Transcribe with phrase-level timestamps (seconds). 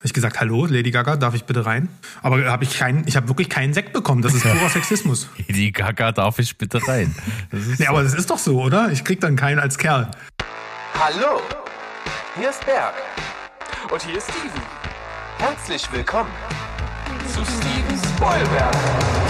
[0.00, 1.90] Habe ich gesagt, hallo, Lady Gaga, darf ich bitte rein?
[2.22, 4.22] Aber habe ich keinen, ich habe wirklich keinen Sekt bekommen.
[4.22, 5.28] Das ist purer Sexismus.
[5.36, 7.14] Lady Gaga, darf ich bitte rein?
[7.50, 7.90] Das nee, so.
[7.90, 8.90] aber das ist doch so, oder?
[8.92, 10.10] Ich krieg dann keinen als Kerl.
[10.98, 11.42] Hallo,
[12.34, 12.94] hier ist Berg.
[13.92, 14.62] Und hier ist Steven.
[15.36, 16.30] Herzlich willkommen
[17.28, 19.29] zu Steven Spoilberg.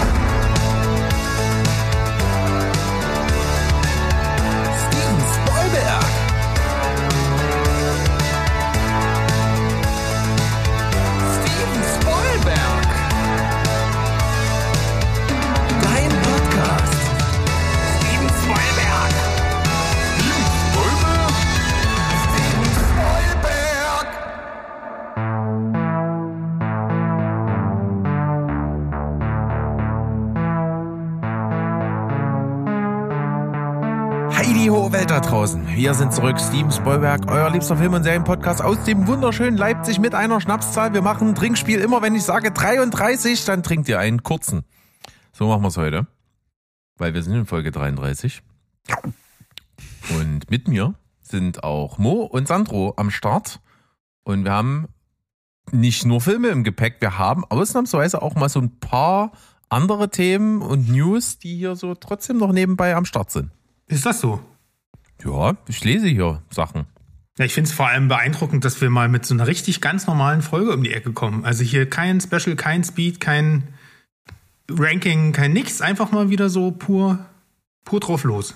[35.01, 35.67] Welt da draußen.
[35.67, 40.13] Wir sind zurück, Steven Spoilberg, euer liebster Film- und Serienpodcast aus dem wunderschönen Leipzig mit
[40.13, 40.93] einer Schnapszahl.
[40.93, 41.79] Wir machen ein Trinkspiel.
[41.79, 44.63] Immer wenn ich sage 33, dann trinkt ihr einen kurzen.
[45.33, 46.05] So machen wir es heute.
[46.97, 48.43] Weil wir sind in Folge 33.
[50.19, 53.59] Und mit mir sind auch Mo und Sandro am Start.
[54.21, 54.87] Und wir haben
[55.71, 59.31] nicht nur Filme im Gepäck, wir haben ausnahmsweise auch mal so ein paar
[59.67, 63.49] andere Themen und News, die hier so trotzdem noch nebenbei am Start sind.
[63.87, 64.41] Ist das so?
[65.23, 66.85] Ja, ich lese hier Sachen.
[67.37, 70.07] Ja, ich finde es vor allem beeindruckend, dass wir mal mit so einer richtig ganz
[70.07, 71.45] normalen Folge um die Ecke kommen.
[71.45, 73.67] Also hier kein Special, kein Speed, kein
[74.69, 75.81] Ranking, kein nix.
[75.81, 77.25] Einfach mal wieder so pur,
[77.85, 78.55] pur drauf los.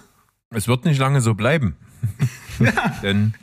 [0.49, 1.75] Es wird nicht lange so bleiben.
[2.59, 2.71] ja.
[3.01, 3.33] Denn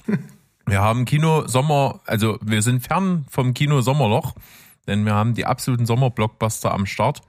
[0.67, 4.35] wir haben Kino Sommer, also wir sind fern vom Kino Sommerloch,
[4.87, 7.23] denn wir haben die absoluten Sommerblockbuster am Start.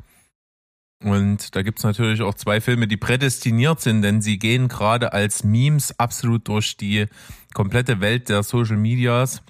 [1.04, 5.44] Und da gibt's natürlich auch zwei Filme, die prädestiniert sind, denn sie gehen gerade als
[5.44, 7.08] Memes absolut durch die
[7.54, 9.42] komplette Welt der Social Medias.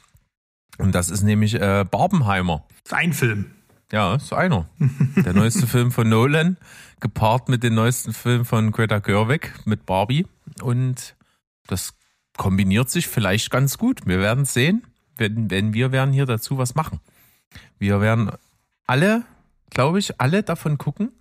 [0.79, 2.65] Und das ist nämlich äh, Barbenheimer.
[2.83, 3.51] Das ist ein Film.
[3.91, 4.67] Ja, ist einer.
[5.15, 6.57] Der neueste Film von Nolan,
[6.99, 10.25] gepaart mit dem neuesten Film von Greta Gerwig mit Barbie.
[10.63, 11.16] Und
[11.67, 11.94] das
[12.35, 14.07] kombiniert sich vielleicht ganz gut.
[14.07, 16.99] Wir werden es sehen, wenn, wenn wir werden hier dazu was machen.
[17.78, 18.31] Wir werden
[18.88, 19.23] alle,
[19.69, 21.11] glaube ich, alle davon gucken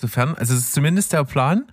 [0.00, 1.66] Sofern, also es ist zumindest der Plan.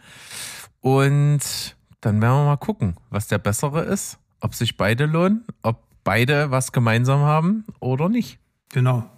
[0.82, 5.84] Und dann werden wir mal gucken, was der bessere ist, ob sich beide lohnen, ob
[6.04, 8.40] beide was gemeinsam haben oder nicht.
[8.70, 9.10] Genau.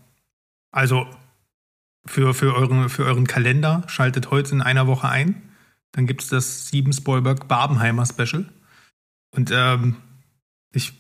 [0.72, 1.06] Also
[2.06, 5.50] für, für, euren, für euren Kalender schaltet heute in einer Woche ein.
[5.92, 8.46] Dann gibt es das Sieben Spoilberg Barbenheimer Special.
[9.32, 9.98] Und ähm,
[10.74, 10.94] ich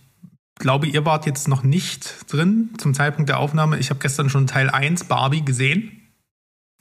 [0.56, 3.80] glaube, ihr wart jetzt noch nicht drin zum Zeitpunkt der Aufnahme.
[3.80, 6.01] Ich habe gestern schon Teil 1 Barbie gesehen.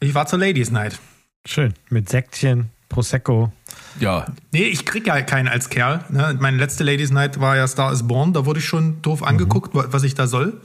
[0.03, 0.99] Ich war zur Ladies Night.
[1.45, 1.75] Schön.
[1.91, 3.53] Mit Säckchen, Prosecco.
[3.99, 4.25] Ja.
[4.51, 6.07] Nee, ich krieg ja keinen als Kerl.
[6.09, 6.39] Ne?
[6.41, 8.33] Meine letzte Ladies Night war ja Star is Born.
[8.33, 9.85] Da wurde ich schon doof angeguckt, mhm.
[9.91, 10.59] was ich da soll.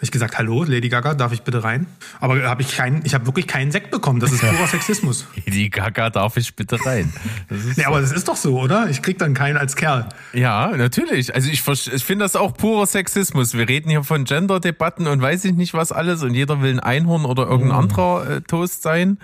[0.00, 1.86] Habe ich gesagt, hallo, Lady Gaga, darf ich bitte rein?
[2.20, 4.18] Aber habe ich keinen, ich habe wirklich keinen Sekt bekommen.
[4.18, 5.26] Das ist purer Sexismus.
[5.46, 7.12] Lady Gaga, darf ich bitte rein?
[7.48, 7.84] Das nee, so.
[7.84, 8.88] aber das ist doch so, oder?
[8.88, 10.08] Ich krieg dann keinen als Kerl.
[10.32, 11.34] Ja, natürlich.
[11.34, 13.54] Also ich, ich finde das auch purer Sexismus.
[13.54, 16.80] Wir reden hier von Gender-Debatten und weiß ich nicht was alles und jeder will ein
[16.80, 17.82] Einhorn oder irgendein mhm.
[17.84, 19.18] anderer äh, Toast sein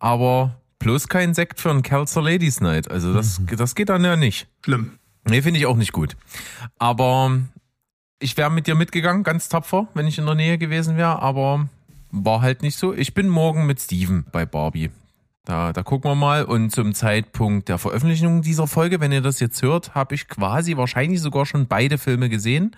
[0.00, 2.90] aber bloß kein Sekt für einen Kerl zur Ladies Night.
[2.90, 3.56] Also das, mhm.
[3.56, 4.48] das geht dann ja nicht.
[4.64, 4.98] Schlimm.
[5.28, 6.16] Nee, finde ich auch nicht gut.
[6.78, 7.38] Aber
[8.20, 11.68] ich wäre mit dir mitgegangen, ganz tapfer, wenn ich in der Nähe gewesen wäre, aber
[12.12, 12.92] war halt nicht so.
[12.92, 14.90] Ich bin morgen mit Steven bei Barbie.
[15.44, 16.44] Da, da gucken wir mal.
[16.44, 20.76] Und zum Zeitpunkt der Veröffentlichung dieser Folge, wenn ihr das jetzt hört, habe ich quasi
[20.76, 22.76] wahrscheinlich sogar schon beide Filme gesehen.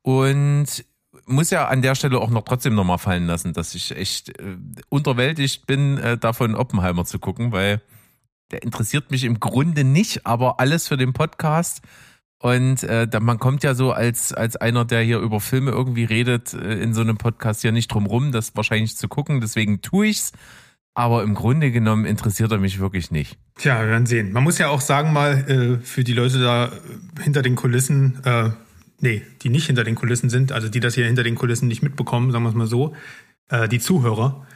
[0.00, 0.84] Und
[1.26, 4.56] muss ja an der Stelle auch noch trotzdem nochmal fallen lassen, dass ich echt äh,
[4.88, 7.80] unterwältigt bin, äh, davon Oppenheimer zu gucken, weil
[8.50, 11.82] der interessiert mich im Grunde nicht, aber alles für den Podcast.
[12.42, 16.52] Und äh, man kommt ja so als, als einer, der hier über Filme irgendwie redet,
[16.54, 19.40] äh, in so einem Podcast ja nicht drum rum, das wahrscheinlich zu gucken.
[19.40, 20.32] Deswegen tue ich's.
[20.92, 23.38] Aber im Grunde genommen interessiert er mich wirklich nicht.
[23.54, 24.32] Tja, wir werden sehen.
[24.32, 26.72] Man muss ja auch sagen, mal äh, für die Leute da
[27.22, 28.50] hinter den Kulissen, äh,
[28.98, 31.82] nee, die nicht hinter den Kulissen sind, also die das hier hinter den Kulissen nicht
[31.82, 32.96] mitbekommen, sagen wir es mal so,
[33.50, 34.48] äh, die Zuhörer.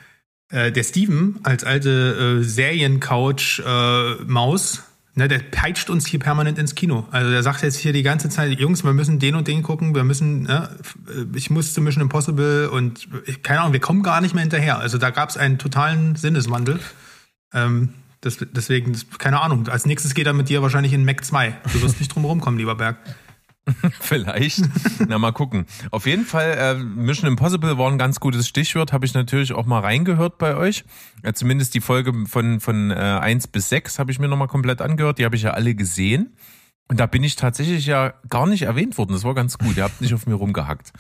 [0.51, 4.81] Äh, der Steven als alte äh, Seriencouch-Maus, äh,
[5.17, 7.09] ne, der peitscht uns hier permanent ins Kino.
[7.11, 9.95] Also der sagt jetzt hier die ganze Zeit, Jungs, wir müssen den und den gucken,
[9.95, 10.69] wir müssen, ne,
[11.35, 13.09] ich muss zu Mission Impossible und
[13.43, 14.79] keine Ahnung, wir kommen gar nicht mehr hinterher.
[14.79, 16.79] Also da gab es einen totalen Sinneswandel.
[17.53, 17.89] Ähm,
[18.21, 21.57] das, deswegen, keine Ahnung, als nächstes geht er mit dir wahrscheinlich in Mac 2.
[21.73, 22.99] Du wirst nicht drum rumkommen, lieber Berg.
[24.01, 24.63] Vielleicht.
[25.09, 25.67] Na, mal gucken.
[25.91, 28.93] Auf jeden Fall, äh, Mission Impossible war ein ganz gutes Stichwort.
[28.93, 30.85] Habe ich natürlich auch mal reingehört bei euch.
[31.25, 34.81] Ja, zumindest die Folge von, von äh, 1 bis 6 habe ich mir nochmal komplett
[34.81, 35.19] angehört.
[35.19, 36.37] Die habe ich ja alle gesehen.
[36.89, 39.13] Und da bin ich tatsächlich ja gar nicht erwähnt worden.
[39.13, 39.77] Das war ganz gut.
[39.77, 40.93] Ihr habt nicht auf mir rumgehackt.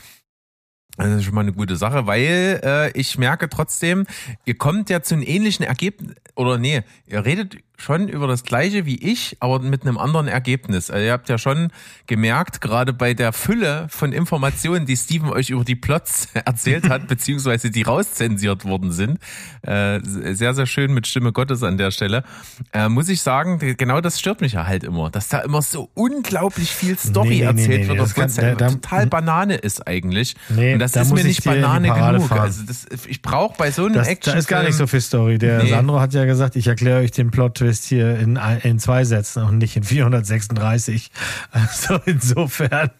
[0.96, 4.06] Das ist schon mal eine gute Sache, weil äh, ich merke trotzdem,
[4.46, 8.86] ihr kommt ja zu einem ähnlichen Ergebnis, oder nee, ihr redet schon über das gleiche
[8.86, 10.90] wie ich, aber mit einem anderen Ergebnis.
[10.90, 11.70] Also ihr habt ja schon
[12.06, 17.06] gemerkt, gerade bei der Fülle von Informationen, die Steven euch über die Plots erzählt hat,
[17.08, 19.18] beziehungsweise die rauszensiert worden sind,
[19.62, 22.24] äh, sehr, sehr schön mit Stimme Gottes an der Stelle,
[22.72, 25.90] äh, muss ich sagen, genau das stört mich ja halt immer, dass da immer so
[25.94, 29.06] unglaublich viel Story Nee, nee, erzählt nee, wird, das es kann- ja da- da- total
[29.06, 30.34] Banane ist eigentlich.
[30.48, 32.28] Nee, Und das da ist mir ich nicht Banane genug.
[32.28, 32.40] fahren.
[32.40, 34.32] Also das, ich brauche bei so einem Das, Action.
[34.32, 35.38] da ist gar nicht so viel Story.
[35.38, 35.66] Der.
[35.66, 37.30] Sandro hat ja gesagt, ich erkläre euch den
[37.66, 41.10] Plot-Twist hier in, in zwei Sätzen und nicht in 436.
[41.50, 42.90] Also insofern,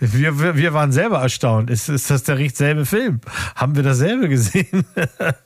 [0.00, 1.70] wir, wir, wir waren selber erstaunt.
[1.70, 3.20] Ist, ist das der richtig selbe Film?
[3.54, 4.84] Haben wir dasselbe gesehen?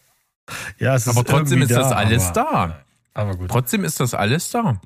[0.79, 2.77] ja, es ist Aber trotzdem ist das da, alles aber, da.
[3.15, 3.51] Aber gut.
[3.51, 4.81] Trotzdem ist das alles da.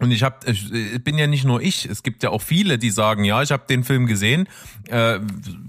[0.00, 1.84] Und ich habe, ich bin ja nicht nur ich.
[1.84, 4.48] Es gibt ja auch viele, die sagen, ja, ich habe den Film gesehen.
[4.88, 5.20] Äh,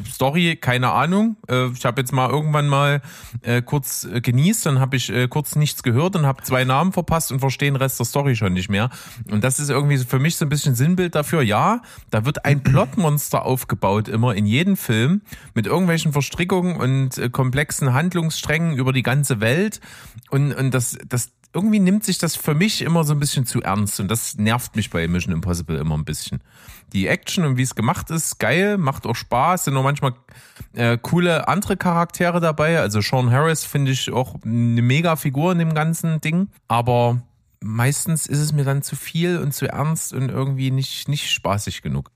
[0.09, 1.35] Story, keine Ahnung.
[1.49, 3.01] Äh, ich habe jetzt mal irgendwann mal
[3.41, 6.93] äh, kurz äh, genießt, dann habe ich äh, kurz nichts gehört und habe zwei Namen
[6.93, 8.89] verpasst und verstehe den Rest der Story schon nicht mehr.
[9.29, 11.41] Und das ist irgendwie für mich so ein bisschen Sinnbild dafür.
[11.41, 15.23] Ja, da wird ein Plotmonster aufgebaut immer in jedem Film
[15.53, 19.81] mit irgendwelchen Verstrickungen und äh, komplexen Handlungssträngen über die ganze Welt.
[20.29, 23.61] Und und das das irgendwie nimmt sich das für mich immer so ein bisschen zu
[23.61, 26.41] ernst und das nervt mich bei Mission Impossible immer ein bisschen.
[26.93, 30.13] Die Action und wie es gemacht ist, geil, macht auch Spaß, sind auch manchmal
[30.73, 32.79] äh, coole andere Charaktere dabei.
[32.79, 37.21] Also Sean Harris finde ich auch eine mega Figur in dem ganzen Ding, aber
[37.61, 41.81] meistens ist es mir dann zu viel und zu ernst und irgendwie nicht, nicht spaßig
[41.81, 42.11] genug.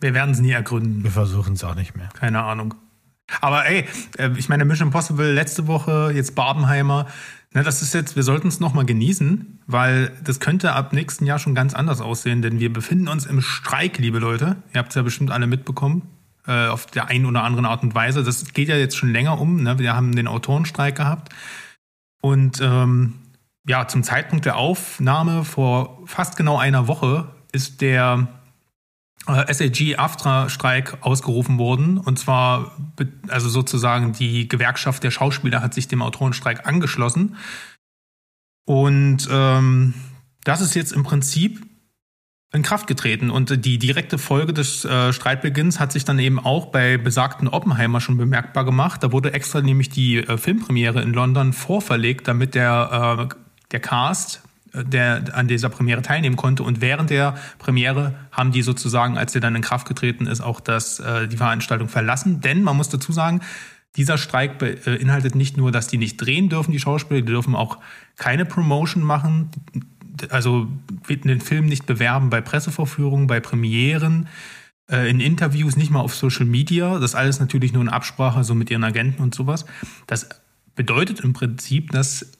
[0.00, 1.04] Wir werden es nie ergründen.
[1.04, 2.08] Wir versuchen es auch nicht mehr.
[2.14, 2.74] Keine Ahnung.
[3.40, 3.86] Aber ey,
[4.18, 7.06] äh, ich meine, Mission Impossible letzte Woche, jetzt Barbenheimer.
[7.54, 11.38] Ne, das ist jetzt, wir sollten es nochmal genießen, weil das könnte ab nächsten Jahr
[11.38, 14.56] schon ganz anders aussehen, denn wir befinden uns im Streik, liebe Leute.
[14.72, 16.02] Ihr habt es ja bestimmt alle mitbekommen,
[16.46, 18.22] äh, auf der einen oder anderen Art und Weise.
[18.22, 19.62] Das geht ja jetzt schon länger um.
[19.62, 19.78] Ne?
[19.78, 21.34] Wir haben den Autorenstreik gehabt.
[22.22, 23.14] Und ähm,
[23.66, 28.28] ja, zum Zeitpunkt der Aufnahme vor fast genau einer Woche ist der
[29.26, 31.98] SAG-AFTRA-Streik ausgerufen worden.
[31.98, 32.76] Und zwar,
[33.28, 37.36] also sozusagen die Gewerkschaft der Schauspieler hat sich dem Autorenstreik angeschlossen.
[38.64, 39.94] Und ähm,
[40.44, 41.64] das ist jetzt im Prinzip
[42.52, 43.30] in Kraft getreten.
[43.30, 48.00] Und die direkte Folge des äh, Streitbeginns hat sich dann eben auch bei besagten Oppenheimer
[48.00, 49.02] schon bemerkbar gemacht.
[49.02, 53.34] Da wurde extra nämlich die äh, Filmpremiere in London vorverlegt, damit der, äh,
[53.70, 56.62] der Cast äh, der an dieser Premiere teilnehmen konnte.
[56.62, 60.60] Und während der Premiere haben die sozusagen, als der dann in Kraft getreten ist, auch
[60.60, 62.40] das, äh, die Veranstaltung verlassen.
[62.40, 63.40] Denn man muss dazu sagen,
[63.96, 67.78] dieser Streik beinhaltet nicht nur, dass die nicht drehen dürfen, die Schauspieler, die dürfen auch
[68.16, 69.50] keine Promotion machen,
[70.30, 70.68] also
[71.08, 74.28] den Film nicht bewerben bei Pressevorführungen, bei Premieren,
[74.90, 76.98] äh, in Interviews, nicht mal auf Social Media.
[76.98, 79.66] Das alles natürlich nur in Absprache so mit ihren Agenten und sowas.
[80.06, 80.28] Das
[80.74, 82.32] bedeutet im Prinzip, dass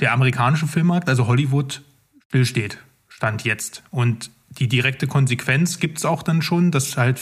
[0.00, 1.82] der amerikanische Filmmarkt, also Hollywood,
[2.28, 2.78] stillsteht.
[3.08, 3.82] Stand jetzt.
[3.90, 7.20] Und die direkte Konsequenz gibt es auch dann schon, dass halt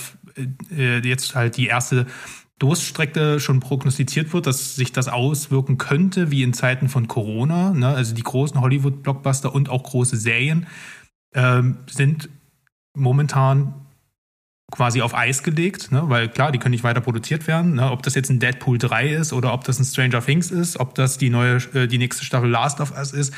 [0.71, 2.07] äh, jetzt halt die erste
[2.59, 7.73] Durststrecke schon prognostiziert wird, dass sich das auswirken könnte, wie in Zeiten von Corona.
[7.73, 7.89] Ne?
[7.89, 10.67] Also die großen Hollywood-Blockbuster und auch große Serien
[11.35, 12.29] ähm, sind
[12.95, 13.75] momentan
[14.71, 16.03] quasi auf Eis gelegt, ne?
[16.07, 17.75] weil klar, die können nicht weiter produziert werden.
[17.75, 17.91] Ne?
[17.91, 20.95] Ob das jetzt ein Deadpool 3 ist oder ob das ein Stranger Things ist, ob
[20.95, 23.35] das die neue, äh, die nächste Staffel Last of Us ist.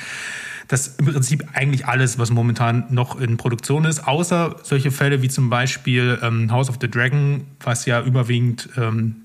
[0.69, 5.21] Das ist im Prinzip eigentlich alles, was momentan noch in Produktion ist, außer solche Fälle
[5.23, 9.22] wie zum Beispiel ähm, House of the Dragon, was ja überwiegend, ähm,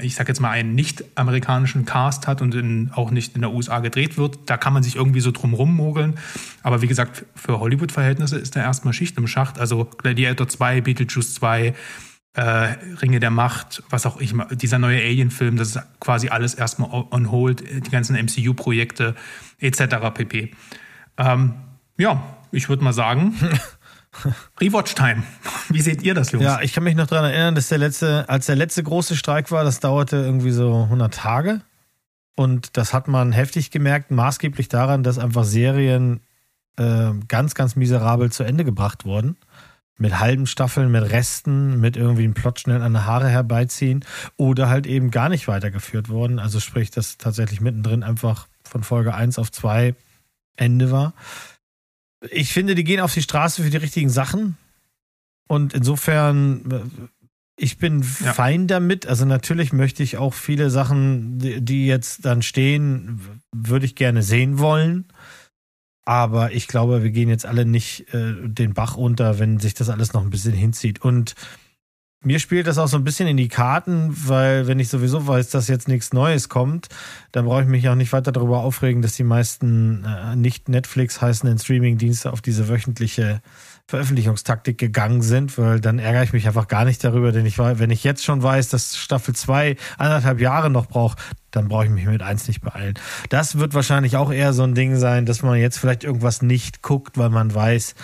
[0.00, 3.78] ich sag jetzt mal, einen nicht-amerikanischen Cast hat und in, auch nicht in der USA
[3.78, 4.38] gedreht wird.
[4.46, 6.18] Da kann man sich irgendwie so drum rummogeln.
[6.64, 9.60] Aber wie gesagt, für Hollywood-Verhältnisse ist da erstmal Schicht im Schacht.
[9.60, 11.74] Also Gladiator 2, Beetlejuice 2,
[12.34, 16.90] äh, Ringe der Macht, was auch ich, dieser neue Alien-Film, das ist quasi alles erstmal
[17.10, 19.14] on hold, die ganzen MCU-Projekte
[19.58, 19.96] etc.
[20.14, 20.52] pp.
[21.16, 21.54] Ähm,
[21.96, 22.22] ja,
[22.52, 23.34] ich würde mal sagen,
[24.60, 25.22] Rewatch-Time.
[25.68, 26.44] Wie seht ihr das, Jungs?
[26.44, 29.50] Ja, ich kann mich noch daran erinnern, dass der letzte, als der letzte große Streik
[29.50, 31.60] war, das dauerte irgendwie so 100 Tage.
[32.36, 36.20] Und das hat man heftig gemerkt, maßgeblich daran, dass einfach Serien
[36.76, 39.36] äh, ganz, ganz miserabel zu Ende gebracht wurden.
[39.98, 44.04] Mit halben Staffeln, mit Resten, mit irgendwie einem Plot schnell an der Haare herbeiziehen
[44.38, 46.38] oder halt eben gar nicht weitergeführt wurden.
[46.38, 49.94] Also sprich, dass tatsächlich mittendrin einfach von Folge 1 auf 2
[50.56, 51.12] Ende war.
[52.30, 54.56] Ich finde, die gehen auf die Straße für die richtigen Sachen.
[55.48, 56.80] Und insofern, äh,
[57.56, 58.32] ich bin Ja.
[58.32, 59.06] fein damit.
[59.06, 64.58] Also natürlich möchte ich auch viele Sachen, die jetzt dann stehen, würde ich gerne sehen
[64.58, 65.06] wollen.
[66.04, 69.88] Aber ich glaube, wir gehen jetzt alle nicht äh, den Bach runter, wenn sich das
[69.90, 71.02] alles noch ein bisschen hinzieht.
[71.02, 71.34] Und
[72.22, 75.48] mir spielt das auch so ein bisschen in die Karten, weil wenn ich sowieso weiß,
[75.50, 76.88] dass jetzt nichts Neues kommt,
[77.32, 81.22] dann brauche ich mich auch nicht weiter darüber aufregen, dass die meisten äh, nicht Netflix
[81.22, 83.40] heißenden Streaming-Dienste auf diese wöchentliche
[83.86, 87.78] Veröffentlichungstaktik gegangen sind, weil dann ärgere ich mich einfach gar nicht darüber, denn ich war,
[87.78, 91.18] wenn ich jetzt schon weiß, dass Staffel 2 anderthalb Jahre noch braucht,
[91.50, 92.94] dann brauche ich mich mit eins nicht beeilen.
[93.30, 96.82] Das wird wahrscheinlich auch eher so ein Ding sein, dass man jetzt vielleicht irgendwas nicht
[96.82, 97.94] guckt, weil man weiß,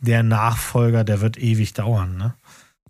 [0.00, 2.34] der Nachfolger, der wird ewig dauern, ne?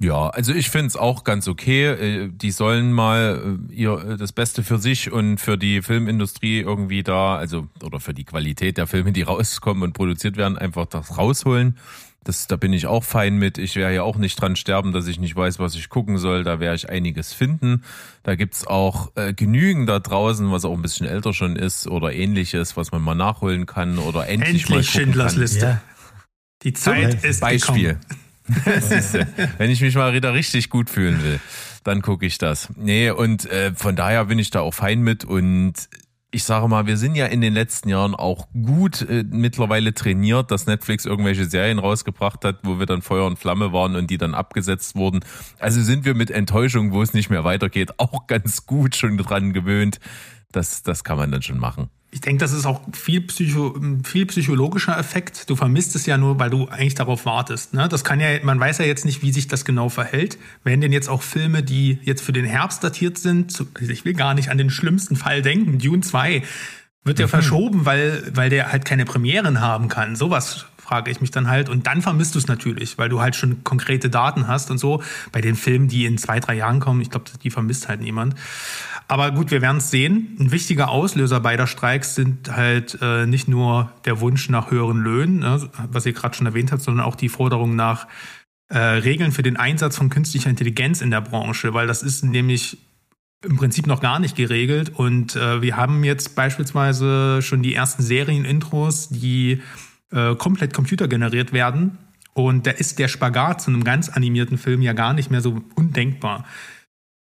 [0.03, 1.85] Ja, also ich finde es auch ganz okay.
[1.89, 6.61] Äh, die sollen mal äh, ihr äh, das Beste für sich und für die Filmindustrie
[6.61, 10.87] irgendwie da, also oder für die Qualität der Filme, die rauskommen und produziert werden, einfach
[10.87, 11.77] das rausholen.
[12.25, 13.59] Das, da bin ich auch fein mit.
[13.59, 16.45] Ich werde ja auch nicht dran sterben, dass ich nicht weiß, was ich gucken soll.
[16.45, 17.83] Da werde ich einiges finden.
[18.23, 22.13] Da gibt's auch äh, genügend da draußen, was auch ein bisschen älter schon ist oder
[22.13, 25.41] ähnliches, was man mal nachholen kann oder endlich, endlich mal gucken Schindlers kann.
[25.43, 25.67] Liste.
[25.67, 25.81] Ja.
[26.63, 27.99] Die Zeit ist Beispiel.
[29.59, 31.41] Wenn ich mich mal wieder richtig gut fühlen will,
[31.85, 32.69] dann gucke ich das.
[32.77, 35.89] Nee, und äh, von daher bin ich da auch fein mit und
[36.33, 40.51] ich sage mal, wir sind ja in den letzten Jahren auch gut äh, mittlerweile trainiert,
[40.51, 44.19] dass Netflix irgendwelche Serien rausgebracht hat, wo wir dann Feuer und Flamme waren und die
[44.19, 45.21] dann abgesetzt wurden.
[45.59, 49.53] Also sind wir mit Enttäuschung, wo es nicht mehr weitergeht, auch ganz gut schon dran
[49.53, 49.99] gewöhnt.
[50.53, 51.91] Das, das kann man dann schon machen.
[52.13, 55.49] Ich denke, das ist auch viel, Psycho, viel psychologischer Effekt.
[55.49, 57.73] Du vermisst es ja nur, weil du eigentlich darauf wartest.
[57.73, 57.89] Ne?
[57.89, 60.37] Das kann ja, man weiß ja jetzt nicht, wie sich das genau verhält.
[60.65, 64.35] Werden denn jetzt auch Filme, die jetzt für den Herbst datiert sind, ich will gar
[64.35, 66.43] nicht an den schlimmsten Fall denken, Dune 2,
[67.05, 67.31] wird ja mhm.
[67.31, 70.17] verschoben, weil, weil der halt keine Premieren haben kann.
[70.17, 71.69] Sowas frage ich mich dann halt.
[71.69, 75.03] Und dann vermisst du es natürlich, weil du halt schon konkrete Daten hast und so.
[75.31, 78.35] Bei den Filmen, die in zwei, drei Jahren kommen, ich glaube, die vermisst halt niemand.
[79.11, 80.37] Aber gut, wir werden es sehen.
[80.39, 85.41] Ein wichtiger Auslöser beider Streiks sind halt äh, nicht nur der Wunsch nach höheren Löhnen,
[85.41, 88.07] ne, was ihr gerade schon erwähnt habt, sondern auch die Forderung nach
[88.69, 92.79] äh, Regeln für den Einsatz von künstlicher Intelligenz in der Branche, weil das ist nämlich
[93.45, 94.91] im Prinzip noch gar nicht geregelt.
[94.91, 99.61] Und äh, wir haben jetzt beispielsweise schon die ersten Serienintros, die
[100.13, 101.99] äh, komplett computergeneriert werden.
[102.33, 105.63] Und da ist der Spagat zu einem ganz animierten Film ja gar nicht mehr so
[105.75, 106.45] undenkbar.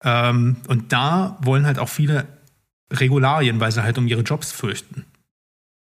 [0.06, 2.28] Ähm, und da wollen halt auch viele
[2.94, 5.06] Regularien, weil sie halt um ihre Jobs fürchten.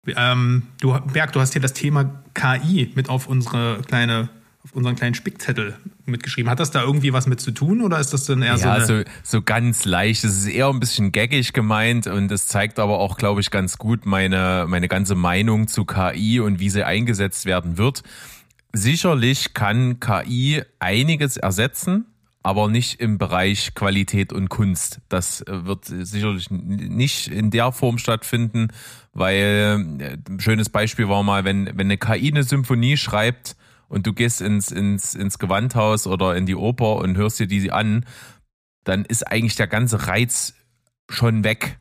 [0.06, 4.28] Ähm, du, Berg, du hast hier das Thema KI mit auf unsere kleine
[4.64, 5.76] auf unseren kleinen Spickzettel
[6.06, 6.48] mitgeschrieben.
[6.48, 8.68] Hat das da irgendwie was mit zu tun oder ist das dann eher ja, so?
[8.68, 10.22] Ja, so, so ganz leicht.
[10.22, 13.76] Es ist eher ein bisschen gaggig gemeint und es zeigt aber auch, glaube ich, ganz
[13.76, 18.04] gut meine, meine ganze Meinung zu KI und wie sie eingesetzt werden wird.
[18.72, 22.06] Sicherlich kann KI einiges ersetzen,
[22.42, 25.00] aber nicht im Bereich Qualität und Kunst.
[25.08, 28.68] Das äh, wird sicherlich nicht in der Form stattfinden,
[29.12, 33.56] weil äh, ein schönes Beispiel war mal, wenn, wenn eine KI eine Symphonie schreibt
[33.88, 37.70] und du gehst ins, ins, ins Gewandhaus oder in die Oper und hörst dir die
[37.70, 38.06] an,
[38.84, 40.54] dann ist eigentlich der ganze Reiz
[41.08, 41.78] schon weg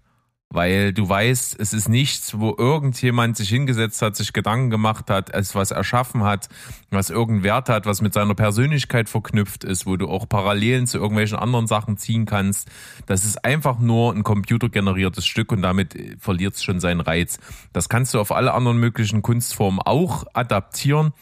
[0.52, 5.34] weil du weißt, es ist nichts, wo irgendjemand sich hingesetzt hat, sich Gedanken gemacht hat,
[5.34, 6.50] es was erschaffen hat,
[6.92, 10.98] was irgendeinen Wert hat, was mit seiner Persönlichkeit verknüpft ist, wo du auch Parallelen zu
[10.98, 12.70] irgendwelchen anderen Sachen ziehen kannst.
[13.06, 17.40] Das ist einfach nur ein computergeneriertes Stück und damit verliert es schon seinen Reiz.
[17.72, 21.14] Das kannst du auf alle anderen möglichen Kunstformen auch adaptieren.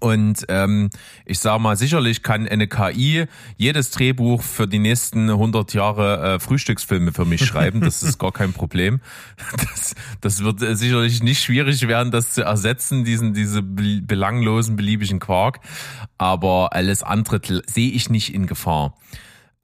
[0.00, 0.90] Und ähm,
[1.24, 3.24] ich sage mal, sicherlich kann eine KI
[3.56, 7.80] jedes Drehbuch für die nächsten 100 Jahre äh, Frühstücksfilme für mich schreiben.
[7.80, 9.00] Das ist gar kein Problem.
[9.58, 15.18] Das, das wird äh, sicherlich nicht schwierig werden, das zu ersetzen, diesen diese belanglosen beliebigen
[15.18, 15.60] Quark.
[16.16, 18.94] Aber alles andere sehe ich nicht in Gefahr.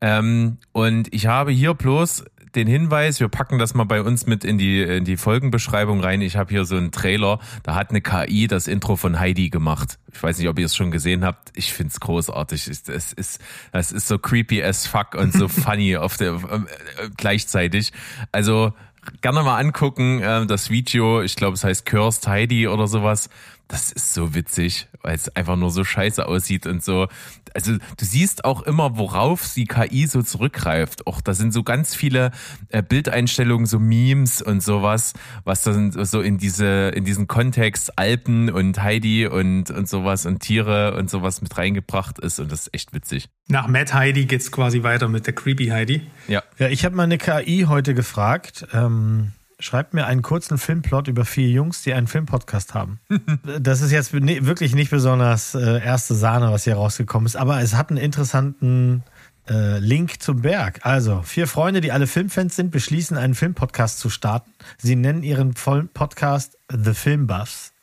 [0.01, 4.45] Ähm, und ich habe hier bloß den Hinweis, wir packen das mal bei uns mit
[4.45, 6.21] in die, in die Folgenbeschreibung rein.
[6.21, 9.99] Ich habe hier so einen Trailer, da hat eine KI das Intro von Heidi gemacht.
[10.13, 11.51] Ich weiß nicht, ob ihr es schon gesehen habt.
[11.55, 12.69] Ich find's großartig.
[12.69, 13.41] Es ist,
[13.73, 17.93] es ist so creepy as fuck und so funny auf der äh, gleichzeitig.
[18.31, 18.73] Also
[19.21, 21.23] gerne mal angucken, äh, das Video.
[21.23, 23.29] Ich glaube, es heißt Cursed Heidi oder sowas.
[23.69, 27.09] Das ist so witzig, weil es einfach nur so scheiße aussieht und so.
[27.55, 31.07] Also du siehst auch immer, worauf die KI so zurückgreift.
[31.07, 32.31] Auch da sind so ganz viele
[32.69, 38.51] äh, Bildeinstellungen, so Memes und sowas, was dann so in diese in diesen Kontext Alpen
[38.51, 42.75] und Heidi und und sowas und Tiere und sowas mit reingebracht ist und das ist
[42.75, 43.29] echt witzig.
[43.49, 46.03] Nach Matt Heidi geht's quasi weiter mit der Creepy Heidi.
[46.29, 46.43] Ja.
[46.59, 48.67] Ja, ich habe meine KI heute gefragt.
[48.73, 49.33] Ähm
[49.65, 53.01] Schreibt mir einen kurzen Filmplot über vier Jungs, die einen Filmpodcast haben.
[53.61, 57.75] das ist jetzt wirklich nicht besonders äh, erste Sahne, was hier rausgekommen ist, aber es
[57.75, 59.05] hat einen interessanten
[59.49, 60.81] äh, Link zum Berg.
[60.83, 64.51] Also, vier Freunde, die alle Filmfans sind, beschließen, einen Filmpodcast zu starten.
[64.77, 67.74] Sie nennen ihren Podcast The Film Buffs.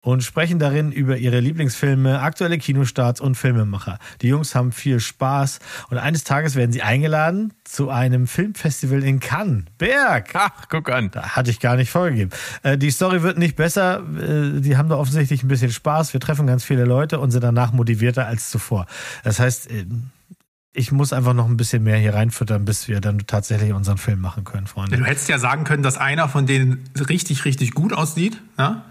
[0.00, 3.98] Und sprechen darin über ihre Lieblingsfilme, aktuelle Kinostarts und Filmemacher.
[4.22, 5.58] Die Jungs haben viel Spaß
[5.90, 9.64] und eines Tages werden sie eingeladen zu einem Filmfestival in Cannes.
[9.76, 10.30] Berg!
[10.34, 11.10] Ach, guck an.
[11.10, 12.30] Da hatte ich gar nicht vorgegeben.
[12.62, 14.02] Äh, die Story wird nicht besser.
[14.16, 16.12] Äh, die haben da offensichtlich ein bisschen Spaß.
[16.12, 18.86] Wir treffen ganz viele Leute und sind danach motivierter als zuvor.
[19.24, 19.84] Das heißt, äh,
[20.72, 24.20] ich muss einfach noch ein bisschen mehr hier reinfüttern, bis wir dann tatsächlich unseren Film
[24.20, 24.96] machen können, Freunde.
[24.96, 28.40] Du hättest ja sagen können, dass einer von denen richtig, richtig gut aussieht.
[28.56, 28.84] Ja?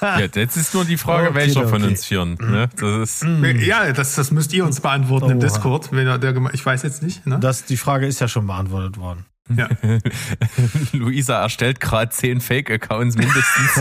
[0.00, 1.90] Ja, jetzt ist nur die Frage, Okay, welcher von okay.
[1.90, 2.38] uns vieren.
[2.40, 2.68] Ne?
[2.76, 3.26] Das ist,
[3.64, 5.46] Ja, das, das müsst ihr uns beantworten im Oha.
[5.46, 5.92] Discord.
[5.92, 7.26] Wenn er der, ich weiß jetzt nicht.
[7.26, 7.38] Ne?
[7.40, 9.26] Das, die Frage ist ja schon beantwortet worden.
[9.56, 9.68] Ja.
[10.92, 13.80] Luisa erstellt gerade zehn Fake-Accounts mindestens.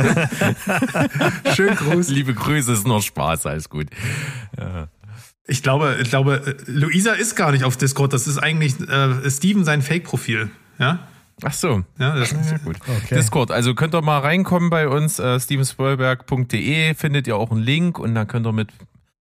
[1.56, 2.10] Schön Gruß.
[2.10, 3.88] Liebe Grüße, ist nur Spaß, alles gut.
[5.48, 8.14] Ich glaube, ich glaube, äh, Luisa ist gar nicht auf Discord.
[8.14, 10.50] Das ist eigentlich äh, Steven sein Fake-Profil.
[10.80, 11.08] Ja?
[11.44, 11.84] Ach so.
[11.98, 12.78] Ja, das, Sehr gut.
[12.82, 13.16] Okay.
[13.16, 18.00] Discord, also könnt ihr mal reinkommen bei uns, äh, stevenspoilberg.de, findet ihr auch einen Link
[18.00, 18.70] und dann könnt ihr mit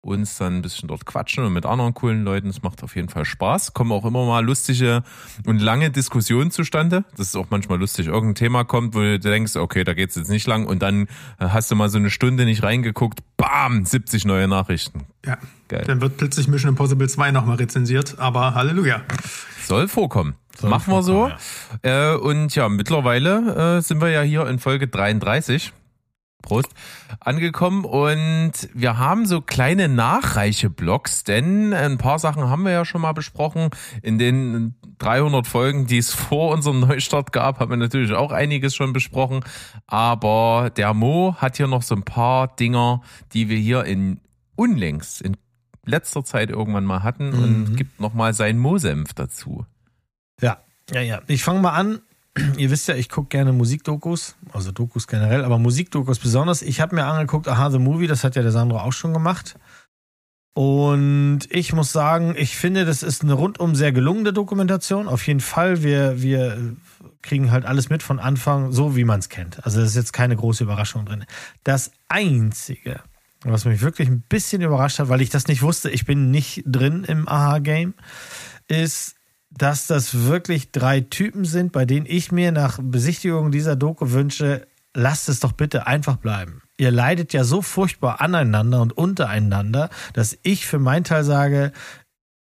[0.02, 2.50] uns dann ein bisschen dort quatschen und mit anderen coolen Leuten.
[2.50, 3.74] Es macht auf jeden Fall Spaß.
[3.74, 5.04] Kommen auch immer mal lustige
[5.46, 7.06] und lange Diskussionen zustande.
[7.18, 8.08] Das ist auch manchmal lustig.
[8.08, 11.04] Irgendein Thema kommt, wo du denkst, okay, da geht's jetzt nicht lang und dann
[11.40, 15.06] äh, hast du mal so eine Stunde nicht reingeguckt, bam, 70 neue Nachrichten.
[15.26, 15.38] ja.
[15.68, 15.86] Geil.
[15.88, 18.20] Dann wird plötzlich Mission Impossible 2 nochmal rezensiert.
[18.20, 19.04] Aber Halleluja.
[19.64, 20.36] Soll vorkommen.
[20.58, 21.14] Soll Machen wir so.
[21.14, 21.40] vorkommen,
[21.82, 25.74] Äh, und ja, mittlerweile äh, sind wir ja hier in Folge 33.
[26.42, 26.70] Prost.
[27.20, 33.02] Angekommen und wir haben so kleine Nachreiche-Blogs, denn ein paar Sachen haben wir ja schon
[33.02, 33.70] mal besprochen.
[34.02, 38.76] In den 300 Folgen, die es vor unserem Neustart gab, haben wir natürlich auch einiges
[38.76, 39.42] schon besprochen.
[39.88, 43.02] Aber der Mo hat hier noch so ein paar Dinger,
[43.34, 44.20] die wir hier in
[44.56, 45.38] unlängst, in
[45.86, 49.66] letzter Zeit irgendwann mal hatten und gibt noch mal seinen Mo-Senf dazu.
[50.42, 51.22] Ja, ja, ja.
[51.28, 52.02] Ich fange mal an.
[52.58, 56.62] Ihr wisst ja, ich gucke gerne Musikdokus, also Dokus generell, aber Musikdokus besonders.
[56.62, 59.56] Ich habe mir angeguckt, Aha, The Movie, das hat ja der Sandro auch schon gemacht.
[60.54, 65.08] Und ich muss sagen, ich finde, das ist eine rundum sehr gelungene Dokumentation.
[65.08, 66.76] Auf jeden Fall, wir, wir
[67.22, 69.64] kriegen halt alles mit von Anfang, so wie man es kennt.
[69.64, 71.24] Also, das ist jetzt keine große Überraschung drin.
[71.64, 73.00] Das Einzige,
[73.44, 76.64] was mich wirklich ein bisschen überrascht hat, weil ich das nicht wusste, ich bin nicht
[76.66, 77.94] drin im Aha-Game,
[78.68, 79.16] ist,
[79.52, 84.66] dass das wirklich drei Typen sind, bei denen ich mir nach Besichtigung dieser Doku wünsche,
[84.94, 86.62] lasst es doch bitte einfach bleiben.
[86.78, 91.72] Ihr leidet ja so furchtbar aneinander und untereinander, dass ich für meinen Teil sage,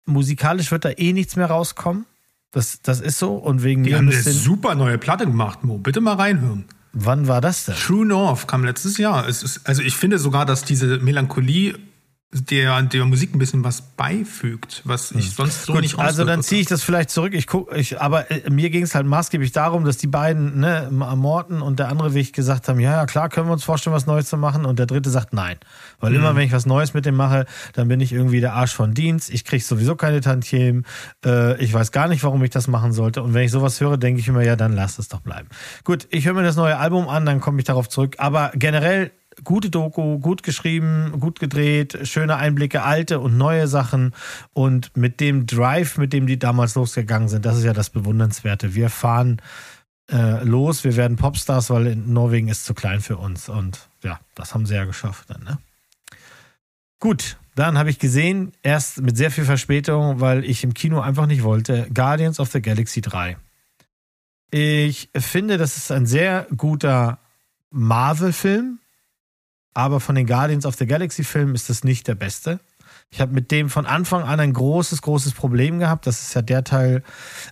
[0.04, 2.06] musikalisch wird da eh nichts mehr rauskommen.
[2.50, 3.34] Das, das ist so.
[3.34, 5.78] Und wegen Die haben eine super neue Platte gemacht, Mo.
[5.78, 6.64] Bitte mal reinhören.
[6.92, 7.74] Wann war das denn?
[7.74, 9.28] True North kam letztes Jahr.
[9.28, 11.78] Ist, also ich finde sogar, dass diese Melancholie
[12.42, 16.42] der, der Musik ein bisschen was beifügt, was ich sonst so Gut, nicht also dann
[16.42, 17.34] ziehe ich das vielleicht zurück.
[17.34, 20.88] Ich guck, ich, aber äh, mir ging es halt maßgeblich darum, dass die beiden, ne,
[20.90, 24.06] Morten und der andere Weg gesagt haben, ja, ja, klar, können wir uns vorstellen, was
[24.06, 24.64] Neues zu machen.
[24.64, 25.56] Und der dritte sagt nein.
[26.00, 28.74] Weil immer, wenn ich was Neues mit dem mache, dann bin ich irgendwie der Arsch
[28.74, 29.30] von Dienst.
[29.30, 30.84] Ich kriege sowieso keine Tantiemen.
[31.24, 33.22] Äh, ich weiß gar nicht, warum ich das machen sollte.
[33.22, 35.48] Und wenn ich sowas höre, denke ich immer, ja, dann lass es doch bleiben.
[35.84, 38.16] Gut, ich höre mir das neue Album an, dann komme ich darauf zurück.
[38.18, 39.12] Aber generell
[39.44, 44.14] gute Doku, gut geschrieben, gut gedreht, schöne Einblicke, alte und neue Sachen
[44.52, 48.74] und mit dem Drive, mit dem die damals losgegangen sind, das ist ja das Bewundernswerte.
[48.74, 49.40] Wir fahren
[50.10, 54.20] äh, los, wir werden Popstars, weil in Norwegen ist zu klein für uns und ja,
[54.34, 55.58] das haben sie ja geschafft dann, ne?
[56.98, 61.26] Gut, dann habe ich gesehen, erst mit sehr viel Verspätung, weil ich im Kino einfach
[61.26, 63.36] nicht wollte, Guardians of the Galaxy 3.
[64.50, 67.18] Ich finde, das ist ein sehr guter
[67.70, 68.78] Marvel-Film,
[69.76, 72.60] aber von den Guardians of the Galaxy Filmen ist das nicht der beste.
[73.10, 76.06] Ich habe mit dem von Anfang an ein großes, großes Problem gehabt.
[76.06, 77.02] Das ist ja der Teil,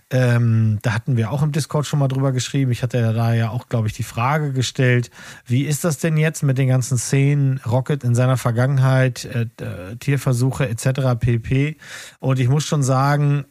[0.09, 2.71] ähm, da hatten wir auch im Discord schon mal drüber geschrieben.
[2.71, 5.11] Ich hatte ja da ja auch, glaube ich, die Frage gestellt,
[5.45, 9.95] wie ist das denn jetzt mit den ganzen Szenen, Rocket in seiner Vergangenheit, äh, äh,
[9.95, 11.17] Tierversuche etc.
[11.19, 11.77] pp.
[12.19, 13.45] Und ich muss schon sagen,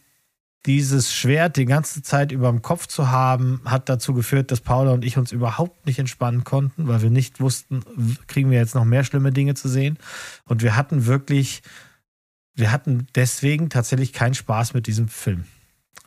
[0.66, 4.92] dieses Schwert die ganze Zeit über dem Kopf zu haben, hat dazu geführt, dass Paula
[4.92, 7.83] und ich uns überhaupt nicht entspannen konnten, weil wir nicht wussten,
[8.27, 9.98] kriegen wir jetzt noch mehr schlimme Dinge zu sehen.
[10.46, 11.62] Und wir hatten wirklich,
[12.55, 15.44] wir hatten deswegen tatsächlich keinen Spaß mit diesem Film.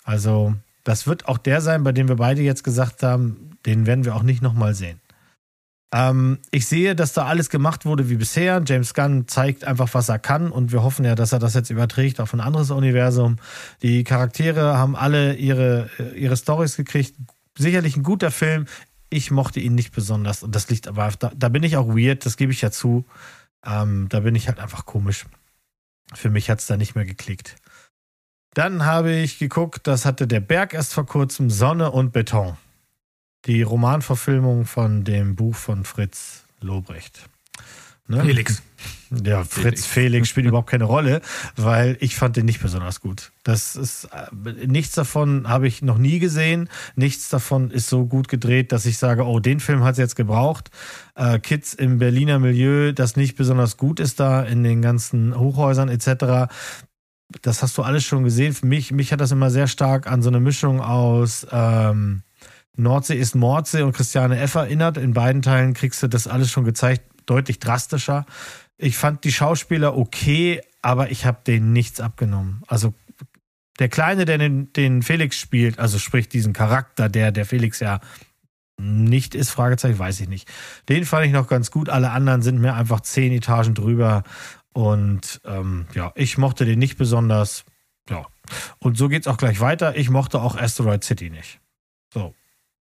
[0.03, 4.05] Also, das wird auch der sein, bei dem wir beide jetzt gesagt haben, den werden
[4.05, 4.99] wir auch nicht nochmal sehen.
[5.93, 8.61] Ähm, ich sehe, dass da alles gemacht wurde wie bisher.
[8.65, 11.69] James Gunn zeigt einfach, was er kann und wir hoffen ja, dass er das jetzt
[11.69, 13.37] überträgt auf ein anderes Universum.
[13.81, 17.15] Die Charaktere haben alle ihre, äh, ihre Stories gekriegt.
[17.57, 18.65] Sicherlich ein guter Film.
[19.09, 22.25] Ich mochte ihn nicht besonders und das liegt aber, da, da bin ich auch weird,
[22.25, 23.05] das gebe ich ja zu.
[23.65, 25.25] Ähm, da bin ich halt einfach komisch.
[26.13, 27.55] Für mich hat es da nicht mehr geklickt.
[28.53, 32.57] Dann habe ich geguckt, das hatte der Berg erst vor kurzem, Sonne und Beton.
[33.47, 37.29] Die Romanverfilmung von dem Buch von Fritz Lobrecht.
[38.07, 38.21] Ne?
[38.23, 38.61] Felix.
[39.23, 41.21] Ja, Fritz Felix, Felix spielt überhaupt keine Rolle,
[41.55, 43.31] weil ich fand den nicht besonders gut.
[43.43, 46.69] Das ist äh, nichts davon habe ich noch nie gesehen.
[46.95, 50.15] Nichts davon ist so gut gedreht, dass ich sage, oh, den Film hat es jetzt
[50.15, 50.69] gebraucht.
[51.15, 55.87] Äh, Kids im Berliner Milieu, das nicht besonders gut ist da in den ganzen Hochhäusern
[55.87, 56.51] etc.
[57.41, 58.53] Das hast du alles schon gesehen.
[58.53, 62.23] Für mich, mich hat das immer sehr stark an so eine Mischung aus ähm,
[62.77, 64.55] Nordsee ist Mordsee und Christiane F.
[64.55, 64.97] erinnert.
[64.97, 68.25] In beiden Teilen kriegst du das alles schon gezeigt deutlich drastischer.
[68.77, 72.63] Ich fand die Schauspieler okay, aber ich habe denen nichts abgenommen.
[72.67, 72.93] Also
[73.79, 77.99] der Kleine, der den, den Felix spielt, also sprich diesen Charakter, der der Felix ja
[78.79, 80.47] nicht ist, Fragezeichen, weiß ich nicht.
[80.87, 81.89] Den fand ich noch ganz gut.
[81.89, 84.23] Alle anderen sind mir einfach zehn Etagen drüber.
[84.73, 87.65] Und ähm, ja, ich mochte den nicht besonders.
[88.09, 88.27] Ja.
[88.77, 89.95] Und so geht's auch gleich weiter.
[89.95, 91.59] Ich mochte auch Asteroid City nicht.
[92.13, 92.35] So,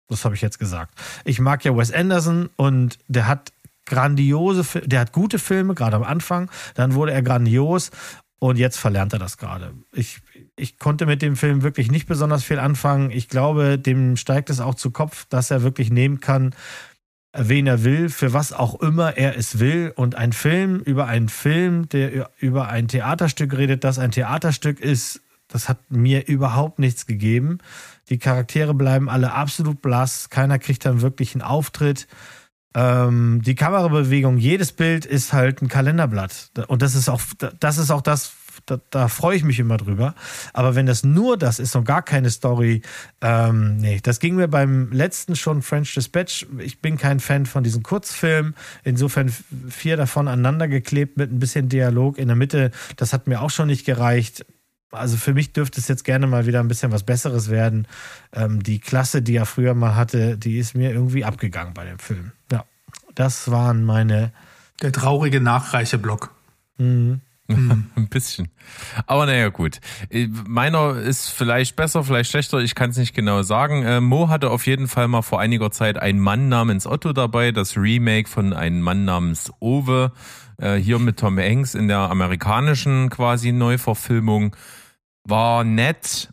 [0.07, 0.93] das habe ich jetzt gesagt.
[1.23, 3.51] Ich mag ja Wes Anderson und der hat
[3.85, 7.91] grandiose, der hat gute Filme, gerade am Anfang, dann wurde er grandios
[8.39, 9.73] und jetzt verlernt er das gerade.
[9.93, 10.19] Ich,
[10.55, 13.11] ich konnte mit dem Film wirklich nicht besonders viel anfangen.
[13.11, 16.53] Ich glaube, dem steigt es auch zu Kopf, dass er wirklich nehmen kann,
[17.33, 19.93] wen er will, für was auch immer er es will.
[19.95, 25.21] Und ein Film über einen Film, der über ein Theaterstück redet, das ein Theaterstück ist,
[25.47, 27.59] das hat mir überhaupt nichts gegeben.
[28.09, 30.29] Die Charaktere bleiben alle absolut blass.
[30.29, 32.07] Keiner kriegt dann wirklich einen Auftritt.
[32.75, 36.51] Ähm, die Kamerabewegung, jedes Bild ist halt ein Kalenderblatt.
[36.67, 37.21] Und das ist auch,
[37.59, 38.33] das ist auch das,
[38.65, 40.13] da, da freue ich mich immer drüber.
[40.51, 42.81] Aber wenn das nur das ist und gar keine Story,
[43.21, 46.47] ähm, nee, das ging mir beim letzten schon French Dispatch.
[46.59, 48.55] Ich bin kein Fan von diesen Kurzfilmen.
[48.83, 49.33] Insofern
[49.69, 52.71] vier davon aneinander geklebt mit ein bisschen Dialog in der Mitte.
[52.97, 54.45] Das hat mir auch schon nicht gereicht.
[54.95, 57.87] Also für mich dürfte es jetzt gerne mal wieder ein bisschen was Besseres werden.
[58.33, 61.99] Ähm, die Klasse, die er früher mal hatte, die ist mir irgendwie abgegangen bei dem
[61.99, 62.31] Film.
[62.51, 62.65] Ja,
[63.13, 64.31] das waren meine.
[64.81, 66.31] Der traurige Nachreicheblock.
[66.77, 67.21] Mhm.
[67.47, 68.49] ein bisschen.
[69.05, 69.79] Aber naja, gut.
[70.09, 73.83] Äh, meiner ist vielleicht besser, vielleicht schlechter, ich kann es nicht genau sagen.
[73.83, 77.51] Äh, Mo hatte auf jeden Fall mal vor einiger Zeit einen Mann namens Otto dabei,
[77.51, 80.11] das Remake von einem Mann namens Ove.
[80.57, 84.55] Äh, hier mit Tom Hanks in der amerikanischen quasi Neuverfilmung.
[85.25, 86.29] War nett.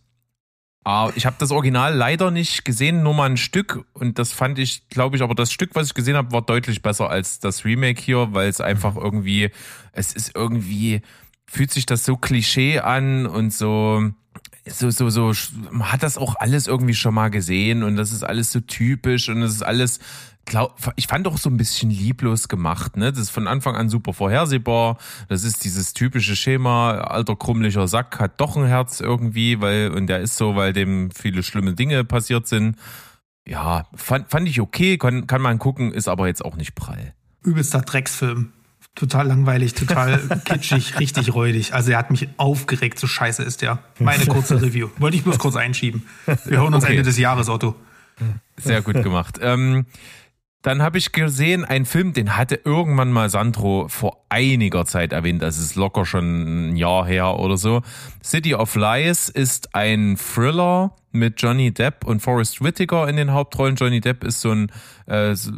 [0.85, 3.85] Aber ich habe das Original leider nicht gesehen, nur mal ein Stück.
[3.93, 6.83] Und das fand ich, glaube ich, aber das Stück, was ich gesehen habe, war deutlich
[6.83, 9.51] besser als das Remake hier, weil es einfach irgendwie,
[9.93, 11.03] es ist irgendwie,
[11.47, 14.11] fühlt sich das so Klischee an und so,
[14.67, 15.33] so, so, so,
[15.71, 19.29] man hat das auch alles irgendwie schon mal gesehen und das ist alles so typisch
[19.29, 19.99] und es ist alles
[20.45, 23.11] glaub, ich fand auch so ein bisschen lieblos gemacht, ne?
[23.13, 24.99] Das ist von Anfang an super vorhersehbar.
[25.29, 30.07] Das ist dieses typische Schema, alter krummlicher Sack hat doch ein Herz irgendwie, weil, und
[30.07, 32.77] der ist so, weil dem viele schlimme Dinge passiert sind.
[33.47, 37.15] Ja, fand, fand ich okay, kann, kann man gucken, ist aber jetzt auch nicht prall.
[37.45, 38.53] Übelster Drecksfilm.
[38.95, 41.73] Total langweilig, total kitschig, richtig räudig.
[41.73, 43.79] Also er hat mich aufgeregt, so scheiße ist der.
[43.99, 44.91] Meine kurze Review.
[44.99, 46.07] Wollte ich bloß kurz einschieben.
[46.45, 46.93] Wir hören uns okay.
[46.93, 47.75] Ende des Jahres, Otto.
[48.59, 49.39] Sehr gut gemacht.
[49.41, 49.87] Ähm,
[50.63, 55.43] dann habe ich gesehen, ein Film, den hatte irgendwann mal Sandro vor einiger Zeit erwähnt,
[55.43, 57.83] das ist locker schon ein Jahr her oder so.
[58.23, 63.77] City of Lies ist ein Thriller mit Johnny Depp und Forrest Whitaker in den Hauptrollen.
[63.77, 64.73] Johnny Depp ist so ein,
[65.07, 65.53] äh, so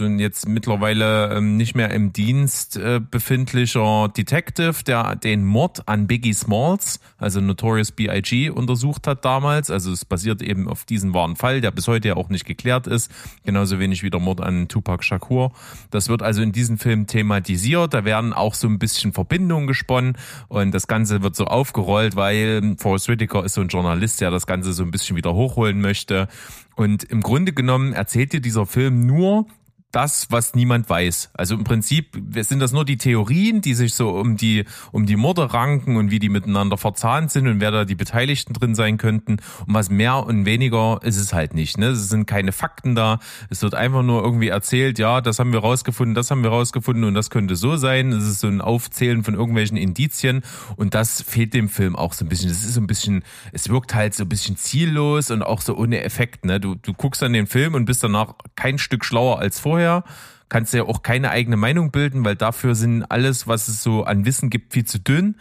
[0.00, 6.06] ein jetzt mittlerweile ähm, nicht mehr im Dienst äh, befindlicher Detective, der den Mord an
[6.06, 9.70] Biggie Smalls, also Notorious B.I.G., untersucht hat damals.
[9.70, 12.86] Also es basiert eben auf diesem wahren Fall, der bis heute ja auch nicht geklärt
[12.86, 13.10] ist.
[13.44, 15.52] Genauso wenig wie der Mord an Tupac Shakur.
[15.90, 17.94] Das wird also in diesem Film thematisiert.
[17.94, 20.16] Da werden auch so ein bisschen Verbindungen gesponnen
[20.48, 24.46] und das Ganze wird so aufgerollt, weil Forrest Whitaker ist so ein Journalist, der das
[24.46, 26.28] Ganze so ein bisschen wieder hochholen möchte.
[26.76, 29.46] Und im Grunde genommen erzählt dir dieser Film nur
[29.92, 31.30] das, was niemand weiß.
[31.34, 35.16] Also im Prinzip sind das nur die Theorien, die sich so um die, um die
[35.16, 38.96] Morde ranken und wie die miteinander verzahnt sind und wer da die Beteiligten drin sein
[38.96, 39.36] könnten.
[39.66, 41.76] Und was mehr und weniger ist es halt nicht.
[41.76, 41.88] Ne?
[41.88, 43.20] Es sind keine Fakten da.
[43.50, 47.04] Es wird einfach nur irgendwie erzählt, ja, das haben wir rausgefunden, das haben wir rausgefunden
[47.04, 48.12] und das könnte so sein.
[48.12, 50.42] Es ist so ein Aufzählen von irgendwelchen Indizien
[50.76, 52.50] und das fehlt dem Film auch so ein bisschen.
[52.50, 55.76] Es ist so ein bisschen, es wirkt halt so ein bisschen ziellos und auch so
[55.76, 56.46] ohne Effekt.
[56.46, 56.60] Ne?
[56.60, 60.04] Du, du guckst dann den Film und bist danach kein Stück schlauer als vorher vorher,
[60.48, 64.24] kannst ja auch keine eigene Meinung bilden, weil dafür sind alles, was es so an
[64.24, 65.36] Wissen gibt, viel zu dünn.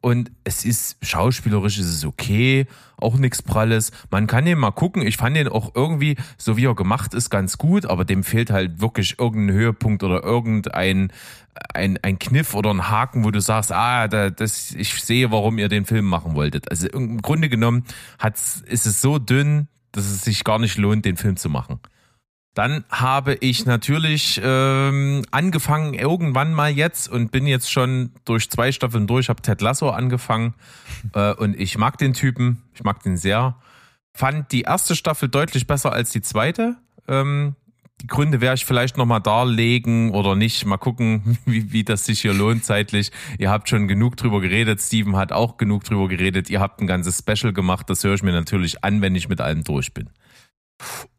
[0.00, 2.66] Und es ist schauspielerisch, ist es okay,
[2.98, 3.90] auch nichts Pralles.
[4.10, 5.00] Man kann den mal gucken.
[5.00, 8.50] Ich fand den auch irgendwie, so wie er gemacht ist, ganz gut, aber dem fehlt
[8.50, 11.10] halt wirklich irgendein Höhepunkt oder irgendein
[11.72, 15.56] ein, ein Kniff oder ein Haken, wo du sagst, ah, da, das, ich sehe, warum
[15.56, 16.70] ihr den Film machen wolltet.
[16.70, 17.84] Also im Grunde genommen
[18.18, 21.78] hat's, ist es so dünn, dass es sich gar nicht lohnt, den Film zu machen.
[22.54, 28.70] Dann habe ich natürlich ähm, angefangen irgendwann mal jetzt und bin jetzt schon durch zwei
[28.70, 30.54] Staffeln durch, habe Ted Lasso angefangen
[31.14, 33.56] äh, und ich mag den Typen, ich mag den sehr.
[34.16, 36.76] Fand die erste Staffel deutlich besser als die zweite.
[37.08, 37.56] Ähm,
[38.02, 40.64] die Gründe werde ich vielleicht nochmal darlegen oder nicht.
[40.66, 43.10] Mal gucken, wie, wie das sich hier lohnt zeitlich.
[43.38, 44.80] Ihr habt schon genug drüber geredet.
[44.80, 46.50] Steven hat auch genug drüber geredet.
[46.50, 47.90] Ihr habt ein ganzes Special gemacht.
[47.90, 50.08] Das höre ich mir natürlich an, wenn ich mit allem durch bin.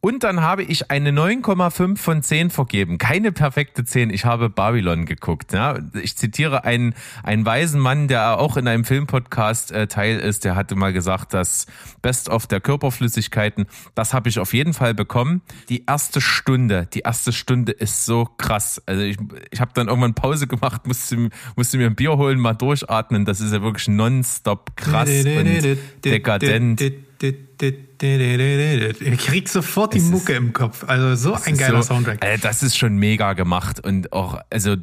[0.01, 2.99] Und dann habe ich eine 9,5 von 10 vergeben.
[2.99, 4.11] Keine perfekte 10.
[4.11, 5.51] Ich habe Babylon geguckt.
[5.51, 5.79] Ja.
[5.99, 10.45] Ich zitiere einen, einen weisen Mann, der auch in einem Filmpodcast äh, Teil ist.
[10.45, 11.65] Der hatte mal gesagt, das
[12.03, 13.65] Best of der Körperflüssigkeiten,
[13.95, 15.41] das habe ich auf jeden Fall bekommen.
[15.69, 18.79] Die erste Stunde, die erste Stunde ist so krass.
[18.85, 19.17] Also ich,
[19.49, 23.25] ich habe dann irgendwann Pause gemacht, musste, musste mir ein Bier holen, mal durchatmen.
[23.25, 26.79] Das ist ja wirklich nonstop krass und dekadent.
[27.21, 30.83] Ich krieg sofort die Mucke im Kopf.
[30.87, 32.23] Also so ein geiler so, Soundtrack.
[32.23, 34.75] Also das ist schon mega gemacht und auch, also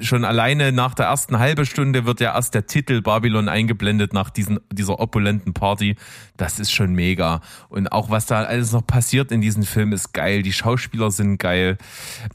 [0.00, 4.30] schon alleine nach der ersten halben Stunde wird ja erst der Titel Babylon eingeblendet nach
[4.30, 5.96] diesen, dieser opulenten Party.
[6.36, 7.40] Das ist schon mega.
[7.68, 10.42] Und auch was da alles noch passiert in diesem Film ist geil.
[10.42, 11.78] Die Schauspieler sind geil.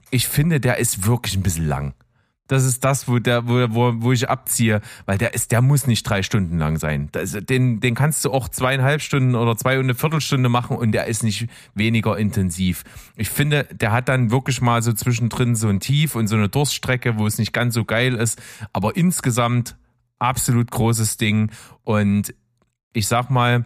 [0.10, 1.94] Ich finde, der ist wirklich ein bisschen lang.
[2.52, 5.88] Das ist das, wo der, wo, wo, wo ich abziehe, weil der ist, der muss
[5.88, 7.08] nicht drei Stunden lang sein.
[7.14, 10.92] Das, den, den kannst du auch zweieinhalb Stunden oder zwei und eine Viertelstunde machen und
[10.92, 12.84] der ist nicht weniger intensiv.
[13.16, 16.50] Ich finde, der hat dann wirklich mal so zwischendrin so ein Tief und so eine
[16.50, 18.42] Durststrecke, wo es nicht ganz so geil ist,
[18.74, 19.78] aber insgesamt
[20.20, 21.52] absolut großes Ding
[21.86, 22.36] und
[22.92, 23.64] ich sag mal,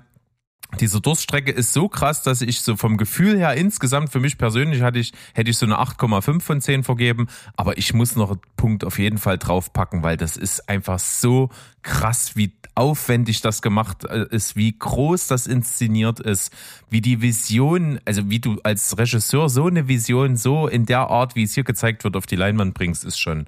[0.80, 4.82] diese Durststrecke ist so krass, dass ich so vom Gefühl her insgesamt für mich persönlich
[4.82, 7.28] hatte ich, hätte ich so eine 8,5 von 10 vergeben.
[7.56, 11.49] Aber ich muss noch einen Punkt auf jeden Fall draufpacken, weil das ist einfach so
[11.82, 16.51] krass, wie aufwendig das gemacht äh, ist, wie groß das inszeniert ist,
[16.89, 21.36] wie die Vision, also wie du als Regisseur so eine Vision so in der Art,
[21.36, 23.45] wie es hier gezeigt wird, auf die Leinwand bringst, ist schon,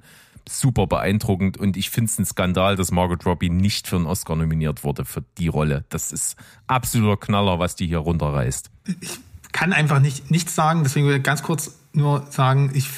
[0.48, 4.36] super beeindruckend und ich finde es ein Skandal, dass Margot Robbie nicht für einen Oscar
[4.36, 5.84] nominiert wurde für die Rolle.
[5.88, 8.70] Das ist absoluter Knaller, was die hier runterreißt.
[9.00, 9.18] Ich
[9.52, 12.88] kann einfach nicht nichts sagen, deswegen will ich ganz kurz nur sagen, ich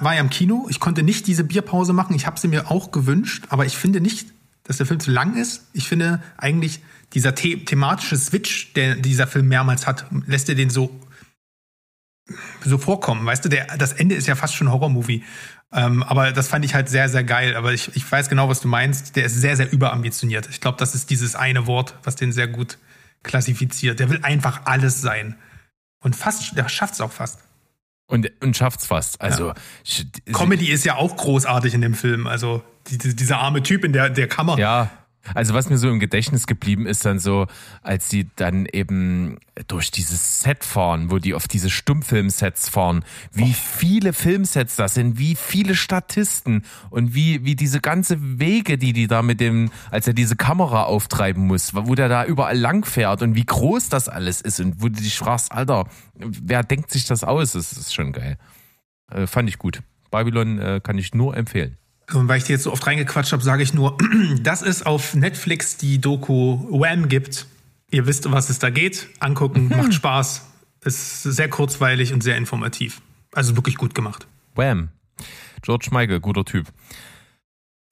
[0.00, 2.90] war ja im Kino, ich konnte nicht diese Bierpause machen, ich habe sie mir auch
[2.90, 4.28] gewünscht, aber ich finde nicht,
[4.64, 5.68] dass der Film zu lang ist.
[5.72, 6.80] Ich finde eigentlich
[7.12, 11.00] dieser the thematische Switch, der dieser Film mehrmals hat, lässt er den so
[12.64, 13.26] so vorkommen.
[13.26, 15.22] Weißt du, der, das Ende ist ja fast schon Horrormovie.
[15.74, 17.56] Ähm, aber das fand ich halt sehr, sehr geil.
[17.56, 19.16] Aber ich, ich weiß genau, was du meinst.
[19.16, 20.48] Der ist sehr, sehr überambitioniert.
[20.50, 22.78] Ich glaube, das ist dieses eine Wort, was den sehr gut
[23.24, 23.98] klassifiziert.
[23.98, 25.36] Der will einfach alles sein.
[26.00, 27.40] Und fast, der schafft es auch fast.
[28.06, 29.20] Und, und schafft's fast.
[29.20, 30.32] Also ja.
[30.32, 32.26] Comedy ist ja auch großartig in dem Film.
[32.26, 34.58] Also die, dieser arme Typ in der, der Kammer.
[34.58, 34.90] Ja,
[35.32, 37.46] also was mir so im Gedächtnis geblieben ist dann so,
[37.82, 43.52] als sie dann eben durch dieses Set fahren, wo die auf diese Stummfilmsets fahren, wie
[43.52, 49.06] viele Filmsets das sind, wie viele Statisten und wie, wie diese ganze Wege, die die
[49.06, 53.22] da mit dem, als er diese Kamera auftreiben muss, wo der da überall lang fährt
[53.22, 57.06] und wie groß das alles ist und wo du dich fragst, Alter, wer denkt sich
[57.06, 57.52] das aus?
[57.52, 58.36] Das ist schon geil.
[59.10, 59.82] Äh, fand ich gut.
[60.10, 61.76] Babylon äh, kann ich nur empfehlen.
[62.12, 63.96] Und weil ich dir jetzt so oft reingequatscht habe, sage ich nur,
[64.40, 67.46] dass es auf Netflix die Doku Wham gibt.
[67.90, 69.08] Ihr wisst, was es da geht.
[69.20, 69.76] Angucken, mhm.
[69.76, 70.46] macht Spaß.
[70.84, 73.00] Ist sehr kurzweilig und sehr informativ.
[73.32, 74.26] Also wirklich gut gemacht.
[74.54, 74.90] Wham.
[75.62, 76.66] George Michael, guter Typ.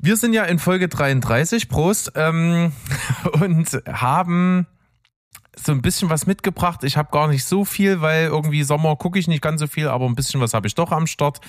[0.02, 2.72] Wir sind ja in Folge 33, Prost, ähm,
[3.40, 4.66] und haben
[5.56, 6.82] so ein bisschen was mitgebracht.
[6.84, 9.88] Ich habe gar nicht so viel, weil irgendwie Sommer gucke ich nicht ganz so viel,
[9.88, 11.40] aber ein bisschen was habe ich doch am Start.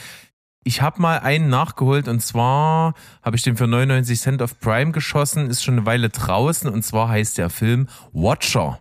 [0.66, 4.94] Ich habe mal einen nachgeholt und zwar habe ich den für 99 Cent auf Prime
[4.94, 8.80] geschossen, ist schon eine Weile draußen und zwar heißt der Film Watcher.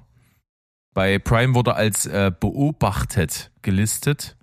[0.95, 4.37] Bei Prime wurde als äh, beobachtet gelistet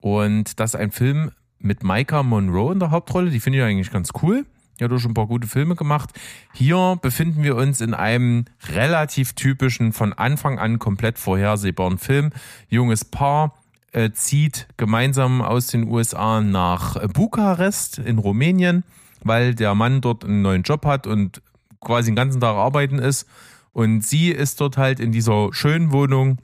[0.00, 3.90] und das ist ein Film mit Micah Monroe in der Hauptrolle, die finde ich eigentlich
[3.90, 4.46] ganz cool.
[4.78, 6.10] Die hat auch schon ein paar gute Filme gemacht.
[6.54, 12.30] Hier befinden wir uns in einem relativ typischen, von Anfang an komplett vorhersehbaren Film.
[12.68, 13.54] Junges Paar,
[13.92, 18.84] äh, zieht gemeinsam aus den USA nach Bukarest in Rumänien,
[19.22, 21.42] weil der Mann dort einen neuen Job hat und
[21.80, 23.26] quasi den ganzen Tag arbeiten ist.
[23.72, 26.38] Und sie ist dort halt in dieser schönen Wohnung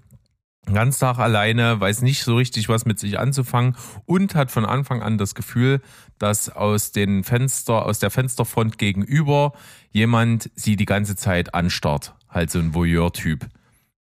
[0.66, 3.76] den ganzen Tag alleine, weiß nicht so richtig, was mit sich anzufangen
[4.07, 5.80] und hat von Anfang an das Gefühl,
[6.18, 9.52] dass aus den Fenster, aus der Fensterfront gegenüber
[9.90, 12.14] jemand sie die ganze Zeit anstarrt.
[12.28, 13.46] Halt so ein Voyeur-Typ.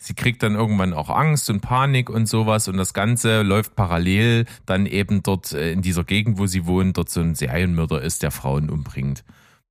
[0.05, 4.47] Sie kriegt dann irgendwann auch Angst und Panik und sowas und das Ganze läuft parallel
[4.67, 8.25] dann eben dort äh, in dieser Gegend, wo sie wohnt, dort so ein Serienmörder ist,
[8.25, 9.23] der Frauen umbringt.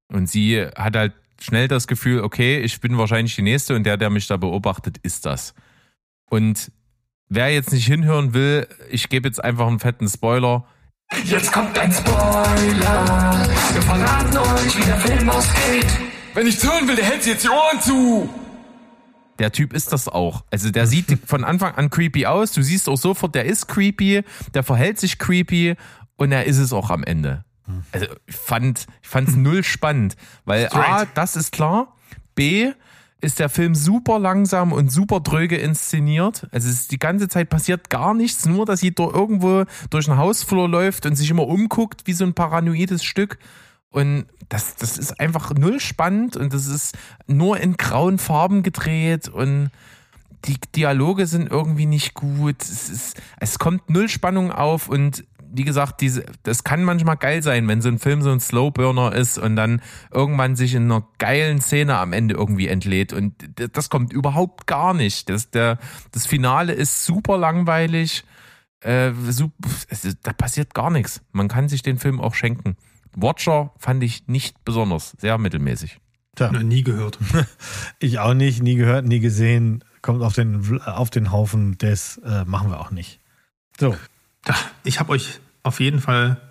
[0.08, 3.98] Und sie hat halt schnell das Gefühl, okay, ich bin wahrscheinlich die Nächste und der,
[3.98, 5.54] der mich da beobachtet, ist das.
[6.30, 6.72] Und
[7.28, 10.66] wer jetzt nicht hinhören will, ich gebe jetzt einfach einen fetten Spoiler.
[11.26, 13.50] Jetzt kommt ein Spoiler.
[13.74, 15.88] Wir verraten euch, wie der Film ausgeht.
[16.34, 18.41] Wenn ich's hören will, der hält sich jetzt die Ohren zu.
[19.42, 20.44] Der Typ ist das auch.
[20.52, 22.52] Also der sieht von Anfang an creepy aus.
[22.52, 24.22] Du siehst auch sofort, der ist creepy,
[24.54, 25.76] der verhält sich creepy
[26.16, 27.44] und er ist es auch am Ende.
[27.92, 31.10] Also ich fand ich fand's null spannend, weil A, Straight.
[31.16, 31.96] das ist klar.
[32.36, 32.72] B,
[33.20, 36.48] ist der Film super langsam und super dröge inszeniert.
[36.52, 40.18] Also es ist die ganze Zeit passiert gar nichts, nur dass durch irgendwo durch den
[40.18, 43.40] Hausflur läuft und sich immer umguckt wie so ein paranoides Stück.
[43.92, 49.28] Und das, das ist einfach null spannend und das ist nur in grauen Farben gedreht
[49.28, 49.70] und
[50.46, 52.62] die Dialoge sind irgendwie nicht gut.
[52.62, 57.44] Es, ist, es kommt null Spannung auf und wie gesagt, diese, das kann manchmal geil
[57.44, 61.06] sein, wenn so ein Film so ein Slowburner ist und dann irgendwann sich in einer
[61.18, 63.34] geilen Szene am Ende irgendwie entlädt und
[63.74, 65.30] das kommt überhaupt gar nicht.
[65.30, 65.78] Das, der,
[66.14, 68.24] das Finale ist super langweilig.
[68.80, 69.52] Äh, sup-
[69.90, 71.22] es ist, da passiert gar nichts.
[71.34, 72.78] Man kann sich den Film auch schenken.
[73.16, 76.00] Watcher fand ich nicht besonders, sehr mittelmäßig.
[76.36, 77.20] Tja, Noch nie gehört.
[78.00, 79.84] ich auch nicht, nie gehört, nie gesehen.
[80.02, 83.20] Kommt auf den, auf den Haufen, das äh, machen wir auch nicht.
[83.80, 83.96] So,
[84.44, 86.42] Da, Ich habe euch auf jeden Fall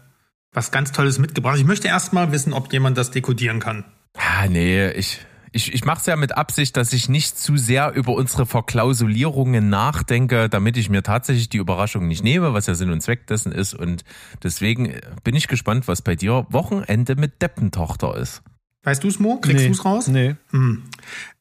[0.53, 1.59] was ganz Tolles mitgebracht.
[1.59, 3.85] Ich möchte erst mal wissen, ob jemand das dekodieren kann.
[4.16, 5.20] Ah, nee, ich,
[5.53, 9.69] ich, ich mache es ja mit Absicht, dass ich nicht zu sehr über unsere Verklausulierungen
[9.69, 13.53] nachdenke, damit ich mir tatsächlich die Überraschung nicht nehme, was ja Sinn und Zweck dessen
[13.53, 13.75] ist.
[13.75, 14.05] Und
[14.43, 18.43] deswegen bin ich gespannt, was bei dir Wochenende mit Deppentochter ist.
[18.83, 19.37] Weißt du es, Mo?
[19.37, 20.09] Kriegst nee, du es raus?
[20.09, 20.85] Nee, Hm.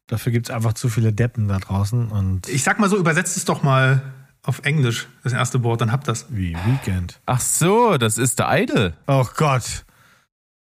[0.08, 3.38] dafür gibt es einfach zu viele Deppen da draußen und Ich sag mal so, übersetzt
[3.38, 4.02] es doch mal
[4.43, 6.26] auf Englisch, das erste Wort, dann habt das.
[6.30, 7.19] wie Weekend.
[7.26, 8.93] Ach so, das ist der Idol.
[9.08, 9.86] Oh Gott.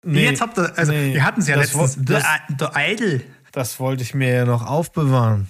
[0.05, 1.97] Nee, Jetzt habt ihr, also nee, wir hatten es ja letztens.
[2.01, 2.25] das-
[2.59, 3.21] The, Idol.
[3.53, 5.49] das wollte ich mir ja noch aufbewahren.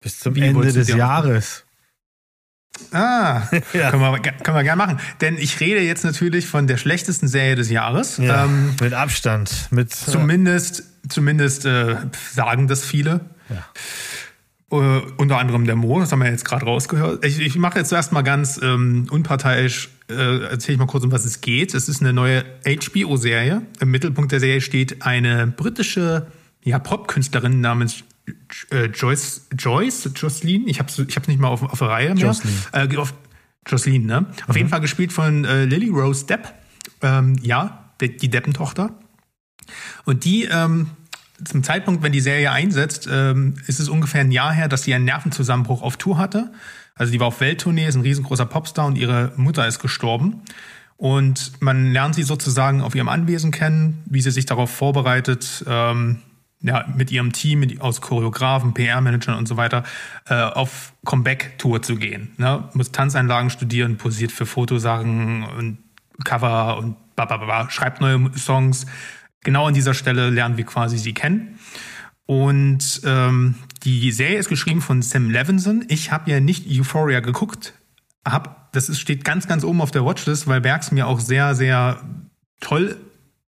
[0.00, 1.64] Bis zum Wie Ende des Jahres.
[2.92, 3.90] Ah, Ja.
[3.90, 5.00] können, wir, können wir gerne machen.
[5.22, 8.18] Denn ich rede jetzt natürlich von der schlechtesten Serie des Jahres.
[8.18, 9.68] Ja, Ähm, mit Abstand.
[9.70, 11.96] Mit, Zumindest, zumindest äh,
[12.34, 13.20] sagen das viele.
[14.70, 17.24] Äh, unter anderem der Mo, das haben wir jetzt gerade rausgehört.
[17.24, 21.12] Ich, ich mache jetzt zuerst mal ganz ähm, unparteiisch, äh, erzähle ich mal kurz, um
[21.12, 21.72] was es geht.
[21.72, 23.62] Es ist eine neue HBO-Serie.
[23.80, 26.26] Im Mittelpunkt der Serie steht eine britische
[26.64, 28.02] ja, Popkünstlerin namens
[28.70, 32.14] äh, Joyce, Joyce, Jocelyn, ich habe es ich hab's nicht mal auf, auf der Reihe
[32.14, 32.24] mehr.
[32.24, 32.54] Jocelyn.
[32.72, 33.14] Äh, auf,
[33.68, 34.26] Jocelyn, ne?
[34.48, 36.52] Auf jeden Fall gespielt von äh, Lily Rose Depp.
[37.02, 38.98] Ähm, ja, die, die Deppentochter.
[40.04, 40.90] Und die, ähm,
[41.44, 44.94] zum Zeitpunkt, wenn die Serie einsetzt, ähm, ist es ungefähr ein Jahr her, dass sie
[44.94, 46.52] einen Nervenzusammenbruch auf Tour hatte.
[46.94, 50.42] Also die war auf Welttournee, ist ein riesengroßer Popstar und ihre Mutter ist gestorben.
[50.96, 56.20] Und man lernt sie sozusagen auf ihrem Anwesen kennen, wie sie sich darauf vorbereitet, ähm,
[56.62, 59.84] ja, mit ihrem Team aus Choreografen, PR-Managern und so weiter,
[60.26, 62.32] äh, auf Comeback-Tour zu gehen.
[62.38, 62.64] Ne?
[62.72, 65.78] Muss Tanzeinlagen studieren, posiert für Fotosachen und
[66.24, 68.86] Cover und bla, schreibt neue Songs.
[69.42, 71.58] Genau an dieser Stelle lernen wir quasi sie kennen.
[72.26, 75.84] Und ähm, die Serie ist geschrieben von Sam Levinson.
[75.88, 77.74] Ich habe ja nicht Euphoria geguckt.
[78.26, 81.54] Hab, das ist, steht ganz, ganz oben auf der Watchlist, weil Bergs mir auch sehr,
[81.54, 82.02] sehr
[82.60, 82.96] toll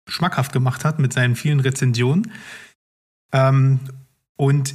[0.07, 2.31] schmackhaft gemacht hat mit seinen vielen Rezensionen.
[3.33, 3.81] Ähm,
[4.37, 4.74] und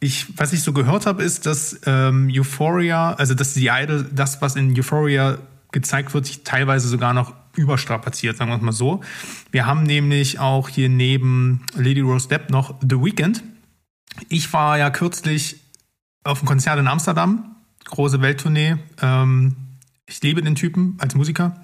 [0.00, 4.40] ich, was ich so gehört habe, ist, dass ähm, Euphoria, also dass die Idol, das,
[4.42, 5.38] was in Euphoria
[5.72, 9.02] gezeigt wird, sich teilweise sogar noch überstrapaziert, sagen wir es mal so.
[9.50, 13.42] Wir haben nämlich auch hier neben Lady Rose Depp noch The Weeknd.
[14.28, 15.60] Ich war ja kürzlich
[16.24, 18.76] auf einem Konzert in Amsterdam, große Welttournee.
[19.02, 19.56] Ähm,
[20.06, 21.62] ich liebe den Typen als Musiker.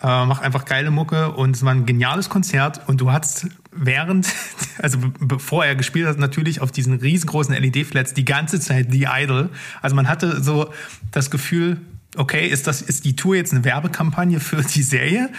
[0.00, 4.28] Äh, macht einfach geile Mucke und es war ein geniales Konzert und du hattest während,
[4.78, 9.08] also be- bevor er gespielt hat, natürlich auf diesen riesengroßen LED-Flats die ganze Zeit The
[9.10, 9.50] Idol.
[9.82, 10.72] Also man hatte so
[11.10, 11.80] das Gefühl,
[12.16, 15.30] okay, ist das, ist die Tour jetzt eine Werbekampagne für die Serie?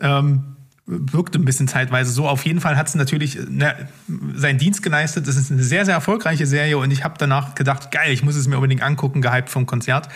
[0.00, 0.56] Ähm,
[0.86, 2.28] wirkte ein bisschen zeitweise so.
[2.28, 3.88] Auf jeden Fall hat es natürlich ne,
[4.34, 5.28] seinen Dienst geleistet.
[5.28, 8.34] Es ist eine sehr, sehr erfolgreiche Serie und ich habe danach gedacht, geil, ich muss
[8.34, 10.08] es mir unbedingt angucken, gehypt vom Konzert.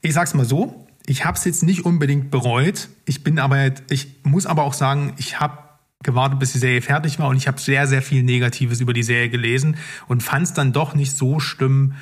[0.00, 2.88] Ich sag's mal so, ich habe es jetzt nicht unbedingt bereut.
[3.04, 5.58] Ich bin aber, ich muss aber auch sagen, ich habe
[6.02, 9.04] gewartet, bis die Serie fertig war und ich habe sehr, sehr viel Negatives über die
[9.04, 9.76] Serie gelesen
[10.08, 11.94] und fand es dann doch nicht so schlimm,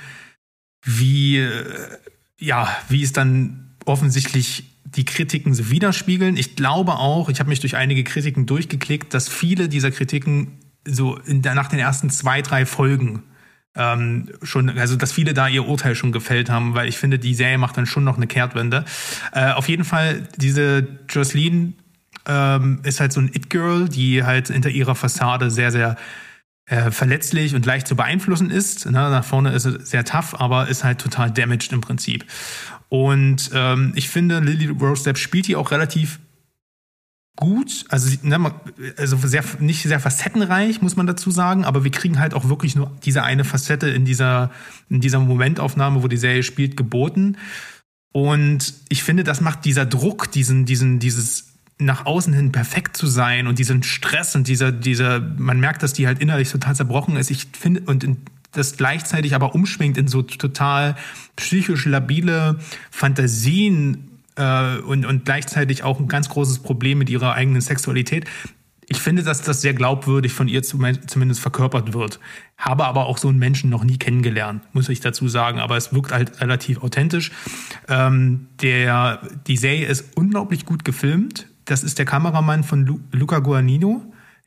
[0.82, 1.98] wie, äh,
[2.40, 6.36] ja, wie es dann offensichtlich die Kritiken so widerspiegeln.
[6.36, 11.16] Ich glaube auch, ich habe mich durch einige Kritiken durchgeklickt, dass viele dieser Kritiken so
[11.16, 13.22] in der, nach den ersten zwei, drei Folgen
[13.76, 17.34] ähm, schon, also dass viele da ihr Urteil schon gefällt haben, weil ich finde, die
[17.34, 18.84] Serie macht dann schon noch eine Kehrtwende.
[19.32, 21.74] Äh, auf jeden Fall, diese Jocelyn
[22.26, 25.96] ähm, ist halt so ein It-Girl, die halt hinter ihrer Fassade sehr, sehr
[26.70, 28.86] äh, verletzlich und leicht zu beeinflussen ist.
[28.86, 28.92] Ne?
[28.92, 32.24] Nach vorne ist er sehr tough, aber ist halt total damaged im Prinzip.
[32.88, 36.20] Und ähm, ich finde, Lily Rose Depp spielt hier auch relativ
[37.36, 38.54] gut, also, ne,
[38.96, 42.76] also sehr, nicht sehr facettenreich, muss man dazu sagen, aber wir kriegen halt auch wirklich
[42.76, 44.50] nur diese eine Facette in dieser,
[44.88, 47.36] in dieser Momentaufnahme, wo die Serie spielt, geboten.
[48.12, 51.49] Und ich finde, das macht dieser Druck, diesen, diesen, dieses
[51.80, 55.92] nach außen hin perfekt zu sein und diesen Stress und dieser, dieser, man merkt, dass
[55.92, 57.30] die halt innerlich total zerbrochen ist.
[57.30, 58.18] Ich finde, und in,
[58.52, 60.96] das gleichzeitig aber umschwingt in so total
[61.36, 62.58] psychisch labile
[62.90, 68.26] Fantasien äh, und, und gleichzeitig auch ein ganz großes Problem mit ihrer eigenen Sexualität.
[68.92, 72.18] Ich finde, dass das sehr glaubwürdig von ihr zumindest verkörpert wird.
[72.58, 75.60] Habe aber auch so einen Menschen noch nie kennengelernt, muss ich dazu sagen.
[75.60, 77.30] Aber es wirkt halt relativ authentisch.
[77.86, 81.46] Ähm, der, die Serie ist unglaublich gut gefilmt.
[81.70, 84.02] Das ist der Kameramann von Lu Luca Guadagnino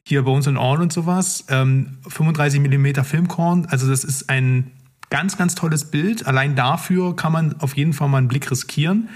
[0.06, 1.46] hier bei uns in All und sowas.
[1.48, 4.72] Ähm, 35 mm Filmkorn, also das ist ein
[5.10, 6.28] ganz, ganz tolles Bild.
[6.28, 9.08] Allein dafür kann man auf jeden Fall mal einen Blick riskieren.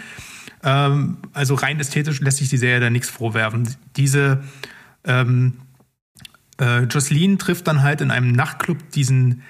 [0.63, 3.75] Ähm, also rein ästhetisch lässt sich die Serie da nichts vorwerfen.
[3.97, 4.41] Diese
[5.03, 5.59] ähm,
[6.61, 9.41] äh, Jocelyn trifft dann halt in einem Nachtclub diesen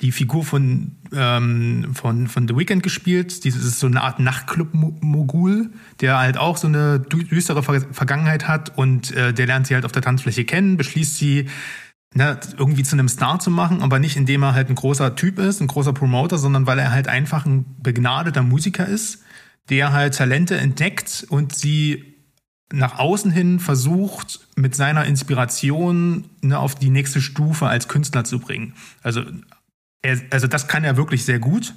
[0.00, 3.44] die Figur von, ähm, von, von The Weeknd gespielt.
[3.44, 5.70] Dieses ist so eine Art Nachtclub-Mogul,
[6.00, 9.92] der halt auch so eine düstere Vergangenheit hat und äh, der lernt sie halt auf
[9.92, 11.48] der Tanzfläche kennen, beschließt sie
[12.14, 15.38] ne, irgendwie zu einem Star zu machen, aber nicht indem er halt ein großer Typ
[15.38, 19.22] ist, ein großer Promoter, sondern weil er halt einfach ein begnadeter Musiker ist,
[19.68, 22.14] der halt Talente entdeckt und sie
[22.72, 28.40] nach außen hin versucht, mit seiner Inspiration ne, auf die nächste Stufe als Künstler zu
[28.40, 28.74] bringen.
[29.02, 29.22] Also
[30.04, 31.74] er, also das kann er wirklich sehr gut.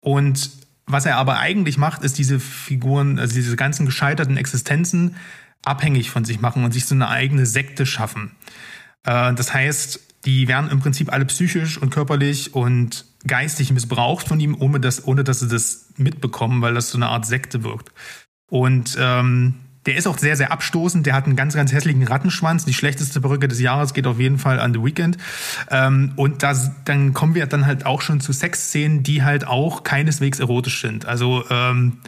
[0.00, 0.50] Und
[0.86, 5.16] was er aber eigentlich macht, ist diese Figuren, also diese ganzen gescheiterten Existenzen
[5.64, 8.32] abhängig von sich machen und sich so eine eigene Sekte schaffen.
[9.04, 14.38] Äh, das heißt, die werden im Prinzip alle psychisch und körperlich und geistig missbraucht von
[14.38, 17.92] ihm, ohne dass, ohne dass sie das mitbekommen, weil das so eine Art Sekte wirkt.
[18.48, 19.54] Und ähm,
[19.86, 21.06] der ist auch sehr, sehr abstoßend.
[21.06, 22.64] Der hat einen ganz, ganz hässlichen Rattenschwanz.
[22.64, 25.18] Die schlechteste Perücke des Jahres geht auf jeden Fall an The Weekend.
[25.70, 29.82] Ähm, und das, dann kommen wir dann halt auch schon zu Sexszenen, die halt auch
[29.82, 31.06] keineswegs erotisch sind.
[31.06, 31.98] Also ähm,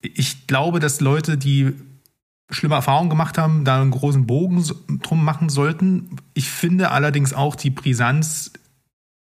[0.00, 1.72] ich glaube, dass Leute, die
[2.50, 4.64] schlimme Erfahrungen gemacht haben, da einen großen Bogen
[5.02, 6.16] drum machen sollten.
[6.34, 8.52] Ich finde allerdings auch die Brisanz,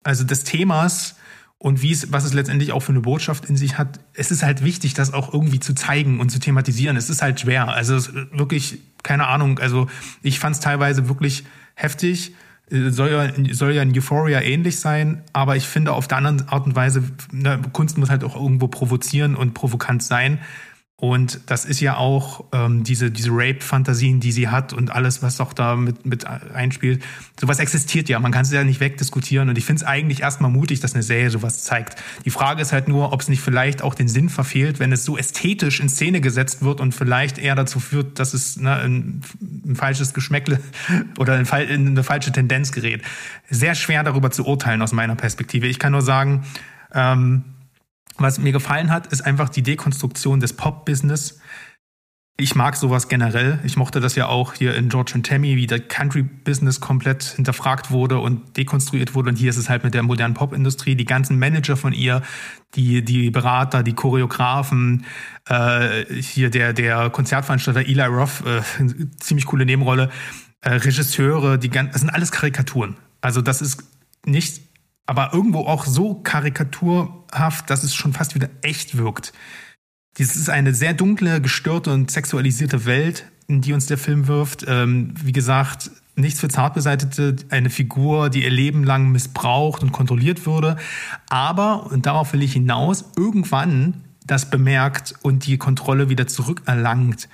[0.03, 1.16] also des Themas,
[1.59, 3.99] und wie es, was es letztendlich auch für eine Botschaft in sich hat.
[4.13, 6.97] Es ist halt wichtig, das auch irgendwie zu zeigen und zu thematisieren.
[6.97, 7.69] Es ist halt schwer.
[7.69, 7.97] Also
[8.31, 9.57] wirklich, keine Ahnung.
[9.59, 9.87] Also
[10.21, 12.35] ich fand es teilweise wirklich heftig.
[12.69, 16.65] Soll ja, soll ja in Euphoria ähnlich sein, aber ich finde auf der anderen Art
[16.65, 17.01] und Weise,
[17.31, 20.39] ne, Kunst muss halt auch irgendwo provozieren und provokant sein.
[20.99, 25.39] Und das ist ja auch ähm, diese, diese Rape-Fantasien, die sie hat und alles, was
[25.39, 27.03] auch da mit, mit einspielt.
[27.39, 29.47] Sowas existiert ja, man kann es ja nicht wegdiskutieren.
[29.47, 32.01] Und ich finde es eigentlich erstmal mutig, dass eine Serie sowas zeigt.
[32.25, 35.05] Die Frage ist halt nur, ob es nicht vielleicht auch den Sinn verfehlt, wenn es
[35.05, 39.21] so ästhetisch in Szene gesetzt wird und vielleicht eher dazu führt, dass es ne, ein,
[39.67, 40.59] ein falsches Geschmäckle
[41.19, 43.03] oder in eine falsche Tendenz gerät.
[43.51, 45.67] Sehr schwer darüber zu urteilen aus meiner Perspektive.
[45.67, 46.43] Ich kann nur sagen,
[46.91, 47.43] ähm,
[48.17, 51.39] was mir gefallen hat, ist einfach die Dekonstruktion des Pop-Business.
[52.39, 53.59] Ich mag sowas generell.
[53.63, 57.89] Ich mochte das ja auch hier in George and Tammy, wie der Country-Business komplett hinterfragt
[57.89, 59.29] wurde und dekonstruiert wurde.
[59.29, 60.95] Und hier ist es halt mit der modernen Pop-Industrie.
[60.95, 62.21] Die ganzen Manager von ihr,
[62.75, 65.05] die, die Berater, die Choreografen,
[65.49, 68.61] äh, hier der, der Konzertveranstalter Eli Roth, äh,
[69.19, 70.11] ziemlich coole Nebenrolle,
[70.61, 72.97] äh, Regisseure, die ganzen, das sind alles Karikaturen.
[73.19, 73.83] Also das ist
[74.27, 74.66] nicht
[75.07, 79.33] aber irgendwo auch so karikaturhaft, dass es schon fast wieder echt wirkt.
[80.17, 84.65] Dies ist eine sehr dunkle, gestörte und sexualisierte Welt, in die uns der Film wirft.
[84.67, 90.45] Ähm, wie gesagt, nichts für Zartbeseitete, eine Figur, die ihr Leben lang missbraucht und kontrolliert
[90.45, 90.75] würde.
[91.29, 97.29] Aber, und darauf will ich hinaus, irgendwann das bemerkt und die Kontrolle wieder zurückerlangt.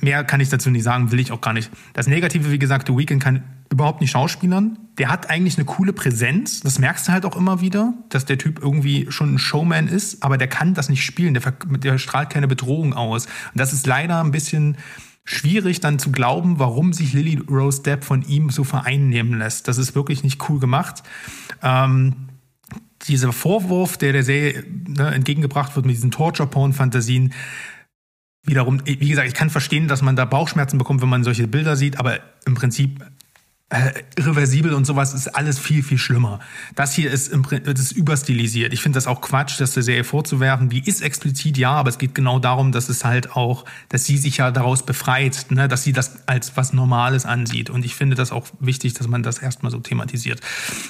[0.00, 1.70] Mehr kann ich dazu nicht sagen, will ich auch gar nicht.
[1.92, 4.78] Das Negative, wie gesagt, The Weeknd kann überhaupt nicht schauspielern.
[4.98, 6.60] Der hat eigentlich eine coole Präsenz.
[6.60, 10.22] Das merkst du halt auch immer wieder, dass der Typ irgendwie schon ein Showman ist,
[10.22, 11.34] aber der kann das nicht spielen.
[11.34, 11.42] Der,
[11.78, 13.26] der strahlt keine Bedrohung aus.
[13.26, 14.76] Und das ist leider ein bisschen
[15.24, 19.66] schwierig dann zu glauben, warum sich Lily Rose Depp von ihm so vereinnehmen lässt.
[19.66, 21.02] Das ist wirklich nicht cool gemacht.
[21.60, 22.28] Ähm,
[23.08, 27.32] dieser Vorwurf, der der Serie ne, entgegengebracht wird mit diesen Torture-Porn-Fantasien,
[28.44, 31.74] wiederum, wie gesagt, ich kann verstehen, dass man da Bauchschmerzen bekommt, wenn man solche Bilder
[31.74, 33.04] sieht, aber im Prinzip
[33.70, 36.38] äh, irreversibel und sowas ist alles viel, viel schlimmer.
[36.74, 38.72] Das hier ist, im, das ist überstilisiert.
[38.72, 40.68] Ich finde das auch Quatsch, das der Serie vorzuwerfen.
[40.68, 44.18] Die ist explizit, ja, aber es geht genau darum, dass es halt auch, dass sie
[44.18, 45.66] sich ja daraus befreit, ne?
[45.66, 47.70] dass sie das als was Normales ansieht.
[47.70, 50.40] Und ich finde das auch wichtig, dass man das erstmal so thematisiert.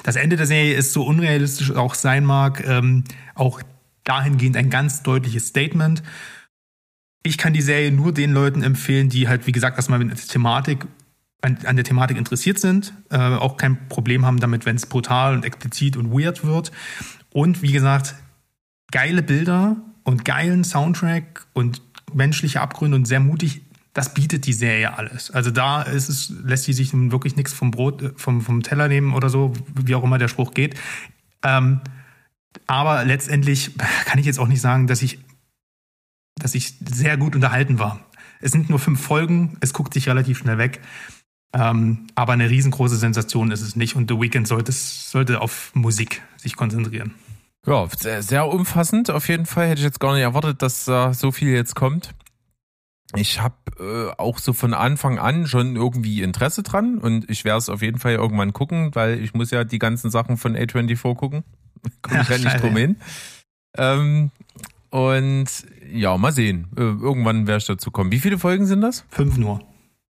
[0.03, 3.05] Das Ende der Serie ist so unrealistisch auch sein mag, ähm,
[3.35, 3.62] auch
[4.03, 6.03] dahingehend ein ganz deutliches Statement.
[7.22, 10.16] Ich kann die Serie nur den Leuten empfehlen, die halt, wie gesagt, erstmal mit der
[10.18, 10.87] Thematik
[11.45, 15.34] an, an der Thematik interessiert sind, äh, auch kein Problem haben damit, wenn es brutal
[15.34, 16.72] und explizit und weird wird.
[17.30, 18.14] Und wie gesagt,
[18.90, 21.82] geile Bilder und geilen Soundtrack und
[22.14, 23.61] menschliche Abgründe und sehr mutig.
[23.92, 25.30] Das bietet die Serie alles.
[25.30, 28.62] Also da ist es, lässt sie sich nun wirklich nichts vom Brot, äh, vom, vom
[28.62, 30.76] Teller nehmen oder so, wie auch immer der Spruch geht.
[31.42, 31.80] Ähm,
[32.66, 33.72] aber letztendlich
[34.07, 35.18] kann ich jetzt auch nicht sagen, dass ich,
[36.36, 38.01] dass ich sehr gut unterhalten war.
[38.40, 40.80] Es sind nur fünf Folgen, es guckt sich relativ schnell weg.
[41.55, 46.23] Ähm, aber eine riesengroße Sensation ist es nicht und The Weeknd sollte, sollte auf Musik
[46.37, 47.15] sich konzentrieren.
[47.65, 49.69] Ja, sehr, sehr umfassend auf jeden Fall.
[49.69, 52.11] Hätte ich jetzt gar nicht erwartet, dass da so viel jetzt kommt.
[53.15, 57.59] Ich habe äh, auch so von Anfang an schon irgendwie Interesse dran und ich werde
[57.59, 61.15] es auf jeden Fall irgendwann gucken, weil ich muss ja die ganzen Sachen von A24
[61.15, 61.45] gucken.
[62.03, 62.97] Komme ich ja nicht drum hin.
[63.77, 64.31] Ähm,
[64.91, 65.47] und
[65.93, 66.67] ja, mal sehen.
[66.77, 68.11] Äh, irgendwann werde ich dazu kommen.
[68.11, 69.05] Wie viele Folgen sind das?
[69.11, 69.61] Fünf nur.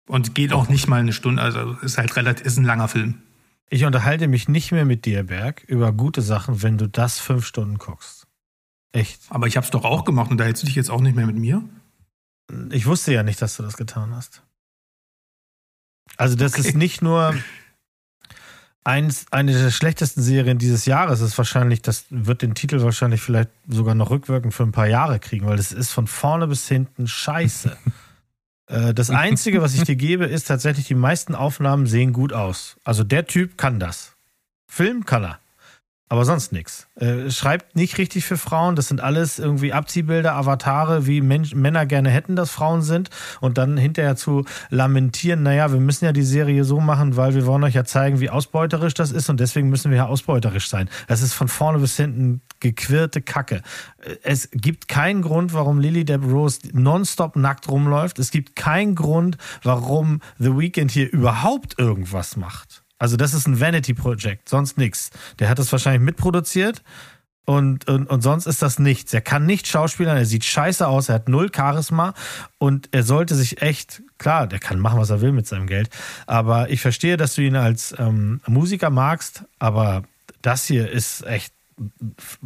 [0.08, 3.22] Und geht auch nicht mal eine Stunde, also ist halt relativ, ist ein langer Film.
[3.70, 7.46] Ich unterhalte mich nicht mehr mit dir, Berg, über gute Sachen, wenn du das fünf
[7.46, 8.26] Stunden guckst.
[8.92, 9.20] Echt.
[9.28, 11.26] Aber ich hab's doch auch gemacht und da hältst du dich jetzt auch nicht mehr
[11.26, 11.62] mit mir?
[12.70, 14.42] Ich wusste ja nicht, dass du das getan hast.
[16.16, 16.62] Also, das Okay.
[16.68, 17.34] ist nicht nur
[18.84, 21.20] eins, eine der schlechtesten Serien dieses Jahres.
[21.20, 24.88] Das ist wahrscheinlich, das wird den Titel wahrscheinlich vielleicht sogar noch rückwirkend für ein paar
[24.88, 27.76] Jahre kriegen, weil das ist von vorne bis hinten scheiße.
[28.68, 32.76] Äh, Das Einzige, was ich dir gebe, ist tatsächlich, die meisten Aufnahmen sehen gut aus.
[32.84, 34.14] Also der Typ kann das.
[34.66, 35.40] Film kann er.
[36.10, 36.88] Aber sonst nichts.
[36.96, 38.76] Äh, schreibt nicht richtig für Frauen.
[38.76, 43.10] Das sind alles irgendwie Abziehbilder, Avatare, wie Mensch, Männer gerne hätten, dass Frauen sind.
[43.40, 47.44] Und dann hinterher zu lamentieren, naja, wir müssen ja die Serie so machen, weil wir
[47.44, 50.88] wollen euch ja zeigen, wie ausbeuterisch das ist und deswegen müssen wir ja ausbeuterisch sein.
[51.08, 53.62] Das ist von vorne bis hinten gequirlte Kacke.
[53.98, 58.18] Äh, Es gibt keinen Grund, warum Lily Deb Rose nonstop nackt rumläuft.
[58.18, 62.82] Es gibt keinen Grund, warum The Weeknd hier überhaupt irgendwas macht.
[62.98, 65.10] Also das ist ein Vanity-Projekt, sonst nichts.
[65.38, 66.82] Der hat das wahrscheinlich mitproduziert
[67.44, 69.14] und, und, und sonst ist das nichts.
[69.14, 72.12] Er kann nicht schauspielern, er sieht scheiße aus, er hat null Charisma
[72.58, 75.88] und er sollte sich echt, klar, der kann machen, was er will mit seinem Geld,
[76.26, 80.02] aber ich verstehe, dass du ihn als ähm, Musiker magst, aber
[80.42, 81.54] das hier ist echt,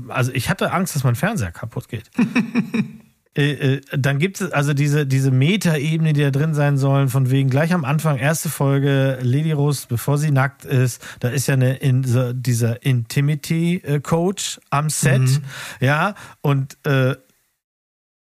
[0.08, 2.10] also ich hatte Angst, dass mein Fernseher kaputt geht.
[3.34, 7.30] Äh, äh, dann gibt es also diese, diese Meta-Ebene, die da drin sein sollen, von
[7.30, 11.54] wegen gleich am Anfang, erste Folge, Lady Rose, bevor sie nackt ist, da ist ja
[11.54, 15.40] eine, in, so, dieser Intimity-Coach am Set,
[15.80, 17.16] ja, und äh,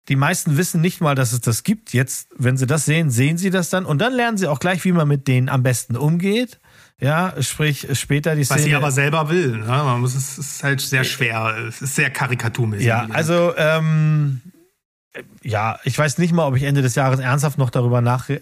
[0.09, 1.93] die meisten wissen nicht mal, dass es das gibt.
[1.93, 4.85] Jetzt, wenn sie das sehen, sehen sie das dann und dann lernen sie auch gleich,
[4.85, 6.61] wie man mit denen am besten umgeht.
[7.01, 8.59] Ja, sprich später die Szene.
[8.59, 9.59] Was sie aber selber will.
[9.59, 9.67] Ne?
[9.67, 12.87] Man muss, es ist halt sehr schwer, es ist sehr karikaturmäßig.
[12.87, 14.41] Ja, also ähm,
[15.43, 18.41] ja, ich weiß nicht mal, ob ich Ende des Jahres ernsthaft noch darüber nach, äh,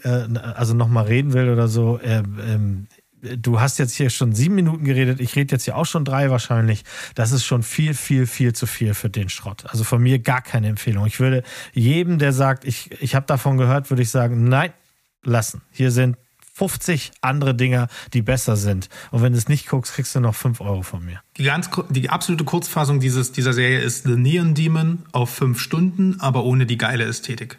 [0.55, 2.01] also noch mal reden will oder so.
[2.03, 2.87] Ähm, ähm,
[3.21, 6.31] du hast jetzt hier schon sieben Minuten geredet, ich rede jetzt hier auch schon drei
[6.31, 6.85] wahrscheinlich.
[7.15, 9.65] Das ist schon viel, viel, viel zu viel für den Schrott.
[9.69, 11.07] Also von mir gar keine Empfehlung.
[11.07, 11.43] Ich würde
[11.73, 14.73] jedem, der sagt, ich, ich habe davon gehört, würde ich sagen, nein,
[15.23, 15.63] lassen.
[15.71, 16.17] Hier sind
[16.57, 18.89] 50 andere Dinger, die besser sind.
[19.11, 21.21] Und wenn du es nicht guckst, kriegst du noch 5 Euro von mir.
[21.37, 26.19] Die, ganz, die absolute Kurzfassung dieses, dieser Serie ist The Neon Demon auf fünf Stunden,
[26.21, 27.59] aber ohne die geile Ästhetik.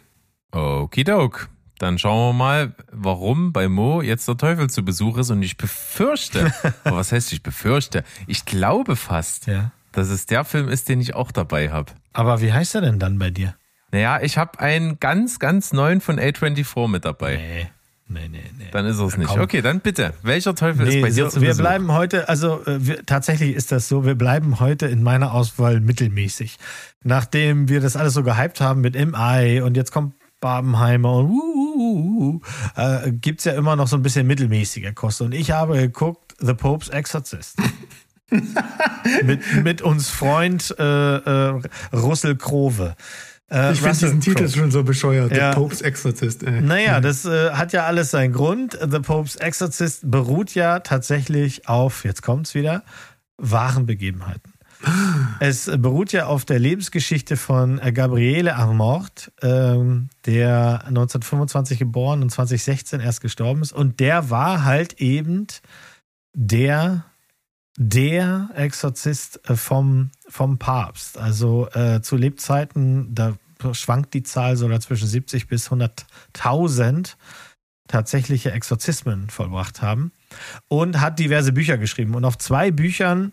[0.50, 1.48] Okidok.
[1.78, 5.30] Dann schauen wir mal, warum bei Mo jetzt der Teufel zu Besuch ist.
[5.30, 6.52] Und ich befürchte,
[6.84, 8.02] was heißt ich befürchte?
[8.26, 9.70] Ich glaube fast, Ja.
[9.92, 11.92] dass es der Film ist, den ich auch dabei habe.
[12.12, 13.54] Aber wie heißt er denn dann bei dir?
[13.92, 17.36] Naja, ich habe einen ganz, ganz neuen von A24 mit dabei.
[17.36, 17.70] Nee,
[18.08, 18.64] nee, nee, nee.
[18.72, 19.28] Dann ist es nicht.
[19.28, 19.40] komm.
[19.40, 20.14] Okay, dann bitte.
[20.22, 21.62] Welcher Teufel ist Nee, bei dir so, zu wir Besuch?
[21.62, 25.80] bleiben heute, also äh, wir, tatsächlich ist das so, wir bleiben heute in meiner Auswahl
[25.80, 26.58] mittelmäßig.
[27.04, 31.74] Nachdem wir das alles so gehypt haben mit MI und jetzt kommt Barbenheimer und uh,
[31.76, 32.40] uh, uh,
[32.76, 35.20] äh, gibt's ja immer noch so ein bisschen mittelmäßiger Kost.
[35.20, 37.58] Und ich habe geguckt, The Pope's Exorcist.
[39.24, 40.84] mit, mit uns Freund äh,
[41.16, 41.60] äh,
[41.92, 42.94] Russell Krove.
[43.50, 45.34] Äh, Ich finde diesen Titel schon so bescheuert.
[45.34, 45.52] Ja.
[45.52, 46.42] The Pope's Exorcist.
[46.42, 46.60] Äh.
[46.60, 48.78] Naja, das äh, hat ja alles seinen Grund.
[48.80, 52.82] The Pope's Exorcist beruht ja tatsächlich auf, jetzt kommt's wieder,
[53.36, 54.52] wahren Begebenheiten.
[55.40, 63.00] Es beruht ja auf der Lebensgeschichte von Gabriele Armort, ähm, der 1925 geboren und 2016
[63.00, 63.72] erst gestorben ist.
[63.72, 65.46] Und der war halt eben
[66.34, 67.04] der,
[67.80, 71.16] der Exorzist äh, vom, vom Papst.
[71.16, 73.36] Also äh, zu Lebzeiten, da
[73.72, 77.14] schwankt die Zahl so zwischen 70 bis 100.000
[77.86, 80.12] tatsächliche Exorzismen vollbracht haben
[80.66, 82.14] und hat diverse Bücher geschrieben.
[82.14, 83.32] Und auf zwei Büchern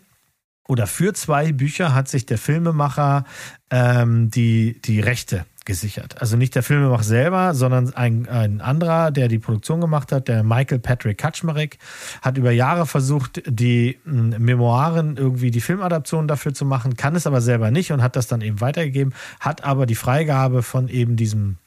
[0.68, 3.24] oder für zwei Bücher hat sich der Filmemacher
[3.70, 6.18] ähm, die, die Rechte gesichert.
[6.20, 10.42] Also nicht der Filmemacher selber, sondern ein, ein anderer, der die Produktion gemacht hat, der
[10.42, 11.76] Michael Patrick Kaczmarek,
[12.22, 17.26] hat über Jahre versucht, die hm, Memoiren irgendwie die Filmadaption dafür zu machen, kann es
[17.26, 21.16] aber selber nicht und hat das dann eben weitergegeben, hat aber die Freigabe von eben
[21.16, 21.58] diesem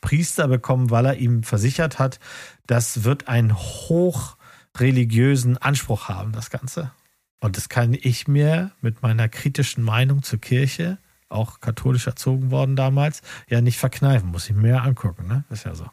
[0.00, 2.20] Priester bekommen, weil er ihm versichert hat,
[2.66, 6.90] das wird einen hochreligiösen Anspruch haben, das Ganze.
[7.40, 10.98] Und das kann ich mir mit meiner kritischen Meinung zur Kirche,
[11.28, 14.30] auch katholisch erzogen worden damals, ja nicht verkneifen.
[14.30, 15.44] Muss ich mir ja angucken, ne?
[15.50, 15.86] Ist ja so.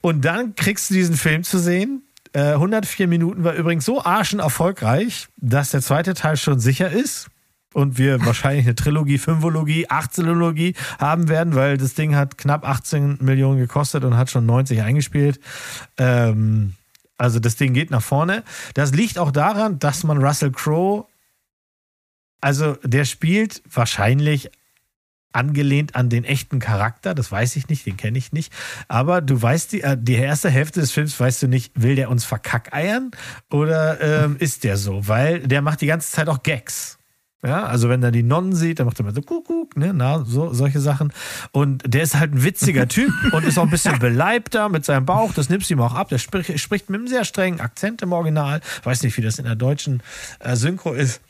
[0.00, 2.02] Und dann kriegst du diesen Film zu sehen.
[2.32, 7.28] Äh, 104 Minuten war übrigens so arschen erfolgreich, dass der zweite Teil schon sicher ist
[7.72, 13.18] und wir wahrscheinlich eine Trilogie, Fünfologie, Achtzenologie haben werden, weil das Ding hat knapp 18
[13.20, 15.40] Millionen gekostet und hat schon 90 eingespielt.
[15.96, 16.74] Ähm,
[17.16, 18.44] also das Ding geht nach vorne.
[18.74, 21.06] Das liegt auch daran, dass man Russell Crowe,
[22.40, 24.50] also der spielt wahrscheinlich
[25.32, 28.52] angelehnt an den echten Charakter, das weiß ich nicht, den kenne ich nicht,
[28.88, 32.10] aber du weißt, die, äh, die erste Hälfte des Films weißt du nicht, will der
[32.10, 33.10] uns verkackeiern
[33.50, 36.98] oder ähm, ist der so, weil der macht die ganze Zeit auch Gags.
[37.44, 40.24] Ja, also wenn er die Nonnen sieht, dann macht er mal so Kuckuck, ne, na,
[40.24, 41.12] so, solche Sachen.
[41.52, 45.06] Und der ist halt ein witziger Typ und ist auch ein bisschen beleibter mit seinem
[45.06, 46.08] Bauch, das nimmst du ihm auch ab.
[46.08, 48.60] Der spricht, spricht mit einem sehr strengen Akzent im Original.
[48.82, 50.02] Weiß nicht, wie das in der deutschen
[50.40, 51.20] äh, Synchro ist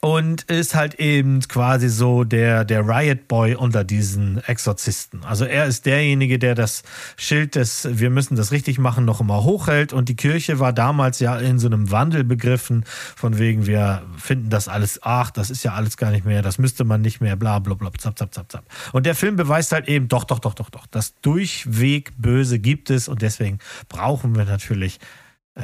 [0.00, 5.24] und ist halt eben quasi so der, der Riot Boy unter diesen Exorzisten.
[5.24, 6.82] Also er ist derjenige, der das
[7.16, 11.20] Schild des Wir müssen das richtig machen noch immer hochhält und die Kirche war damals
[11.20, 12.84] ja in so einem Wandel begriffen,
[13.16, 16.58] von wegen wir finden das alles, ach, das ist ja alles gar nicht mehr, das
[16.58, 18.64] müsste man nicht mehr, bla bla bla, zap, zap, zap, zap.
[18.92, 22.90] Und der Film beweist halt eben, doch, doch, doch, doch, doch, das Durchweg Böse gibt
[22.90, 23.58] es und deswegen
[23.88, 24.98] brauchen wir natürlich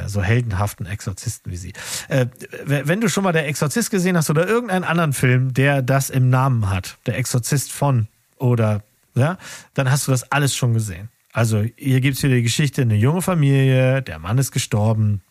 [0.07, 1.73] so heldenhaften Exorzisten wie sie.
[2.09, 2.27] Äh,
[2.65, 6.29] wenn du schon mal der Exorzist gesehen hast oder irgendeinen anderen Film, der das im
[6.29, 8.83] Namen hat, der Exorzist von oder
[9.15, 9.39] ja,
[9.75, 11.09] dann hast du das alles schon gesehen.
[11.33, 15.23] Also hier gibt es wieder die Geschichte, eine junge Familie, der Mann ist gestorben,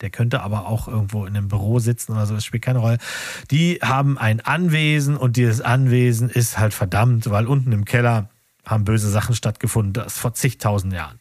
[0.00, 2.98] der könnte aber auch irgendwo in einem Büro sitzen oder so, das spielt keine Rolle.
[3.50, 8.30] Die haben ein Anwesen und dieses Anwesen ist halt verdammt, weil unten im Keller
[8.64, 11.20] haben böse Sachen stattgefunden, das vor zigtausend Jahren.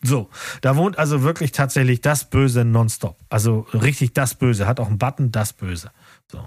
[0.00, 0.30] So,
[0.60, 3.18] da wohnt also wirklich tatsächlich das Böse nonstop.
[3.28, 4.66] Also richtig das Böse.
[4.66, 5.90] Hat auch einen Button, das Böse.
[6.30, 6.46] So.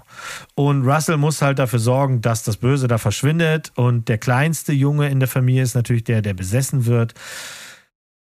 [0.54, 3.72] Und Russell muss halt dafür sorgen, dass das Böse da verschwindet.
[3.74, 7.12] Und der kleinste Junge in der Familie ist natürlich der, der besessen wird.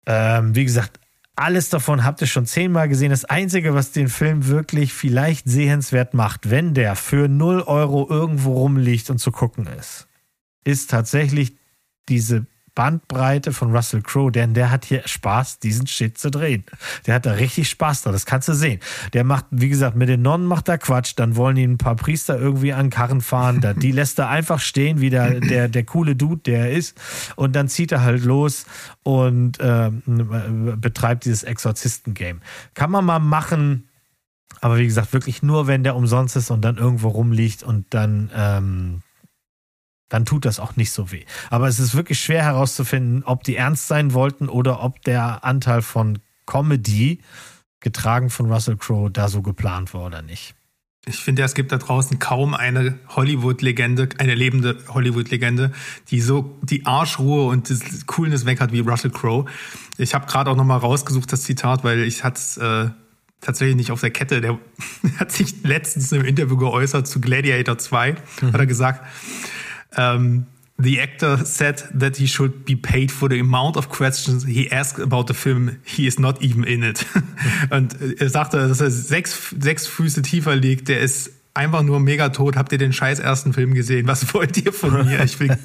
[0.05, 0.97] Ähm, wie gesagt,
[1.35, 3.09] alles davon habt ihr schon zehnmal gesehen.
[3.11, 8.53] Das Einzige, was den Film wirklich vielleicht sehenswert macht, wenn der für 0 Euro irgendwo
[8.53, 10.07] rumliegt und zu gucken ist,
[10.63, 11.55] ist tatsächlich
[12.09, 12.47] diese
[12.77, 16.63] Bandbreite von Russell Crowe, denn der hat hier Spaß, diesen Shit zu drehen.
[17.07, 18.79] Der hat da richtig Spaß da, das kannst du sehen.
[19.13, 21.95] Der macht, wie gesagt, mit den Nonnen macht er Quatsch, dann wollen ihn ein paar
[21.95, 26.15] Priester irgendwie an Karren fahren, die lässt er einfach stehen, wie der, der, der coole
[26.15, 26.95] Dude, der er ist,
[27.35, 28.67] und dann zieht er halt los
[29.01, 32.41] und äh, betreibt dieses Exorzisten-Game.
[32.75, 33.89] Kann man mal machen,
[34.61, 38.29] aber wie gesagt, wirklich nur, wenn der umsonst ist und dann irgendwo rumliegt und dann
[38.35, 39.01] ähm,
[40.09, 41.25] dann tut das auch nicht so weh.
[41.49, 45.81] Aber es ist wirklich schwer herauszufinden, ob die ernst sein wollten oder ob der Anteil
[45.81, 47.19] von Comedy,
[47.79, 50.55] getragen von Russell Crowe, da so geplant war oder nicht.
[51.05, 55.71] Ich finde, es gibt da draußen kaum eine Hollywood-Legende, eine lebende Hollywood-Legende,
[56.09, 59.45] die so die Arschruhe und das Coolness weg hat wie Russell Crowe.
[59.97, 62.89] Ich habe gerade auch noch mal rausgesucht das Zitat, weil ich hatte es äh,
[63.39, 64.41] tatsächlich nicht auf der Kette.
[64.41, 64.59] Der
[65.17, 68.51] hat sich letztens im Interview geäußert zu Gladiator 2, mhm.
[68.51, 69.05] hat er gesagt,
[69.95, 70.47] um,
[70.79, 74.99] the actor said that he should be paid for the amount of questions he asked
[74.99, 75.79] about the film.
[75.85, 77.05] He is not even in it.
[77.71, 80.87] Und er sagte, dass er sechs, sechs Füße tiefer liegt.
[80.87, 82.55] Der ist einfach nur mega tot.
[82.55, 84.07] Habt ihr den scheiß ersten Film gesehen?
[84.07, 85.23] Was wollt ihr von mir?
[85.23, 85.57] Ich will,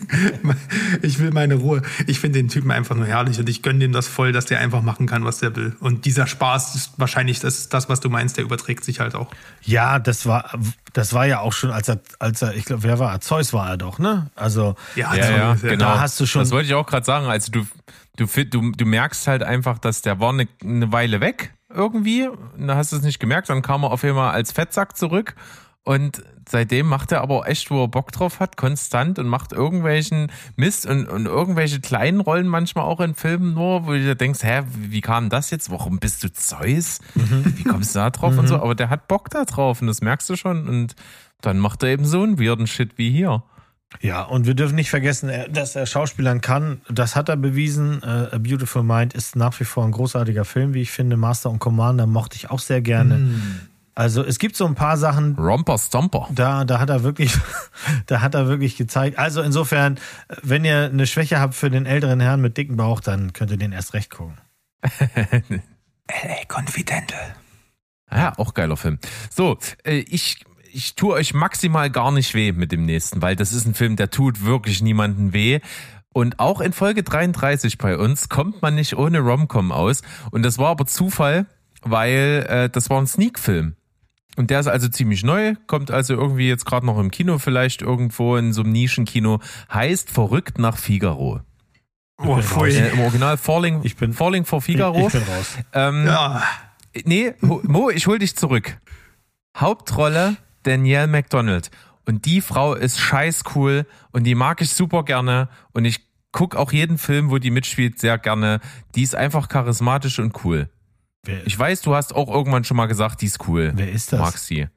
[1.02, 1.82] ich will meine Ruhe.
[2.06, 4.58] Ich finde den Typen einfach nur herrlich und ich gönne dem das voll, dass der
[4.58, 5.76] einfach machen kann, was der will.
[5.80, 9.30] Und dieser Spaß ist wahrscheinlich das, das was du meinst, der überträgt sich halt auch.
[9.62, 10.50] Ja, das war,
[10.92, 13.20] das war ja auch schon, als er, als er, ich glaube, wer war er?
[13.20, 14.30] Zeus war er doch, ne?
[14.34, 15.84] Also, ja, ja, ja genau.
[15.84, 16.42] Da hast du schon.
[16.42, 17.26] Das wollte ich auch gerade sagen.
[17.26, 17.66] Also du,
[18.16, 22.28] du, du, du merkst halt einfach, dass der war eine, eine Weile weg irgendwie.
[22.58, 23.48] Da hast du es nicht gemerkt.
[23.48, 25.34] Dann kam er auf einmal als Fettsack zurück
[25.84, 30.30] Und seitdem macht er aber echt, wo er Bock drauf hat, konstant und macht irgendwelchen
[30.54, 34.44] Mist und, und irgendwelche kleinen Rollen manchmal auch in Filmen nur, wo du dir denkst,
[34.44, 35.70] hä, wie kam das jetzt?
[35.72, 37.00] Warum bist du Zeus?
[37.16, 38.56] Wie kommst du da drauf und so?
[38.62, 40.68] Aber der hat Bock da drauf und das merkst du schon.
[40.68, 40.94] Und
[41.40, 43.42] dann macht er eben so einen weirden Shit wie hier.
[44.00, 46.80] Ja, und wir dürfen nicht vergessen, er- dass er Schauspielern kann.
[46.88, 48.02] Das hat er bewiesen.
[48.04, 51.16] Äh, A Beautiful Mind ist nach wie vor ein großartiger Film, wie ich finde.
[51.16, 53.32] Master und Commander mochte ich auch sehr gerne.
[53.94, 56.28] Also es gibt so ein paar Sachen, Romper Stomper.
[56.30, 57.34] da, da hat er wirklich,
[58.06, 59.18] da hat er wirklich gezeigt.
[59.18, 59.98] Also insofern,
[60.42, 63.58] wenn ihr eine Schwäche habt für den älteren Herrn mit dicken Bauch, dann könnt ihr
[63.58, 64.38] den erst recht gucken.
[64.82, 66.44] L.A.
[66.48, 67.36] Confidential.
[68.10, 68.98] Ja, auch geiler Film.
[69.30, 73.52] So, äh, ich, ich tue euch maximal gar nicht weh mit dem nächsten, weil das
[73.52, 75.60] ist ein Film, der tut wirklich niemanden weh.
[76.14, 80.02] Und auch in Folge 33 bei uns kommt man nicht ohne Romcom aus.
[80.30, 81.46] Und das war aber Zufall,
[81.82, 83.76] weil äh, das war ein Sneak-Film.
[84.36, 87.82] Und der ist also ziemlich neu, kommt also irgendwie jetzt gerade noch im Kino, vielleicht
[87.82, 89.40] irgendwo in so einem Nischenkino,
[89.72, 91.40] heißt Verrückt nach Figaro.
[92.18, 92.38] Oh.
[92.64, 95.08] Äh, Im Original Falling, Ich bin- Falling for Figaro.
[95.08, 95.58] Ich, ich bin raus.
[95.74, 96.42] ähm, Ja.
[97.04, 98.78] Nee, Mo, ich hol dich zurück.
[99.56, 101.70] Hauptrolle Danielle McDonald.
[102.06, 106.00] Und die Frau ist scheiß cool und die mag ich super gerne und ich
[106.32, 108.60] guck auch jeden Film, wo die mitspielt, sehr gerne.
[108.94, 110.68] Die ist einfach charismatisch und cool.
[111.24, 113.72] Wer, Ich weiß, du hast auch irgendwann schon mal gesagt, die ist cool.
[113.74, 114.20] wer ist das?
[114.20, 114.68] Mag sie.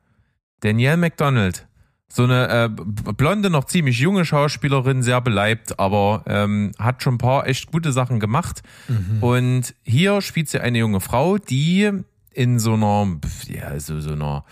[0.61, 1.67] Danielle McDonald.
[2.07, 7.17] So eine äh, blonde, noch ziemlich junge Schauspielerin, sehr beleibt, aber ähm, hat schon ein
[7.17, 8.61] paar echt gute Sachen gemacht.
[8.87, 9.23] Mhm.
[9.23, 11.91] Und hier spielt sie eine junge Frau, die
[12.31, 13.17] in so einer,
[13.47, 14.45] ja, so, so einer,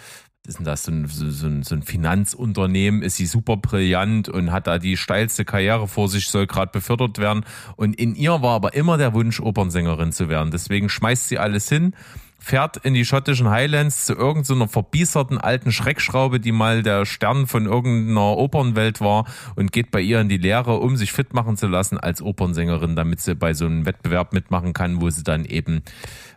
[0.45, 4.27] ist denn das, so ein, so, so ein, so ein Finanzunternehmen, ist sie super brillant
[4.27, 7.45] und hat da die steilste Karriere vor sich, soll gerade befördert werden.
[7.77, 10.51] Und in ihr war aber immer der Wunsch, Opernsängerin zu werden.
[10.51, 11.95] Deswegen schmeißt sie alles hin,
[12.39, 17.65] fährt in die schottischen Highlands zu irgendeiner verbieserten alten Schreckschraube, die mal der Stern von
[17.65, 19.25] irgendeiner Opernwelt war
[19.55, 22.97] und geht bei ihr in die Lehre, um sich fit machen zu lassen als Opernsängerin,
[22.97, 25.83] damit sie bei so einem Wettbewerb mitmachen kann, wo sie dann eben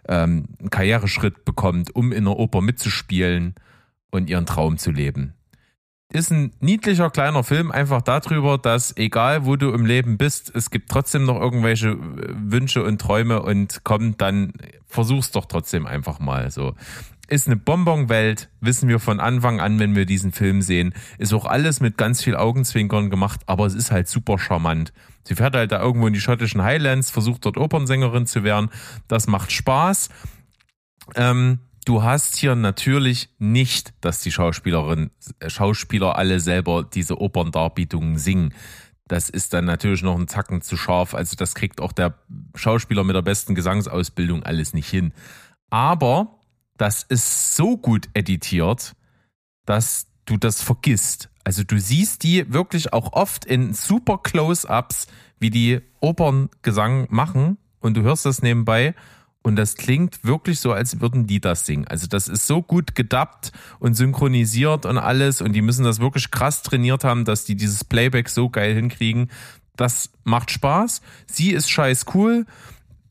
[0.07, 3.57] ähm, einen Karriereschritt bekommt, um in der Oper mitzuspielen
[4.17, 5.35] und ihren Traum zu leben.
[6.13, 10.71] Ist ein niedlicher kleiner Film einfach darüber, dass egal wo du im Leben bist, es
[10.71, 14.53] gibt trotzdem noch irgendwelche äh, Wünsche und Träume und komm, dann
[14.87, 16.75] versuch's doch trotzdem einfach mal so.
[17.29, 20.95] Ist eine Bonbonwelt, wissen wir von Anfang an, wenn wir diesen Film sehen.
[21.19, 24.93] Ist auch alles mit ganz viel Augenzwinkern gemacht, aber es ist halt super charmant.
[25.25, 28.71] Sie fährt halt da irgendwo in die schottischen Highlands, versucht dort Opernsängerin zu werden.
[29.09, 30.09] Das macht Spaß.
[31.17, 35.11] Ähm, du hast hier natürlich nicht, dass die Schauspielerin,
[35.41, 38.53] äh, Schauspieler alle selber diese Operndarbietungen singen.
[39.09, 41.15] Das ist dann natürlich noch ein Zacken zu scharf.
[41.15, 42.19] Also das kriegt auch der
[42.55, 45.13] Schauspieler mit der besten Gesangsausbildung alles nicht hin.
[45.71, 46.41] Aber
[46.77, 48.95] das ist so gut editiert,
[49.65, 51.31] dass du das vergisst.
[51.45, 55.07] Also du siehst die wirklich auch oft in super Close-ups,
[55.39, 58.95] wie die Operngesang machen und du hörst das nebenbei
[59.47, 61.87] und das klingt wirklich so, als würden die das singen.
[61.87, 66.33] Also das ist so gut gedubbt und synchronisiert und alles und die müssen das wirklich
[66.33, 69.31] krass trainiert haben, dass die dieses Playback so geil hinkriegen.
[69.77, 71.01] Das macht Spaß.
[71.29, 72.45] Sie ist scheiß cool.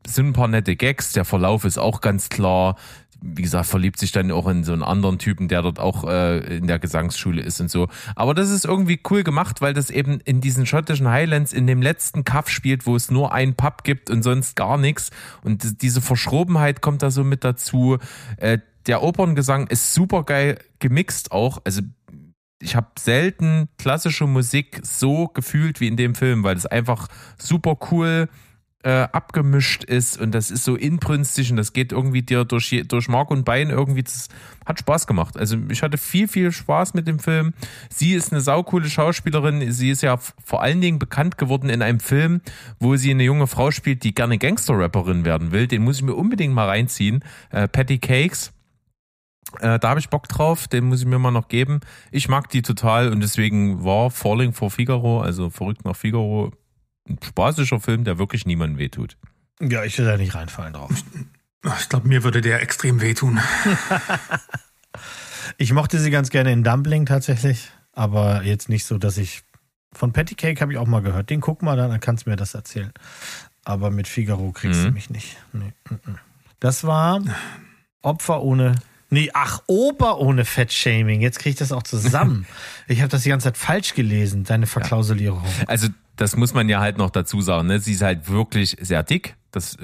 [0.05, 1.13] Sind ein paar nette Gags.
[1.13, 2.75] Der Verlauf ist auch ganz klar.
[3.21, 6.57] Wie gesagt, verliebt sich dann auch in so einen anderen Typen, der dort auch äh,
[6.57, 7.87] in der Gesangsschule ist und so.
[8.15, 11.81] Aber das ist irgendwie cool gemacht, weil das eben in diesen schottischen Highlands in dem
[11.81, 15.09] letzten Kaff spielt, wo es nur einen Pub gibt und sonst gar nichts.
[15.43, 17.97] Und diese Verschrobenheit kommt da so mit dazu.
[18.37, 21.61] Äh, der Operngesang ist super geil gemixt auch.
[21.63, 21.81] Also
[22.59, 27.07] ich habe selten klassische Musik so gefühlt wie in dem Film, weil es einfach
[27.37, 28.29] super cool
[28.85, 33.07] äh, abgemischt ist und das ist so inbrünstig und das geht irgendwie dir durch, durch
[33.07, 34.03] Mark und Bein irgendwie.
[34.03, 34.29] Das
[34.63, 35.37] hat Spaß gemacht.
[35.37, 37.55] Also ich hatte viel, viel Spaß mit dem Film.
[37.89, 39.71] Sie ist eine saukoole Schauspielerin.
[39.71, 42.41] Sie ist ja vor allen Dingen bekannt geworden in einem Film,
[42.79, 45.65] wo sie eine junge Frau spielt, die gerne Gangster-Rapperin werden will.
[45.65, 47.23] Den muss ich mir unbedingt mal reinziehen.
[47.49, 48.53] Äh, Patty Cakes.
[49.61, 51.79] Äh, da habe ich Bock drauf, den muss ich mir mal noch geben.
[52.11, 56.51] Ich mag die total und deswegen war Falling for Figaro, also verrückt nach Figaro,
[57.07, 59.17] ein spaßiger Film, der wirklich niemandem wehtut.
[59.61, 60.91] Ja, ich will da nicht reinfallen drauf.
[61.79, 63.39] Ich glaube, mir würde der extrem wehtun.
[65.57, 69.43] Ich mochte sie ganz gerne in Dumpling tatsächlich, aber jetzt nicht so, dass ich.
[69.93, 71.29] Von Patty Cake habe ich auch mal gehört.
[71.29, 72.91] Den guck mal, dann kannst du mir das erzählen.
[73.63, 74.93] Aber mit Figaro kriegst du Mhm.
[74.93, 75.37] mich nicht.
[75.53, 76.15] Nee, mm, mm.
[76.59, 77.21] Das war
[78.01, 78.75] Opfer ohne.
[79.15, 81.21] Nee, ach, Oper ohne Fettshaming.
[81.21, 82.45] Jetzt kriege ich das auch zusammen.
[82.89, 85.41] ich habe das die ganze Zeit falsch gelesen, deine Verklausulierung.
[85.67, 85.87] Also
[86.17, 87.79] das muss man ja halt noch dazu sagen, ne?
[87.79, 89.37] Sie ist halt wirklich sehr dick.
[89.51, 89.77] Das,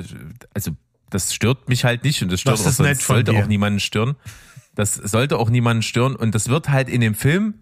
[0.53, 0.71] also
[1.09, 3.41] das stört mich halt nicht und das stört Das auch sonst sollte dir.
[3.41, 4.17] auch niemanden stören.
[4.75, 6.17] Das sollte auch niemanden stören.
[6.17, 7.53] Und das wird halt in dem Film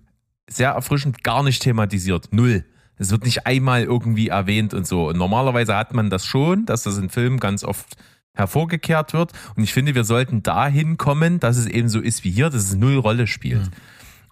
[0.48, 2.30] sehr erfrischend gar nicht thematisiert.
[2.32, 2.66] Null.
[2.98, 5.10] Es wird nicht einmal irgendwie erwähnt und so.
[5.10, 7.96] Und normalerweise hat man das schon, dass das in Filmen ganz oft
[8.34, 9.34] hervorgekehrt wird.
[9.56, 12.64] Und ich finde, wir sollten dahin kommen, dass es eben so ist wie hier, dass
[12.64, 13.66] es null Rolle spielt.
[13.66, 13.72] Mhm.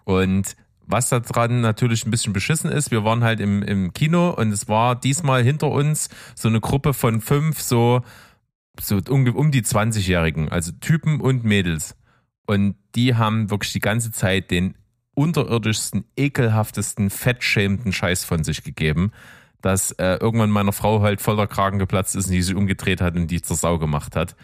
[0.04, 0.56] Und
[0.88, 4.52] was da dran natürlich ein bisschen beschissen ist, wir waren halt im, im Kino und
[4.52, 8.00] es war diesmal hinter uns so eine Gruppe von fünf, so,
[8.80, 11.94] so um, um die 20-Jährigen, also Typen und Mädels.
[12.46, 14.74] Und die haben wirklich die ganze Zeit den
[15.14, 19.12] unterirdischsten, ekelhaftesten, fettschämenden Scheiß von sich gegeben,
[19.60, 23.16] dass äh, irgendwann meiner Frau halt voller Kragen geplatzt ist und die sich umgedreht hat
[23.16, 24.36] und die zur Sau gemacht hat.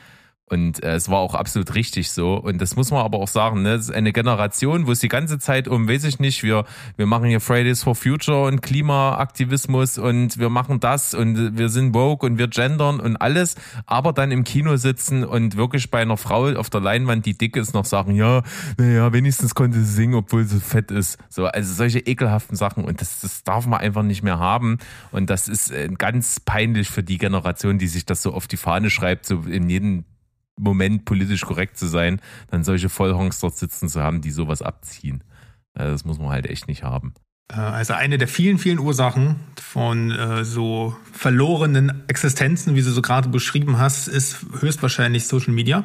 [0.47, 2.34] Und äh, es war auch absolut richtig so.
[2.34, 3.76] Und das muss man aber auch sagen, ne?
[3.76, 6.66] Das ist eine Generation, wo es die ganze Zeit um, weiß ich nicht, wir,
[6.97, 11.95] wir machen hier Fridays for Future und Klimaaktivismus und wir machen das und wir sind
[11.95, 16.18] woke und wir gendern und alles, aber dann im Kino sitzen und wirklich bei einer
[16.18, 18.42] Frau auf der Leinwand, die dick ist, noch sagen, ja,
[18.76, 21.18] naja, wenigstens konnte sie singen, obwohl sie fett ist.
[21.30, 24.76] So, also solche ekelhaften Sachen und das, das darf man einfach nicht mehr haben.
[25.11, 28.59] Und das ist äh, ganz peinlich für die Generation, die sich das so auf die
[28.59, 30.05] Fahne schreibt, so in jedem
[30.57, 35.24] Moment politisch korrekt zu sein, dann solche Vollhongs dort sitzen zu haben, die sowas abziehen.
[35.74, 37.14] Das muss man halt echt nicht haben.
[37.52, 43.02] Äh, also eine der vielen, vielen Ursachen von äh, so verlorenen Existenzen, wie du so
[43.02, 45.84] gerade beschrieben hast, ist höchstwahrscheinlich Social Media.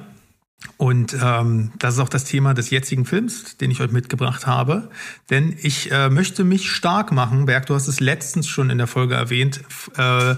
[0.76, 4.90] Und ähm, das ist auch das Thema des jetzigen Films, den ich euch mitgebracht habe.
[5.30, 8.88] Denn ich äh, möchte mich stark machen, Berg, du hast es letztens schon in der
[8.88, 9.62] Folge erwähnt,
[9.96, 10.36] äh,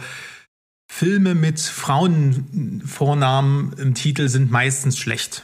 [0.93, 5.43] Filme mit Frauenvornamen im Titel sind meistens schlecht.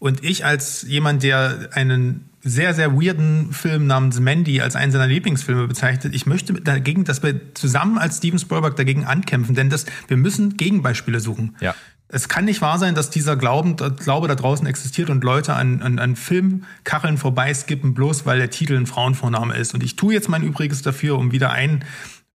[0.00, 5.06] Und ich als jemand, der einen sehr, sehr weirden Film namens Mandy als einen seiner
[5.06, 6.16] Lieblingsfilme bezeichnet.
[6.16, 10.56] Ich möchte dagegen, dass wir zusammen als Steven Spielberg dagegen ankämpfen, denn das, wir müssen
[10.56, 11.56] Gegenbeispiele suchen.
[11.60, 11.76] Ja.
[12.08, 15.80] Es kann nicht wahr sein, dass dieser Glauben, Glaube da draußen existiert und Leute an,
[15.80, 19.74] an, an Filmkacheln vorbeiskippen, bloß weil der Titel ein Frauenvorname ist.
[19.74, 21.84] Und ich tue jetzt mein Übriges dafür, um wieder einen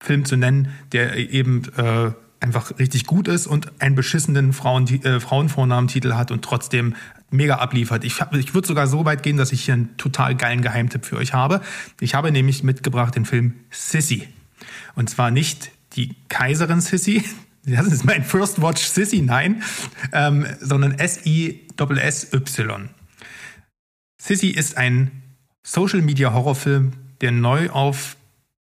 [0.00, 2.12] Film zu nennen, der eben äh,
[2.44, 6.94] einfach richtig gut ist und einen beschissenen Frauen, äh, Frauenvornamentitel hat und trotzdem
[7.30, 8.04] mega abliefert.
[8.04, 11.16] Ich, ich würde sogar so weit gehen, dass ich hier einen total geilen Geheimtipp für
[11.16, 11.62] euch habe.
[12.00, 14.28] Ich habe nämlich mitgebracht den Film Sissy.
[14.94, 17.24] Und zwar nicht die Kaiserin Sissy,
[17.64, 19.62] das ist mein First Watch Sissy, nein,
[20.12, 22.90] ähm, sondern S-I-S-S-Y.
[24.20, 25.10] Sissy ist ein
[25.62, 26.92] Social Media Horrorfilm,
[27.22, 28.16] der neu auf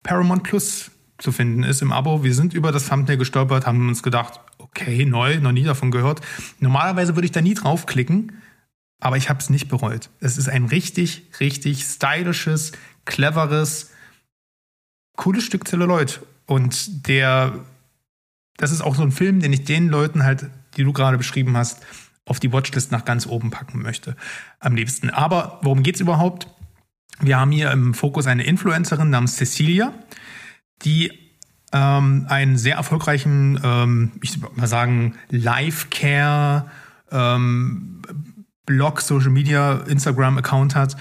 [0.03, 2.23] Paramount Plus zu finden ist im Abo.
[2.23, 6.21] Wir sind über das Thumbnail gestolpert, haben uns gedacht, okay, neu, noch nie davon gehört.
[6.61, 8.41] Normalerweise würde ich da nie draufklicken,
[9.01, 10.11] aber ich habe es nicht bereut.
[10.21, 12.73] Es ist ein richtig, richtig stylisches,
[13.05, 13.91] cleveres,
[15.17, 16.21] cooles Stück Zelluloid.
[16.47, 17.65] Und der,
[18.57, 20.47] das ist auch so ein Film, den ich den Leuten halt,
[20.77, 21.85] die du gerade beschrieben hast,
[22.25, 24.17] auf die Watchlist nach ganz oben packen möchte.
[24.61, 25.11] Am liebsten.
[25.11, 26.47] Aber worum geht's überhaupt?
[27.21, 29.93] Wir haben hier im Fokus eine Influencerin namens Cecilia
[30.83, 31.13] die
[31.73, 36.71] ähm, einen sehr erfolgreichen, ähm, ich würde mal sagen, Live-Care
[37.11, 38.03] ähm,
[38.67, 40.97] Blog, Social Media, Instagram-Account hat,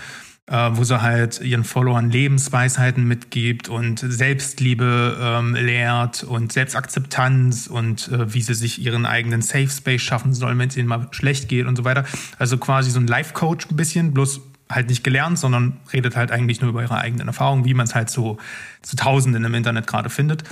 [0.48, 8.08] äh, wo sie halt ihren Followern Lebensweisheiten mitgibt und Selbstliebe ähm, lehrt und Selbstakzeptanz und
[8.08, 11.50] äh, wie sie sich ihren eigenen Safe Space schaffen sollen, wenn es ihnen mal schlecht
[11.50, 12.06] geht und so weiter.
[12.40, 14.40] Also quasi so ein Life-Coach ein bisschen, bloß
[14.70, 17.96] halt nicht gelernt, sondern redet halt eigentlich nur über ihre eigenen Erfahrungen, wie man es
[17.96, 18.38] halt so
[18.82, 20.44] zu Tausenden im Internet gerade findet.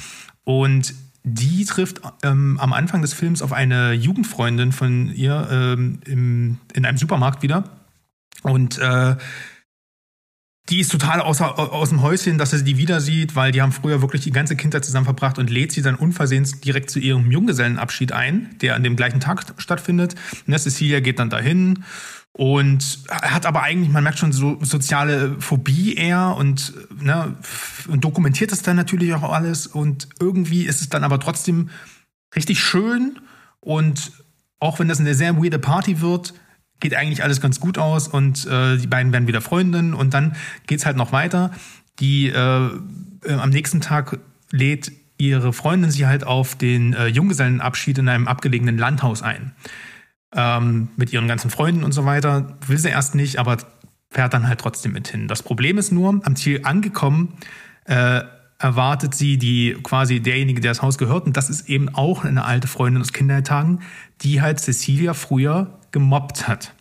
[0.43, 0.93] Und
[1.23, 6.85] die trifft ähm, am Anfang des Films auf eine Jugendfreundin von ihr ähm, im, in
[6.85, 7.63] einem Supermarkt wieder.
[8.43, 9.15] Und äh,
[10.69, 14.01] die ist total außer, aus dem Häuschen, dass sie wieder sieht, weil die haben früher
[14.01, 18.11] wirklich die ganze Kindheit zusammen verbracht und lädt sie dann unversehens direkt zu ihrem Junggesellenabschied
[18.11, 20.15] ein, der an dem gleichen Tag stattfindet.
[20.47, 21.83] Und Cecilia geht dann dahin
[22.37, 27.33] und hat aber eigentlich, man merkt schon so soziale Phobie eher und, ne,
[27.87, 29.67] und dokumentiert das dann natürlich auch alles.
[29.67, 31.69] Und irgendwie ist es dann aber trotzdem
[32.35, 33.19] richtig schön.
[33.61, 34.11] Und
[34.59, 36.33] auch wenn das eine sehr weirde Party wird,
[36.81, 39.93] geht eigentlich alles ganz gut aus und äh, die beiden werden wieder Freundinnen.
[39.93, 40.35] Und dann
[40.67, 41.51] geht's halt noch weiter.
[41.99, 44.19] Die äh, äh, am nächsten Tag
[44.51, 49.53] lädt ihre Freundin sie halt auf den äh, Junggesellenabschied in einem abgelegenen Landhaus ein
[50.35, 52.57] ähm, mit ihren ganzen Freunden und so weiter.
[52.67, 53.57] Will sie erst nicht, aber
[54.11, 55.27] fährt dann halt trotzdem mit hin.
[55.27, 57.33] Das Problem ist nur, am Ziel angekommen,
[57.85, 58.21] äh,
[58.57, 62.45] erwartet sie die quasi derjenige, der das Haus gehört, und das ist eben auch eine
[62.45, 63.81] alte Freundin aus Kindertagen,
[64.21, 66.73] die halt Cecilia früher gemobbt hat.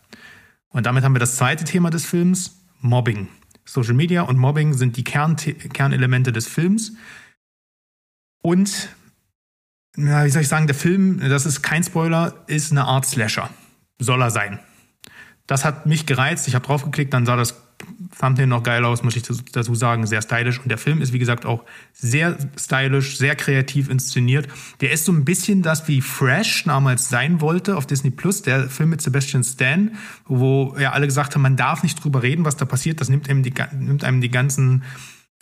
[0.68, 3.28] Und damit haben wir das zweite Thema des Films, Mobbing.
[3.64, 6.92] Social Media und Mobbing sind die Kern Kernelemente des Films.
[8.42, 8.90] Und
[9.96, 13.50] na, wie soll ich sagen, der Film, das ist kein Spoiler, ist eine Art Slasher.
[13.98, 14.58] Soll er sein.
[15.46, 16.48] das hat mich gereizt.
[16.48, 17.62] Ich habe draufgeklickt, dann sah das
[18.18, 20.58] Thumbnail noch geil aus, muss ich dazu sagen, sehr stylisch.
[20.58, 24.48] Und der Film ist, wie gesagt, auch sehr stylisch, sehr kreativ inszeniert.
[24.80, 28.70] Der ist so ein bisschen das, wie Fresh damals sein wollte auf Disney Plus, der
[28.70, 29.92] Film mit Sebastian Stan,
[30.26, 33.00] wo ja alle gesagt haben, man darf nicht drüber reden, was da passiert.
[33.00, 34.84] Das nimmt einem die, nimmt einem die, ganzen,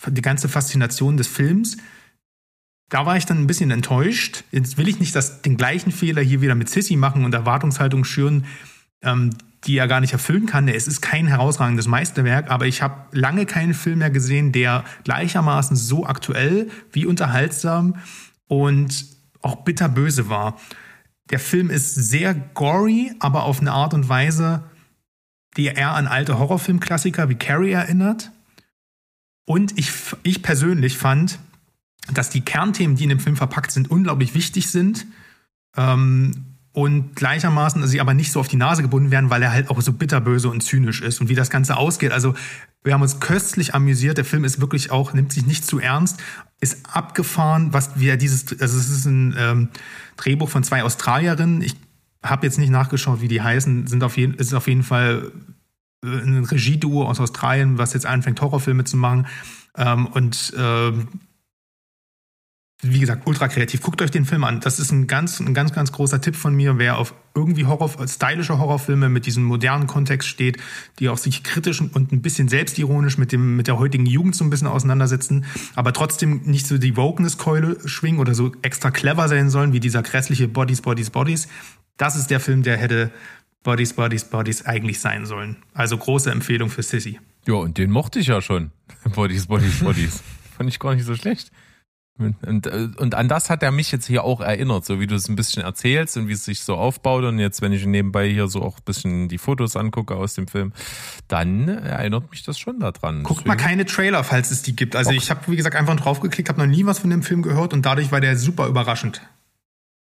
[0.07, 1.76] die ganze Faszination des Films.
[2.88, 4.44] Da war ich dann ein bisschen enttäuscht.
[4.50, 8.04] Jetzt will ich nicht das, den gleichen Fehler hier wieder mit Sissy machen und Erwartungshaltung
[8.04, 8.44] schüren.
[9.02, 9.30] Ähm,
[9.64, 10.68] die er gar nicht erfüllen kann.
[10.68, 15.76] Es ist kein herausragendes Meisterwerk, aber ich habe lange keinen Film mehr gesehen, der gleichermaßen
[15.76, 17.96] so aktuell wie unterhaltsam
[18.48, 19.06] und
[19.40, 20.58] auch bitterböse war.
[21.30, 24.64] Der Film ist sehr gory, aber auf eine Art und Weise,
[25.56, 28.32] die eher an alte Horrorfilmklassiker wie Carrie erinnert.
[29.44, 31.38] Und ich, ich persönlich fand,
[32.12, 35.07] dass die Kernthemen, die in dem Film verpackt sind, unglaublich wichtig sind.
[35.76, 39.68] Ähm, und gleichermaßen sie aber nicht so auf die Nase gebunden werden, weil er halt
[39.68, 42.12] auch so bitterböse und zynisch ist und wie das Ganze ausgeht.
[42.12, 42.34] Also
[42.82, 44.16] wir haben uns köstlich amüsiert.
[44.16, 46.18] Der Film ist wirklich auch, nimmt sich nicht zu ernst,
[46.61, 49.68] ist abgefahren, was wir dieses, also es ist ein ähm,
[50.16, 51.61] Drehbuch von zwei Australierinnen.
[51.61, 51.76] Ich
[52.22, 55.30] habe jetzt nicht nachgeschaut, wie die heißen, sind auf jeden, ist auf jeden Fall
[56.03, 59.26] äh, ein Regieduo aus Australien, was jetzt anfängt, Horrorfilme zu machen.
[59.76, 60.92] Ähm, und äh,
[62.84, 63.80] wie gesagt, ultra kreativ.
[63.80, 64.58] Guckt euch den Film an.
[64.58, 67.90] Das ist ein ganz, ein ganz, ganz großer Tipp von mir, wer auf irgendwie Horror,
[68.08, 70.58] stylische Horrorfilme mit diesem modernen Kontext steht,
[70.98, 74.42] die auch sich kritisch und ein bisschen selbstironisch mit dem, mit der heutigen Jugend so
[74.42, 75.44] ein bisschen auseinandersetzen,
[75.76, 80.02] aber trotzdem nicht so die Wokeness-Keule schwingen oder so extra clever sein sollen, wie dieser
[80.02, 81.48] grässliche Bodies, Bodies, Bodies.
[81.96, 83.12] Das ist der Film, der hätte
[83.62, 85.56] Bodies, Bodies, Bodies eigentlich sein sollen.
[85.72, 87.20] Also große Empfehlung für Sissy.
[87.46, 88.72] Ja, und den mochte ich ja schon.
[89.14, 90.22] Bodies, Bodies, Bodies.
[90.56, 91.52] Fand ich gar nicht so schlecht.
[92.18, 95.28] Und, und an das hat er mich jetzt hier auch erinnert, so wie du es
[95.28, 97.24] ein bisschen erzählst und wie es sich so aufbaut.
[97.24, 100.46] Und jetzt, wenn ich nebenbei hier so auch ein bisschen die Fotos angucke aus dem
[100.46, 100.72] Film,
[101.28, 103.22] dann erinnert mich das schon daran.
[103.22, 104.94] Guckt mal keine Trailer, falls es die gibt.
[104.94, 105.18] Also okay.
[105.18, 107.86] ich habe, wie gesagt, einfach draufgeklickt, habe noch nie was von dem Film gehört und
[107.86, 109.22] dadurch war der super überraschend.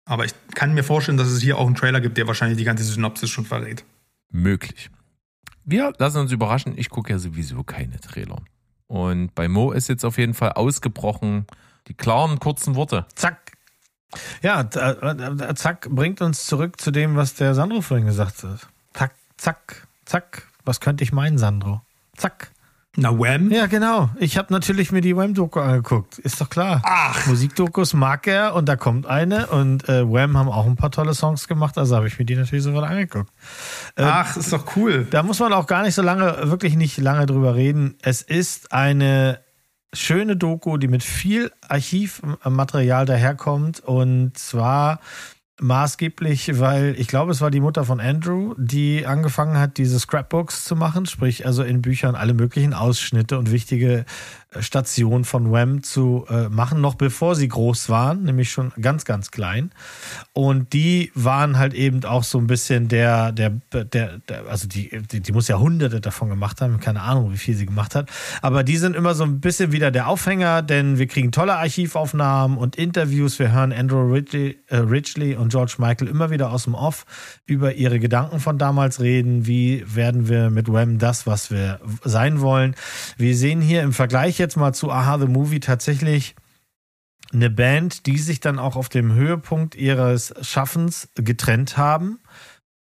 [0.04, 2.64] Aber ich kann mir vorstellen, dass es hier auch einen Trailer gibt, der wahrscheinlich die
[2.64, 3.84] ganze Synopsis schon verrät.
[4.32, 4.90] Möglich.
[5.64, 6.74] Wir lassen uns überraschen.
[6.76, 8.42] Ich gucke ja sowieso keine Trailer.
[8.88, 11.46] Und bei Mo ist jetzt auf jeden Fall ausgebrochen,
[11.91, 13.05] die klaren, kurzen Worte.
[13.16, 13.53] Zack.
[14.43, 18.68] Ja, äh, zack, bringt uns zurück zu dem, was der Sandro vorhin gesagt hat.
[18.95, 20.47] Zack, zack, zack.
[20.64, 21.82] Was könnte ich meinen, Sandro?
[22.16, 22.53] Zack.
[22.97, 23.51] Na, Wham?
[23.51, 24.11] Ja, genau.
[24.18, 26.18] Ich habe natürlich mir die Wham-Doku angeguckt.
[26.18, 26.82] Ist doch klar.
[26.84, 27.26] Ach.
[27.26, 31.14] Musikdokus mag er und da kommt eine und äh, Wham haben auch ein paar tolle
[31.14, 33.30] Songs gemacht, also habe ich mir die natürlich sofort angeguckt.
[33.97, 35.07] Ähm, Ach, ist doch cool.
[35.11, 37.97] Da muss man auch gar nicht so lange, wirklich nicht lange drüber reden.
[38.03, 39.41] Es ist eine
[39.95, 43.80] schöne Doku, die mit viel Archivmaterial daherkommt.
[43.80, 45.01] Und zwar
[45.61, 50.64] maßgeblich, weil ich glaube, es war die Mutter von Andrew, die angefangen hat, diese Scrapbooks
[50.64, 54.05] zu machen, sprich also in Büchern alle möglichen Ausschnitte und wichtige
[54.59, 59.30] Station von Wham zu äh, machen, noch bevor sie groß waren, nämlich schon ganz, ganz
[59.30, 59.70] klein.
[60.32, 64.90] Und die waren halt eben auch so ein bisschen der, der, der, der also die,
[65.12, 68.11] die, die muss ja hunderte davon gemacht haben, keine Ahnung, wie viel sie gemacht hat.
[68.42, 72.59] Aber die sind immer so ein bisschen wieder der Aufhänger, denn wir kriegen tolle Archivaufnahmen
[72.59, 73.38] und Interviews.
[73.38, 77.07] Wir hören Andrew Ridgely, äh, Ridgely und George Michael immer wieder aus dem Off
[77.46, 79.46] über ihre Gedanken von damals reden.
[79.46, 82.74] Wie werden wir mit Wham das, was wir sein wollen?
[83.16, 86.34] Wir sehen hier im Vergleich jetzt mal zu Aha the Movie tatsächlich
[87.32, 92.18] eine Band, die sich dann auch auf dem Höhepunkt ihres Schaffens getrennt haben.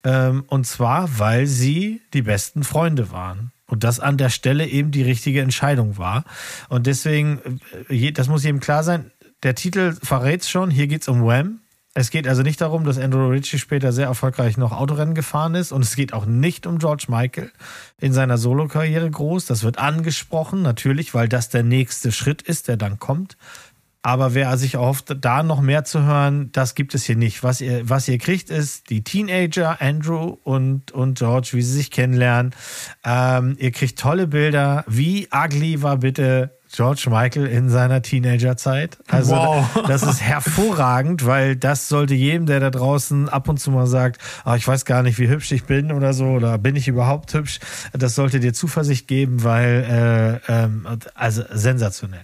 [0.02, 3.52] Ähm, und zwar, weil sie die besten Freunde waren.
[3.66, 6.24] Und das an der Stelle eben die richtige Entscheidung war.
[6.68, 11.02] Und deswegen, äh, das muss jedem klar sein, der Titel verrät es schon, hier geht
[11.02, 11.60] es um Wham.
[12.00, 15.70] Es geht also nicht darum, dass Andrew Ritchie später sehr erfolgreich noch Autorennen gefahren ist
[15.70, 17.52] und es geht auch nicht um George Michael
[18.00, 19.44] in seiner Solokarriere groß.
[19.44, 23.36] Das wird angesprochen, natürlich, weil das der nächste Schritt ist, der dann kommt.
[24.00, 27.42] Aber wer sich erhofft, da noch mehr zu hören, das gibt es hier nicht.
[27.42, 31.90] Was ihr, was ihr kriegt, ist die Teenager, Andrew und, und George, wie sie sich
[31.90, 32.54] kennenlernen.
[33.04, 34.86] Ähm, ihr kriegt tolle Bilder.
[34.88, 38.98] Wie ugly war bitte George Michael in seiner Teenagerzeit.
[39.08, 39.84] Also wow.
[39.88, 44.20] das ist hervorragend, weil das sollte jedem, der da draußen ab und zu mal sagt,
[44.44, 47.34] ah, ich weiß gar nicht, wie hübsch ich bin oder so, oder bin ich überhaupt
[47.34, 47.58] hübsch,
[47.92, 52.22] das sollte dir Zuversicht geben, weil äh, ähm, also sensationell.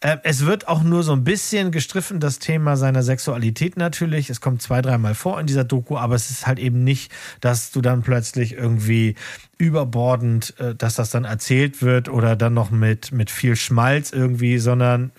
[0.00, 4.30] Äh, es wird auch nur so ein bisschen gestriffen, das Thema seiner Sexualität natürlich.
[4.30, 7.10] Es kommt zwei, dreimal vor in dieser Doku, aber es ist halt eben nicht,
[7.40, 9.16] dass du dann plötzlich irgendwie
[9.60, 14.58] überbordend, äh, dass das dann erzählt wird oder dann noch mit, mit viel Schmalz irgendwie,
[14.58, 15.12] sondern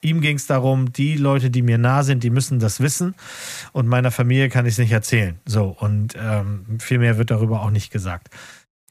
[0.00, 3.14] ihm ging es darum, die Leute, die mir nah sind, die müssen das wissen
[3.72, 5.38] und meiner Familie kann ich es nicht erzählen.
[5.46, 8.28] So, und ähm, viel mehr wird darüber auch nicht gesagt.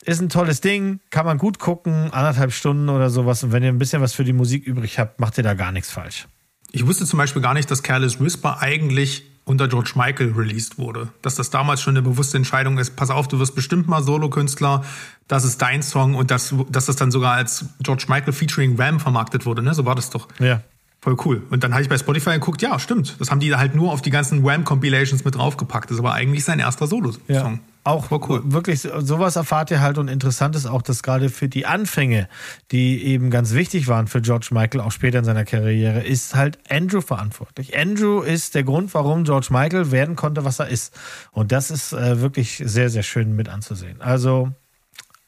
[0.05, 3.43] Ist ein tolles Ding, kann man gut gucken, anderthalb Stunden oder sowas.
[3.43, 5.71] Und wenn ihr ein bisschen was für die Musik übrig habt, macht ihr da gar
[5.71, 6.27] nichts falsch.
[6.71, 11.09] Ich wusste zum Beispiel gar nicht, dass Careless Whisper eigentlich unter George Michael released wurde.
[11.21, 14.83] Dass das damals schon eine bewusste Entscheidung ist, pass auf, du wirst bestimmt mal Solokünstler,
[15.27, 18.99] das ist dein Song und dass, dass das dann sogar als George Michael featuring Ram
[18.99, 19.73] vermarktet wurde, ne?
[19.73, 20.27] So war das doch.
[20.39, 20.61] Ja.
[21.03, 21.41] Voll cool.
[21.49, 23.19] Und dann habe ich bei Spotify geguckt, ja, stimmt.
[23.19, 25.89] Das haben die halt nur auf die ganzen Wham-Compilations mit draufgepackt.
[25.89, 27.21] Das ist aber eigentlich sein erster Solo-Song.
[27.27, 27.59] Ja.
[27.83, 28.41] Auch Voll cool.
[28.45, 32.29] wirklich, sowas erfahrt ihr halt und interessant ist auch, dass gerade für die Anfänge,
[32.71, 36.57] die eben ganz wichtig waren für George Michael, auch später in seiner Karriere, ist halt
[36.71, 37.77] Andrew verantwortlich.
[37.77, 40.97] Andrew ist der Grund, warum George Michael werden konnte, was er ist.
[41.33, 44.01] Und das ist äh, wirklich sehr, sehr schön mit anzusehen.
[44.01, 44.53] Also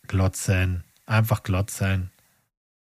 [0.07, 2.11] glotzen, einfach glotzen.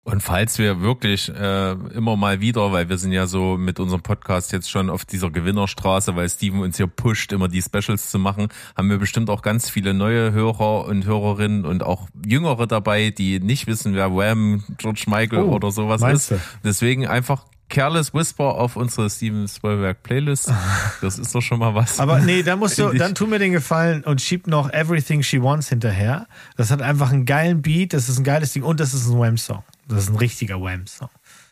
[0.05, 4.03] Und falls wir wirklich äh, immer mal wieder, weil wir sind ja so mit unserem
[4.03, 8.19] Podcast jetzt schon auf dieser Gewinnerstraße, weil Steven uns hier pusht, immer die Specials zu
[8.19, 13.11] machen, haben wir bestimmt auch ganz viele neue Hörer und Hörerinnen und auch Jüngere dabei,
[13.11, 16.33] die nicht wissen, wer Wham, George Michael Oh, oder sowas ist.
[16.33, 16.41] du?
[16.63, 20.53] Deswegen einfach Careless Whisper auf unsere Steven Spielberg Playlist.
[21.01, 21.99] Das ist doch schon mal was.
[21.99, 25.43] Aber nee, da musst du, dann tu mir den Gefallen und schieb noch Everything She
[25.43, 26.27] Wants hinterher.
[26.57, 29.19] Das hat einfach einen geilen Beat, das ist ein geiles Ding und das ist ein
[29.19, 29.62] Wham-Song.
[29.89, 31.09] Das ist ein richtiger Wham-Song.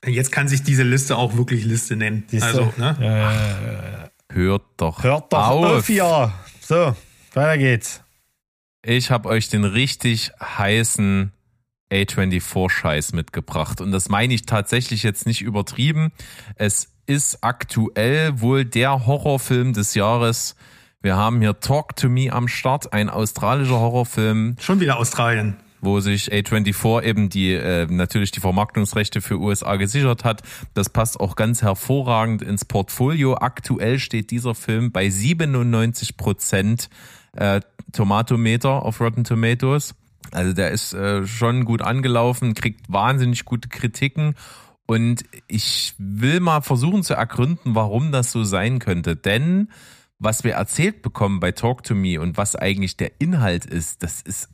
[0.06, 2.24] Jetzt kann sich diese Liste auch wirklich Liste nennen.
[2.28, 2.44] Siehst?
[2.44, 2.96] Also, ne?
[3.00, 4.10] Ja, ja, ja.
[4.32, 5.78] Hört doch, Hört doch auf.
[5.78, 6.32] auf, ja.
[6.60, 6.96] So,
[7.34, 8.02] weiter geht's.
[8.84, 11.32] Ich habe euch den richtig heißen
[11.92, 13.80] A24-Scheiß mitgebracht.
[13.80, 16.12] Und das meine ich tatsächlich jetzt nicht übertrieben.
[16.56, 20.56] Es ist aktuell wohl der Horrorfilm des Jahres.
[21.02, 25.56] Wir haben hier Talk to Me am Start, ein australischer Horrorfilm, Schon wieder Australien.
[25.80, 30.42] wo sich A24 eben die äh, natürlich die Vermarktungsrechte für USA gesichert hat.
[30.74, 33.34] Das passt auch ganz hervorragend ins Portfolio.
[33.34, 36.88] Aktuell steht dieser Film bei 97 Prozent
[37.36, 37.60] äh,
[37.92, 39.94] Tomatometer auf Rotten Tomatoes.
[40.32, 44.34] Also der ist äh, schon gut angelaufen, kriegt wahnsinnig gute Kritiken.
[44.86, 49.16] Und ich will mal versuchen zu ergründen, warum das so sein könnte.
[49.16, 49.68] Denn
[50.18, 54.22] was wir erzählt bekommen bei Talk to Me und was eigentlich der Inhalt ist, das
[54.22, 54.48] ist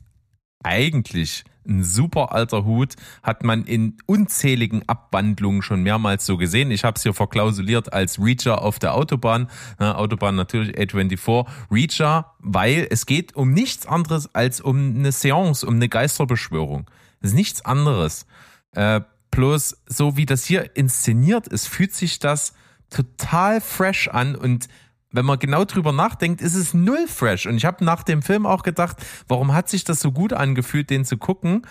[0.63, 6.71] eigentlich ein super alter Hut, hat man in unzähligen Abwandlungen schon mehrmals so gesehen.
[6.71, 9.49] Ich habe es hier verklausuliert als Reacher auf der Autobahn.
[9.77, 11.45] Na, Autobahn natürlich A24.
[11.71, 16.89] Reacher, weil es geht um nichts anderes als um eine Seance, um eine Geisterbeschwörung.
[17.21, 18.25] Es ist nichts anderes.
[18.73, 19.01] Äh,
[19.31, 22.53] bloß so wie das hier inszeniert ist, fühlt sich das
[22.89, 24.67] total fresh an und
[25.11, 27.47] wenn man genau drüber nachdenkt, ist es null fresh.
[27.47, 28.97] Und ich habe nach dem Film auch gedacht,
[29.27, 31.65] warum hat sich das so gut angefühlt, den zu gucken?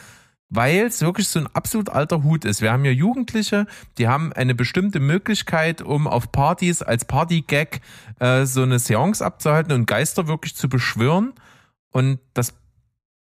[0.51, 2.63] Weil es wirklich so ein absolut alter Hut ist.
[2.63, 3.67] Wir haben ja Jugendliche,
[3.99, 7.81] die haben eine bestimmte Möglichkeit, um auf Partys als Partygag
[8.19, 11.35] äh, so eine Seance abzuhalten und Geister wirklich zu beschwören.
[11.93, 12.55] Und das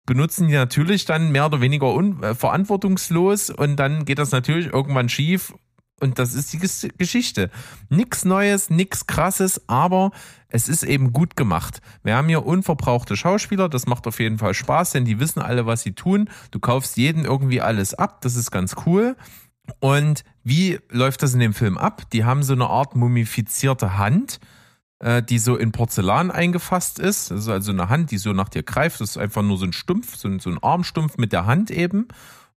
[0.05, 1.87] benutzen die natürlich dann mehr oder weniger
[2.21, 5.53] äh, verantwortungslos und dann geht das natürlich irgendwann schief
[6.01, 7.49] und das ist die Ges Geschichte.
[7.89, 10.11] Nix Neues, nix Krasses, aber
[10.49, 11.81] es ist eben gut gemacht.
[12.03, 15.65] Wir haben hier unverbrauchte Schauspieler, das macht auf jeden Fall Spaß, denn die wissen alle,
[15.65, 16.29] was sie tun.
[16.51, 19.15] Du kaufst jeden irgendwie alles ab, das ist ganz cool.
[19.79, 22.09] Und wie läuft das in dem Film ab?
[22.11, 24.39] Die haben so eine Art mumifizierte Hand,
[24.99, 27.31] äh, die so in Porzellan eingefasst ist.
[27.31, 29.01] Das ist also eine Hand, die so nach dir greift.
[29.01, 31.71] Das ist einfach nur so ein Stumpf, so ein, so ein Armstumpf mit der Hand
[31.71, 32.07] eben.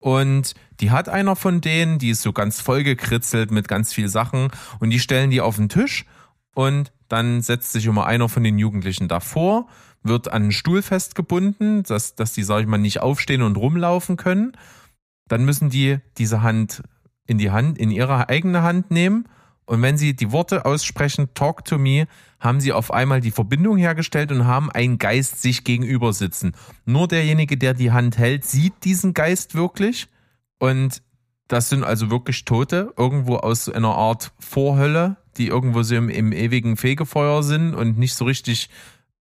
[0.05, 4.49] Und die hat einer von denen, die ist so ganz vollgekritzelt mit ganz viel Sachen.
[4.77, 6.05] Und die stellen die auf den Tisch.
[6.53, 9.67] Und dann setzt sich immer einer von den Jugendlichen davor,
[10.03, 14.15] wird an einen Stuhl festgebunden, dass, dass die, sag ich mal, nicht aufstehen und rumlaufen
[14.15, 14.51] können.
[15.27, 16.83] Dann müssen die diese Hand
[17.25, 19.27] in die Hand, in ihre eigene Hand nehmen
[19.65, 22.07] und wenn sie die Worte aussprechen, talk to me,
[22.39, 26.53] haben sie auf einmal die Verbindung hergestellt und haben einen Geist sich gegenüber sitzen.
[26.85, 30.07] Nur derjenige, der die Hand hält, sieht diesen Geist wirklich.
[30.59, 31.01] Und
[31.47, 36.31] das sind also wirklich Tote, irgendwo aus einer Art Vorhölle, die irgendwo so im, im
[36.31, 38.69] ewigen Fegefeuer sind und nicht so richtig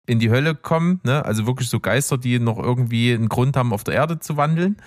[0.06, 1.00] in die Hölle kommen.
[1.04, 1.24] Ne?
[1.24, 4.78] Also wirklich so Geister, die noch irgendwie einen Grund haben, auf der Erde zu wandeln.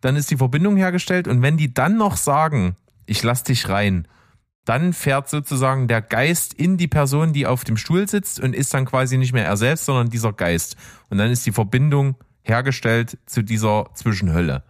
[0.00, 4.08] Dann ist die Verbindung hergestellt und wenn die dann noch sagen, ich lass dich rein,
[4.66, 8.74] dann fährt sozusagen der Geist in die Person, die auf dem Stuhl sitzt und ist
[8.74, 10.76] dann quasi nicht mehr er selbst, sondern dieser Geist.
[11.08, 14.64] Und dann ist die Verbindung hergestellt zu dieser Zwischenhölle.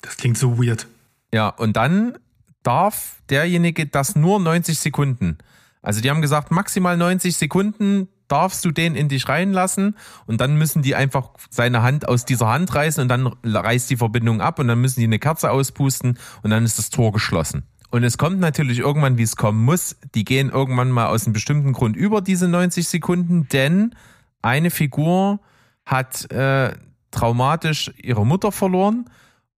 [0.00, 0.86] Das klingt so weird.
[1.32, 2.18] Ja, und dann
[2.62, 5.38] darf derjenige das nur 90 Sekunden.
[5.82, 9.96] Also die haben gesagt, maximal 90 Sekunden darfst du den in dich reinlassen
[10.26, 13.98] und dann müssen die einfach seine Hand aus dieser Hand reißen und dann reißt die
[13.98, 17.64] Verbindung ab und dann müssen die eine Kerze auspusten und dann ist das Tor geschlossen.
[17.92, 19.96] Und es kommt natürlich irgendwann, wie es kommen muss.
[20.14, 23.94] Die gehen irgendwann mal aus einem bestimmten Grund über diese 90 Sekunden, denn
[24.40, 25.40] eine Figur
[25.84, 26.72] hat äh,
[27.10, 29.10] traumatisch ihre Mutter verloren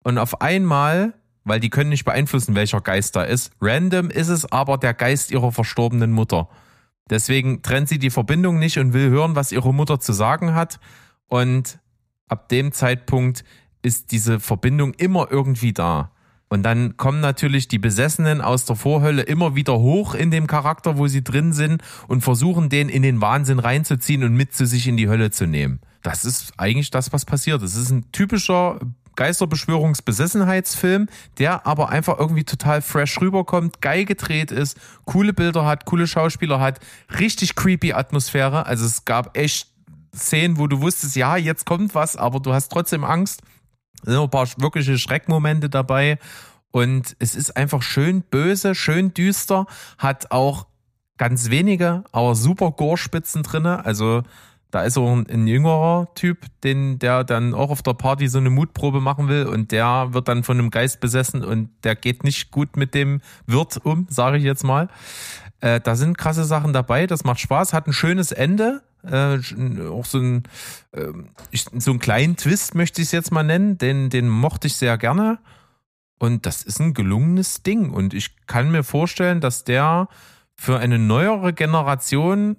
[0.03, 4.51] und auf einmal, weil die können nicht beeinflussen, welcher Geist da ist, random ist es
[4.51, 6.49] aber der Geist ihrer verstorbenen Mutter.
[7.09, 10.81] Deswegen trennt sie die Verbindung nicht und will hören, was ihre Mutter zu sagen hat.
[11.29, 11.79] Und
[12.27, 13.45] ab dem Zeitpunkt
[13.83, 16.11] ist diese Verbindung immer irgendwie da.
[16.55, 20.97] Und dann kommen natürlich die Besessenen aus der Vorhölle immer wieder hoch in dem Charakter,
[20.97, 24.87] wo sie drin sind und versuchen, den in den Wahnsinn reinzuziehen und mit zu sich
[24.87, 25.81] in die Hölle zu nehmen.
[26.03, 27.61] Das ist eigentlich das, was passiert.
[27.63, 28.79] Es ist ein typischer
[29.17, 31.09] Geisterbeschwörungsbesessenheitsfilm,
[31.39, 36.61] der aber einfach irgendwie total fresh rüberkommt, geil gedreht ist, coole Bilder hat, coole Schauspieler
[36.61, 36.79] hat,
[37.19, 38.67] richtig creepy Atmosphäre.
[38.67, 39.67] Also es gab echt
[40.15, 43.43] Szenen, wo du wusstest, ja, jetzt kommt was, aber du hast trotzdem Angst.
[44.05, 46.19] Sind ein paar wirkliche Schreckmomente dabei.
[46.71, 49.67] Und es ist einfach schön böse, schön düster,
[49.97, 50.67] hat auch
[51.17, 53.85] ganz wenige, aber super Gorspitzen drinne.
[53.85, 54.23] Also
[54.75, 58.39] da ist auch ein, ein, jüngerer Typ, den, der dann auch auf der Party so
[58.39, 62.25] eine Mutprobe machen will und der wird dann von einem Geist besessen und der geht
[62.25, 64.89] nicht gut mit dem Wirt um, sage ich jetzt mal.
[65.61, 69.39] Äh, da sind krasse Sachen dabei, das macht Spaß, hat ein schönes Ende, äh,
[69.89, 70.43] auch so ein
[70.93, 71.13] äh,
[71.53, 74.99] so einen kleinen Twist möchte ich es jetzt mal nennen, den, den mochte ich sehr
[74.99, 75.39] gerne
[76.19, 80.09] und das ist ein gelungenes Ding und ich kann mir vorstellen, dass der
[80.57, 82.57] für eine neuere Generation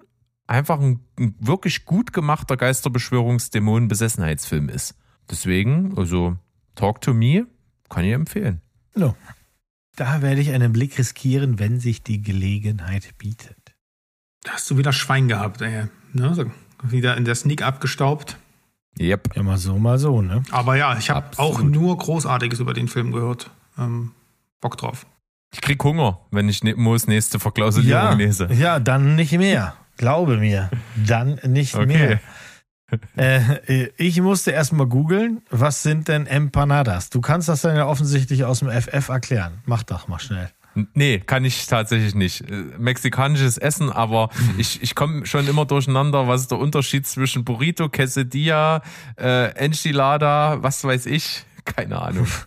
[0.47, 4.95] einfach ein, ein wirklich gut gemachter Geisterbeschwörungsdämonen-Besessenheitsfilm ist.
[5.29, 6.37] Deswegen, also
[6.75, 7.47] Talk to Me
[7.89, 8.61] kann ich empfehlen.
[8.93, 9.15] No.
[9.95, 13.57] Da werde ich einen Blick riskieren, wenn sich die Gelegenheit bietet.
[14.43, 15.87] Da hast du wieder Schwein gehabt, ey.
[16.15, 16.33] Ne?
[16.33, 16.45] So,
[16.81, 18.37] wieder in der Sneak abgestaubt.
[18.99, 19.35] Yep.
[19.35, 20.43] Ja, mal so, mal so, ne?
[20.51, 23.51] Aber ja, ich habe auch nur Großartiges über den Film gehört.
[23.77, 24.11] Ähm,
[24.61, 25.05] Bock drauf.
[25.53, 28.47] Ich krieg Hunger, wenn ich ne-, Moos nächste Verklausulierung ja, lese.
[28.53, 29.75] Ja, dann nicht mehr.
[29.97, 31.85] Glaube mir, dann nicht okay.
[31.85, 32.19] mehr.
[33.17, 37.09] Äh, ich musste erstmal googeln, was sind denn Empanadas?
[37.09, 39.53] Du kannst das dann ja offensichtlich aus dem FF erklären.
[39.65, 40.51] Mach doch mal schnell.
[40.93, 42.41] Nee, kann ich tatsächlich nicht.
[42.49, 47.45] Äh, mexikanisches Essen, aber ich, ich komme schon immer durcheinander, was ist der Unterschied zwischen
[47.45, 48.81] Burrito, Quesadilla,
[49.17, 51.45] äh, Enchilada, was weiß ich.
[51.65, 52.27] Keine Ahnung.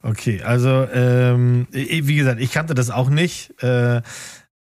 [0.00, 3.60] Okay, also ähm, wie gesagt, ich kannte das auch nicht.
[3.60, 4.00] Äh,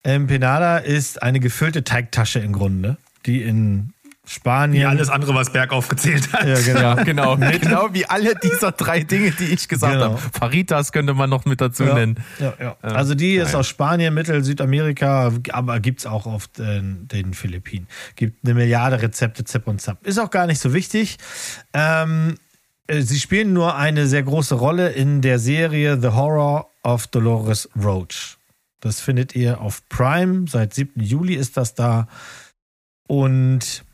[0.02, 2.98] Empanada ist eine gefüllte Teigtasche im Grunde,
[3.28, 3.94] die in
[4.28, 4.82] Spanien.
[4.82, 6.46] Wie alles andere, was Berg aufgezählt hat.
[6.46, 6.82] Ja, genau.
[6.82, 7.38] Ja, genau.
[7.62, 10.06] genau wie alle dieser drei Dinge, die ich gesagt genau.
[10.12, 10.22] habe.
[10.34, 12.24] Faritas könnte man noch mit dazu ja, nennen.
[12.40, 12.78] Ja, ja.
[12.82, 17.88] Also die ist aus Spanien, Mittel, Südamerika, aber gibt es auch auf den, den, Philippinen.
[18.16, 20.06] Gibt eine Milliarde Rezepte, Zip und Zap.
[20.06, 21.18] Ist auch gar nicht so wichtig.
[21.74, 22.36] Ähm,
[22.88, 27.70] äh, sie spielen nur eine sehr große Rolle in der Serie The Horror of Dolores
[27.82, 28.38] Roach.
[28.82, 30.46] Das findet ihr auf Prime.
[30.48, 31.02] Seit 7.
[31.02, 32.08] Juli ist das da.
[33.08, 33.86] Und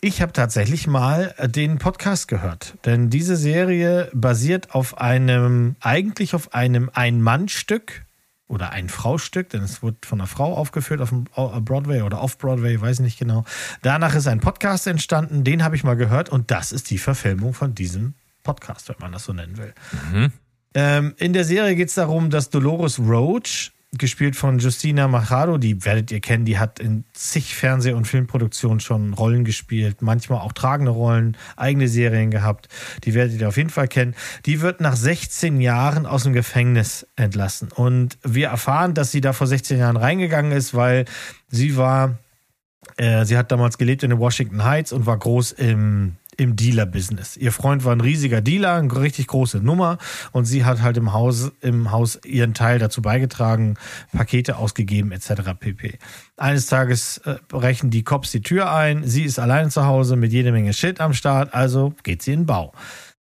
[0.00, 6.54] ich habe tatsächlich mal den Podcast gehört, denn diese Serie basiert auf einem, eigentlich auf
[6.54, 8.04] einem Ein-Mann-Stück
[8.46, 12.38] oder ein Frau-Stück, denn es wird von einer Frau aufgeführt auf dem Broadway oder auf
[12.38, 13.44] Broadway, weiß ich nicht genau.
[13.82, 17.52] Danach ist ein Podcast entstanden, den habe ich mal gehört und das ist die Verfilmung
[17.52, 18.14] von diesem
[18.44, 19.74] Podcast, wenn man das so nennen will.
[20.12, 20.32] Mhm.
[20.74, 25.84] Ähm, in der Serie geht es darum, dass Dolores Roach, gespielt von Justina Machado, die
[25.84, 30.52] werdet ihr kennen, die hat in zig Fernseh- und Filmproduktionen schon Rollen gespielt, manchmal auch
[30.52, 32.68] tragende Rollen, eigene Serien gehabt,
[33.04, 34.14] die werdet ihr auf jeden Fall kennen.
[34.44, 39.32] Die wird nach 16 Jahren aus dem Gefängnis entlassen und wir erfahren, dass sie da
[39.32, 41.06] vor 16 Jahren reingegangen ist, weil
[41.48, 42.18] sie war,
[42.98, 47.36] äh, sie hat damals gelebt in den Washington Heights und war groß im im Dealer-Business.
[47.36, 49.98] Ihr Freund war ein riesiger Dealer, eine richtig große Nummer
[50.32, 53.74] und sie hat halt im Haus, im Haus ihren Teil dazu beigetragen,
[54.12, 55.52] Pakete ausgegeben etc.
[55.58, 55.98] pp.
[56.36, 60.32] Eines Tages äh, brechen die Cops die Tür ein, sie ist allein zu Hause mit
[60.32, 62.72] jede Menge Shit am Start, also geht sie in den Bau.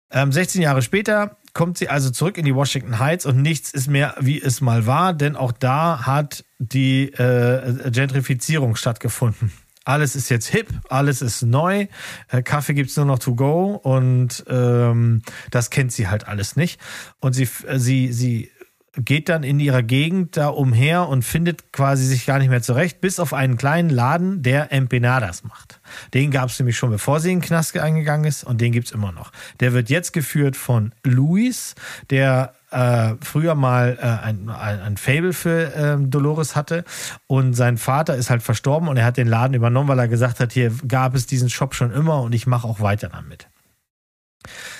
[0.09, 3.87] Ähm, 16 Jahre später kommt sie also zurück in die Washington Heights und nichts ist
[3.87, 9.51] mehr, wie es mal war, denn auch da hat die äh, Gentrifizierung stattgefunden
[9.85, 11.87] alles ist jetzt hip, alles ist neu,
[12.29, 16.79] äh, Kaffee gibt's nur noch to go und ähm, das kennt sie halt alles nicht.
[17.19, 18.49] Und sie, äh, sie, sie
[18.95, 23.01] geht dann in ihrer Gegend da umher und findet quasi sich gar nicht mehr zurecht,
[23.01, 25.81] bis auf einen kleinen Laden, der Empanadas macht.
[26.13, 29.11] Den gab's nämlich schon, bevor sie in den Knast eingegangen ist und den gibt's immer
[29.11, 29.31] noch.
[29.59, 31.73] Der wird jetzt geführt von Luis,
[32.11, 36.83] der äh, früher mal äh, ein, ein, ein Fable für äh, Dolores hatte
[37.27, 40.39] und sein Vater ist halt verstorben und er hat den Laden übernommen, weil er gesagt
[40.39, 43.47] hat, hier gab es diesen Shop schon immer und ich mache auch weiter damit.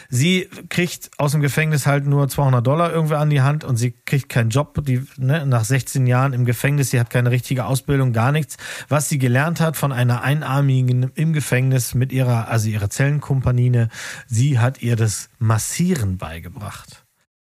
[0.10, 3.92] Sie kriegt aus dem Gefängnis halt nur 200 Dollar irgendwie an die Hand und sie
[4.06, 4.78] kriegt keinen Job.
[4.86, 8.58] Die, ne, nach 16 Jahren im Gefängnis, sie hat keine richtige Ausbildung, gar nichts.
[8.90, 13.90] Was sie gelernt hat von einer Einarmigen im Gefängnis mit ihrer, also ihrer Zellenkumpanine,
[14.28, 17.03] sie hat ihr das Massieren beigebracht.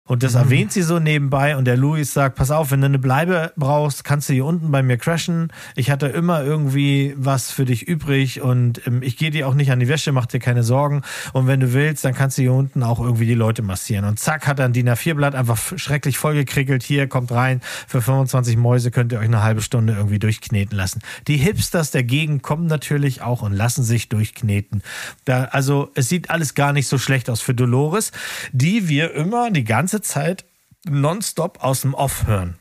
[0.09, 0.41] Und das mhm.
[0.41, 4.05] erwähnt sie so nebenbei und der Louis sagt, pass auf, wenn du eine Bleibe brauchst,
[4.05, 5.53] kannst du hier unten bei mir crashen.
[5.77, 9.71] Ich hatte immer irgendwie was für dich übrig und ähm, ich gehe dir auch nicht
[9.71, 11.03] an die Wäsche, mach dir keine Sorgen.
[11.35, 14.07] Und wenn du willst, dann kannst du hier unten auch irgendwie die Leute massieren.
[14.07, 16.83] Und zack, hat dann DIN A4-Blatt einfach schrecklich vollgekrickelt.
[16.83, 21.01] Hier, kommt rein, für 25 Mäuse könnt ihr euch eine halbe Stunde irgendwie durchkneten lassen.
[21.27, 24.83] Die Hipsters der Gegend kommen natürlich auch und lassen sich durchkneten.
[25.27, 28.13] Da, also es sieht alles gar nicht so schlecht aus für Dolores,
[28.53, 30.45] die wir immer die ganze ganze Zeit
[30.89, 32.57] nonstop aus dem Off hören.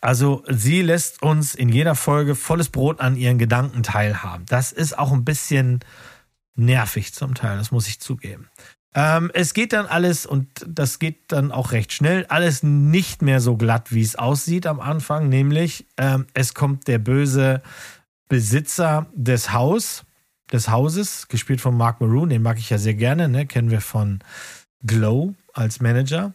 [0.00, 4.44] Also sie lässt uns in jeder Folge volles Brot an ihren Gedanken teilhaben.
[4.46, 5.80] Das ist auch ein bisschen
[6.56, 8.48] nervig zum Teil, das muss ich zugeben.
[8.94, 13.40] Ähm, es geht dann alles, und das geht dann auch recht schnell, alles nicht mehr
[13.40, 17.62] so glatt, wie es aussieht am Anfang, nämlich ähm, es kommt der böse
[18.28, 20.04] Besitzer des Haus,
[20.52, 23.46] des Hauses, gespielt von Mark Maroon, den mag ich ja sehr gerne, ne?
[23.46, 24.20] kennen wir von
[24.84, 26.34] Glow als Manager.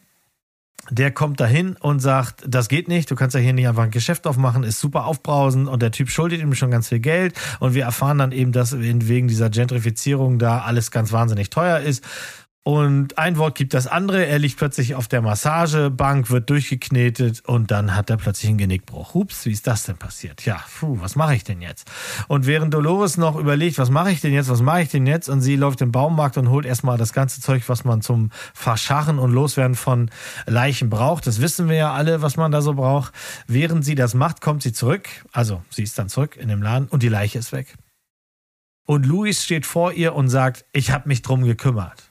[0.90, 3.92] Der kommt dahin und sagt, das geht nicht, du kannst ja hier nicht einfach ein
[3.92, 7.74] Geschäft aufmachen, ist super aufbrausend und der Typ schuldet ihm schon ganz viel Geld und
[7.74, 12.04] wir erfahren dann eben, dass wegen dieser Gentrifizierung da alles ganz wahnsinnig teuer ist
[12.70, 14.28] und ein Wort gibt das andere.
[14.28, 19.16] Er liegt plötzlich auf der Massagebank, wird durchgeknetet und dann hat er plötzlich einen Genickbruch.
[19.16, 20.46] Hups, wie ist das denn passiert?
[20.46, 21.90] Ja, puh, was mache ich denn jetzt?
[22.28, 25.30] Und während Dolores noch überlegt, was mache ich denn jetzt, was mache ich denn jetzt?
[25.30, 29.18] Und sie läuft im Baumarkt und holt erstmal das ganze Zeug, was man zum Verscharren
[29.18, 30.12] und Loswerden von
[30.46, 31.26] Leichen braucht.
[31.26, 33.16] Das wissen wir ja alle, was man da so braucht.
[33.48, 35.10] Während sie das macht, kommt sie zurück.
[35.32, 37.74] Also, sie ist dann zurück in dem Laden und die Leiche ist weg.
[38.86, 42.09] Und Luis steht vor ihr und sagt, ich habe mich drum gekümmert.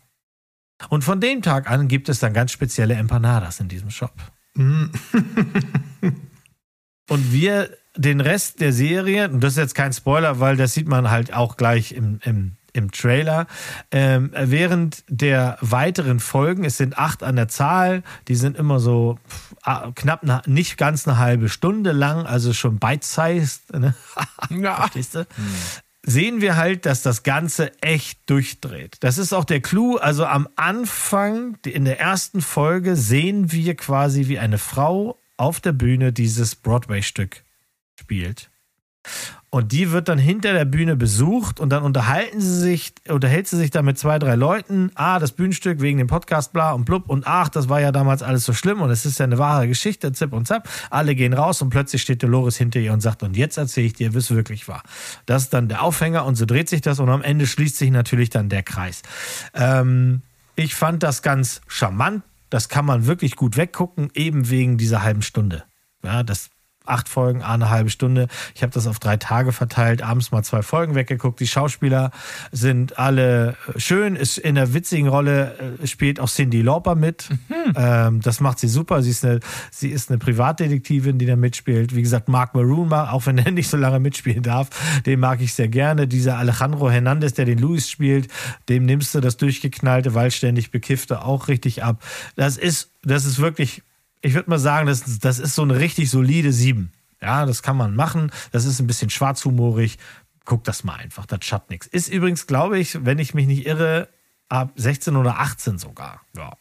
[0.88, 4.14] Und von dem Tag an gibt es dann ganz spezielle Empanadas in diesem Shop.
[4.54, 4.86] Mm.
[7.10, 10.86] und wir den Rest der Serie, und das ist jetzt kein Spoiler, weil das sieht
[10.86, 13.48] man halt auch gleich im, im, im Trailer,
[13.90, 19.18] ähm, während der weiteren Folgen, es sind acht an der Zahl, die sind immer so
[19.96, 23.74] knapp, eine, nicht ganz eine halbe Stunde lang, also schon bite-sized.
[23.74, 23.94] Ne?
[24.50, 24.76] ja.
[24.76, 25.20] Verstehst du?
[25.20, 25.54] Hm
[26.04, 28.96] sehen wir halt, dass das Ganze echt durchdreht.
[29.00, 29.96] Das ist auch der Clou.
[29.96, 35.72] Also am Anfang, in der ersten Folge, sehen wir quasi, wie eine Frau auf der
[35.72, 37.42] Bühne dieses Broadway-Stück
[37.98, 38.50] spielt.
[39.58, 43.56] Und die wird dann hinter der Bühne besucht und dann unterhalten sie sich, unterhält sie
[43.56, 44.92] sich da mit zwei, drei Leuten.
[44.94, 47.08] Ah, das Bühnenstück wegen dem Podcast, bla und blub.
[47.08, 49.66] Und ach, das war ja damals alles so schlimm und es ist ja eine wahre
[49.66, 50.68] Geschichte, zip und zap.
[50.90, 53.94] Alle gehen raus und plötzlich steht Dolores hinter ihr und sagt, und jetzt erzähle ich
[53.94, 54.84] dir, wie es wirklich war.
[55.26, 57.90] Das ist dann der Aufhänger und so dreht sich das und am Ende schließt sich
[57.90, 59.02] natürlich dann der Kreis.
[59.54, 60.22] Ähm,
[60.54, 62.22] ich fand das ganz charmant.
[62.48, 65.64] Das kann man wirklich gut weggucken, eben wegen dieser halben Stunde.
[66.04, 66.48] Ja, das
[66.88, 68.28] acht Folgen, eine halbe Stunde.
[68.54, 71.40] Ich habe das auf drei Tage verteilt, abends mal zwei Folgen weggeguckt.
[71.40, 72.10] Die Schauspieler
[72.52, 74.16] sind alle schön.
[74.16, 77.28] Ist in der witzigen Rolle äh, spielt auch Cindy Lauper mit.
[77.48, 77.72] Mhm.
[77.76, 79.02] Ähm, das macht sie super.
[79.02, 79.40] Sie ist, eine,
[79.70, 81.94] sie ist eine Privatdetektivin, die da mitspielt.
[81.94, 84.68] Wie gesagt, Mark Maroon, auch wenn er nicht so lange mitspielen darf,
[85.06, 86.08] den mag ich sehr gerne.
[86.08, 88.28] Dieser Alejandro Hernandez, der den Louis spielt,
[88.68, 92.02] dem nimmst du das durchgeknallte, waldständig bekiffte auch richtig ab.
[92.36, 93.82] Das ist, das ist wirklich
[94.20, 96.92] ich würde mal sagen, das, das ist so eine richtig solide 7.
[97.20, 98.30] Ja, das kann man machen.
[98.52, 99.98] Das ist ein bisschen schwarzhumorig.
[100.44, 101.86] Guck das mal einfach, das schadet nichts.
[101.86, 104.08] Ist übrigens, glaube ich, wenn ich mich nicht irre,
[104.48, 106.22] ab 16 oder 18 sogar.
[106.36, 106.52] Ja.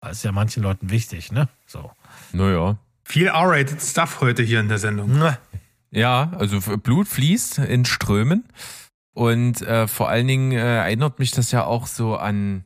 [0.00, 1.48] Das ist ja manchen Leuten wichtig, ne?
[1.66, 1.90] So.
[2.32, 2.78] Naja.
[3.04, 5.18] Viel R-rated Stuff heute hier in der Sendung.
[5.90, 8.44] Ja, also Blut fließt in Strömen.
[9.14, 12.64] Und äh, vor allen Dingen äh, erinnert mich das ja auch so an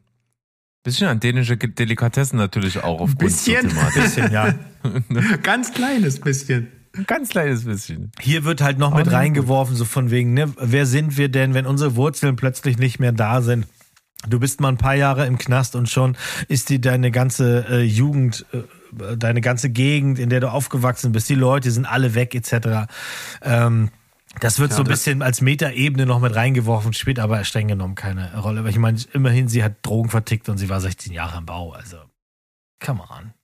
[0.83, 4.03] Bisschen an dänische Delikatessen natürlich auch aufgrund bisschen, der Thematik.
[4.03, 4.55] bisschen, ja.
[5.43, 6.73] Ganz kleines bisschen.
[7.07, 8.11] Ganz kleines bisschen.
[8.21, 11.55] Hier wird halt noch oh, mit reingeworfen, so von wegen, ne, wer sind wir denn,
[11.55, 13.67] wenn unsere Wurzeln plötzlich nicht mehr da sind?
[14.29, 16.17] Du bist mal ein paar Jahre im Knast und schon
[16.49, 21.29] ist die deine ganze äh, Jugend, äh, deine ganze Gegend, in der du aufgewachsen bist,
[21.29, 22.89] die Leute sind alle weg, etc.
[23.43, 23.91] Ähm,
[24.41, 27.95] das wird ja, so ein bisschen als Metaebene noch mit reingeworfen, spielt aber streng genommen
[27.95, 28.61] keine Rolle.
[28.61, 31.73] Aber ich meine, immerhin, sie hat Drogen vertickt und sie war 16 Jahre im Bau.
[31.73, 31.99] Also,
[32.85, 33.35] come on.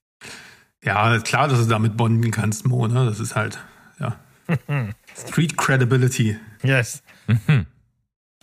[0.83, 3.05] Ja, klar, dass du damit bonden kannst, Mo, ne?
[3.05, 3.59] Das ist halt,
[4.01, 4.17] ja.
[5.17, 6.39] Street Credibility.
[6.63, 7.03] Yes.
[7.27, 7.67] Mhm.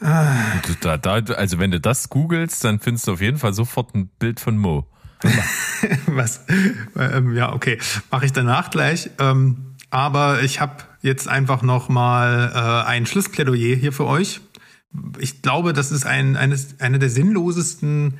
[0.01, 0.61] Ah.
[0.81, 4.07] Da, da, also, wenn du das googelst, dann findest du auf jeden Fall sofort ein
[4.19, 4.88] Bild von Mo.
[6.07, 6.45] Was?
[6.97, 7.80] Ähm, ja, okay.
[8.11, 9.09] Mache ich danach gleich.
[9.19, 14.41] Ähm, aber ich habe jetzt einfach noch mal äh, ein Schlussplädoyer hier für euch,
[15.19, 18.15] ich glaube, das ist ein, eines, eine der sinnlosesten,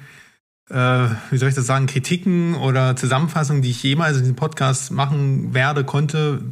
[0.70, 4.92] äh, wie soll ich das sagen, Kritiken oder Zusammenfassungen, die ich jemals in diesem Podcast
[4.92, 6.44] machen werde, konnte,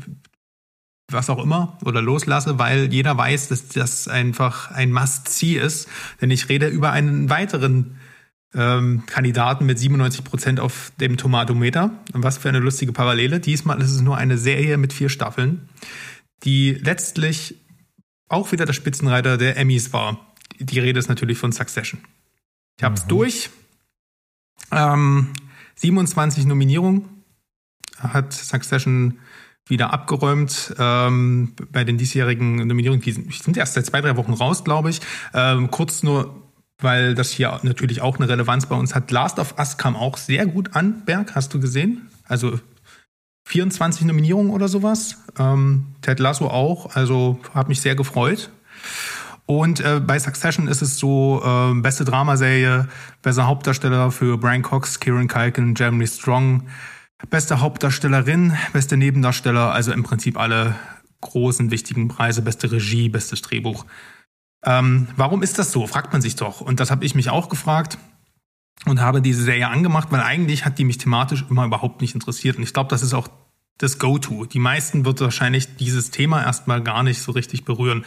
[1.11, 5.87] was auch immer, oder loslasse, weil jeder weiß, dass das einfach ein Must-See ist.
[6.21, 7.97] Denn ich rede über einen weiteren
[8.55, 11.91] ähm, Kandidaten mit 97 Prozent auf dem Tomatometer.
[12.13, 13.39] Und was für eine lustige Parallele.
[13.39, 15.67] Diesmal ist es nur eine Serie mit vier Staffeln,
[16.43, 17.55] die letztlich
[18.27, 20.33] auch wieder der Spitzenreiter der Emmys war.
[20.59, 22.01] Die Rede ist natürlich von Succession.
[22.77, 23.09] Ich habe es mhm.
[23.09, 23.49] durch.
[24.71, 25.33] Ähm,
[25.75, 27.09] 27 Nominierungen
[27.97, 29.19] hat Succession
[29.67, 33.01] wieder abgeräumt ähm, bei den diesjährigen Nominierungen.
[33.01, 34.99] Die sind erst seit zwei, drei Wochen raus, glaube ich.
[35.33, 36.41] Ähm, kurz nur,
[36.79, 39.09] weil das hier natürlich auch eine Relevanz bei uns hat.
[39.11, 42.09] Last of Us kam auch sehr gut an, Berg, hast du gesehen?
[42.25, 42.59] Also
[43.53, 45.19] 24 Nominierungen oder sowas.
[45.37, 48.49] Ähm, Ted Lasso auch, also hat mich sehr gefreut.
[49.45, 52.87] Und äh, bei Succession ist es so, äh, beste Dramaserie,
[53.21, 56.63] bester Hauptdarsteller für Brian Cox, Kieran Culkin, Jeremy Strong,
[57.29, 60.73] beste Hauptdarstellerin, beste Nebendarsteller, also im Prinzip alle
[61.21, 63.85] großen, wichtigen Preise, beste Regie, bestes Drehbuch.
[64.65, 66.59] Ähm, warum ist das so, fragt man sich doch.
[66.59, 67.99] Und das habe ich mich auch gefragt
[68.85, 72.57] und habe diese Serie angemacht, weil eigentlich hat die mich thematisch immer überhaupt nicht interessiert.
[72.57, 73.29] Und ich glaube, das ist auch
[73.77, 74.45] das Go-To.
[74.45, 78.05] Die meisten wird wahrscheinlich dieses Thema erstmal gar nicht so richtig berühren.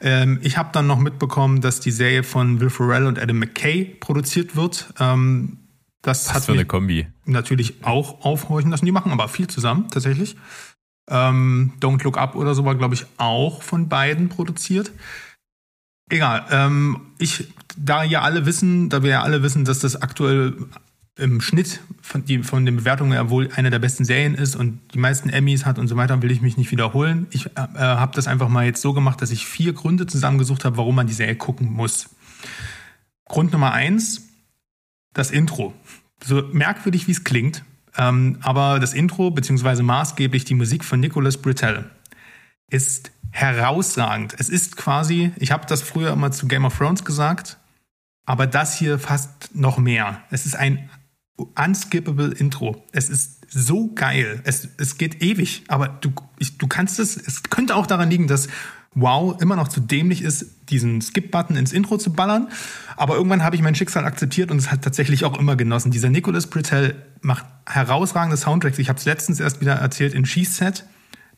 [0.00, 3.84] Ähm, ich habe dann noch mitbekommen, dass die Serie von Will Ferrell und Adam McKay
[3.84, 4.94] produziert wird.
[4.98, 5.58] Ähm,
[6.02, 7.06] das Was hat für eine Kombi.
[7.24, 8.86] natürlich auch aufhorchen lassen.
[8.86, 10.36] Die machen aber viel zusammen, tatsächlich.
[11.08, 14.92] Ähm, Don't Look Up oder so war, glaube ich, auch von beiden produziert.
[16.10, 16.46] Egal.
[16.50, 20.54] Ähm, ich, da ja alle wissen, da wir ja alle wissen, dass das aktuell
[21.18, 24.80] im Schnitt von, die, von den Bewertungen ja wohl eine der besten Serien ist und
[24.94, 27.26] die meisten Emmys hat und so weiter, will ich mich nicht wiederholen.
[27.30, 30.78] Ich äh, habe das einfach mal jetzt so gemacht, dass ich vier Gründe zusammengesucht habe,
[30.78, 32.08] warum man die Serie gucken muss.
[33.26, 34.28] Grund Nummer eins,
[35.12, 35.74] das Intro.
[36.24, 37.62] So merkwürdig, wie es klingt,
[37.98, 41.90] ähm, aber das Intro, beziehungsweise maßgeblich die Musik von Nicholas Britell,
[42.70, 44.34] ist herausragend.
[44.38, 47.58] Es ist quasi, ich habe das früher immer zu Game of Thrones gesagt,
[48.24, 50.22] aber das hier fast noch mehr.
[50.30, 50.88] Es ist ein
[51.36, 52.84] unskippable Intro.
[52.92, 54.40] Es ist so geil.
[54.44, 58.26] Es, es geht ewig, aber du, ich, du kannst es, es könnte auch daran liegen,
[58.26, 58.48] dass
[58.94, 62.48] Wow immer noch zu dämlich ist, diesen Skip-Button ins Intro zu ballern.
[62.96, 65.90] Aber irgendwann habe ich mein Schicksal akzeptiert und es hat tatsächlich auch immer genossen.
[65.90, 68.78] Dieser Nicholas Britell macht herausragende Soundtracks.
[68.78, 70.84] Ich habe es letztens erst wieder erzählt in She Set.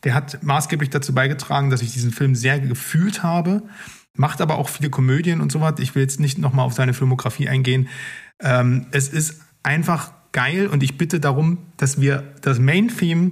[0.03, 3.63] Der hat maßgeblich dazu beigetragen, dass ich diesen Film sehr gefühlt habe.
[4.15, 5.79] Macht aber auch viele Komödien und so was.
[5.79, 7.87] Ich will jetzt nicht nochmal auf seine Filmografie eingehen.
[8.41, 13.31] Ähm, es ist einfach geil und ich bitte darum, dass wir das Main-Theme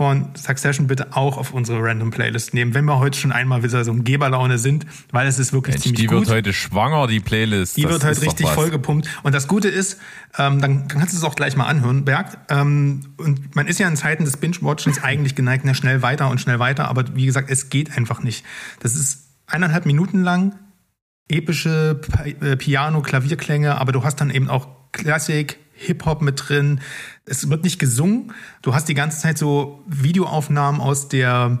[0.00, 3.84] von Succession bitte auch auf unsere Random Playlist nehmen, wenn wir heute schon einmal wieder
[3.84, 6.22] so in Geberlaune sind, weil es ist wirklich Mensch, ziemlich die gut.
[6.22, 7.76] Die wird heute schwanger, die Playlist.
[7.76, 9.08] Die das wird heute richtig vollgepumpt.
[9.22, 9.98] Und das Gute ist,
[10.38, 12.38] ähm, dann kannst du es auch gleich mal anhören, Berg.
[12.48, 16.40] Ähm, und man ist ja in Zeiten des Binge-Watchens eigentlich geneigt, na, schnell weiter und
[16.40, 18.42] schnell weiter, aber wie gesagt, es geht einfach nicht.
[18.80, 20.54] Das ist eineinhalb Minuten lang,
[21.28, 26.80] epische äh, Piano-Klavierklänge, aber du hast dann eben auch Klassik, Hip-Hop mit drin.
[27.24, 28.32] Es wird nicht gesungen.
[28.62, 31.60] Du hast die ganze Zeit so Videoaufnahmen aus der,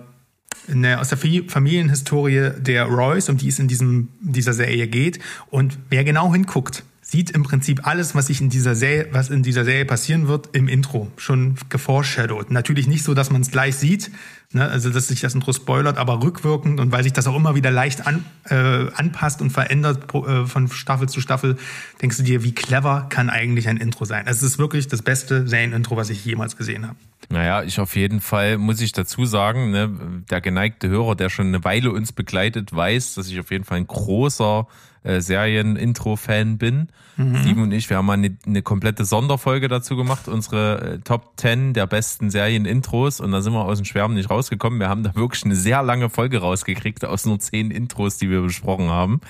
[0.68, 5.18] der aus der Familienhistorie der Royce, um die es in diesem, dieser Serie geht.
[5.48, 9.42] Und wer genau hinguckt, sieht im Prinzip alles, was sich in dieser Serie, was in
[9.42, 12.50] dieser Serie passieren wird, im Intro schon geforeshadowed.
[12.50, 14.10] Natürlich nicht so, dass man es gleich sieht,
[14.52, 14.68] ne?
[14.68, 17.70] also dass sich das Intro spoilert, aber rückwirkend und weil sich das auch immer wieder
[17.70, 21.56] leicht an, äh, anpasst und verändert äh, von Staffel zu Staffel,
[22.02, 24.26] denkst du dir, wie clever kann eigentlich ein Intro sein?
[24.26, 26.96] Es ist wirklich das beste Serien-Intro, was ich jemals gesehen habe.
[27.28, 31.48] Naja, ich auf jeden Fall muss ich dazu sagen, ne, der geneigte Hörer, der schon
[31.48, 34.66] eine Weile uns begleitet, weiß, dass ich auf jeden Fall ein großer
[35.02, 36.88] äh, Serien-Intro-Fan bin.
[37.16, 37.36] Mhm.
[37.36, 41.32] Steven und ich, wir haben mal eine, eine komplette Sonderfolge dazu gemacht, unsere äh, Top
[41.36, 44.80] 10 der besten Serien-Intros und da sind wir aus dem Schwärmen nicht rausgekommen.
[44.80, 48.40] Wir haben da wirklich eine sehr lange Folge rausgekriegt aus nur zehn Intros, die wir
[48.40, 49.20] besprochen haben.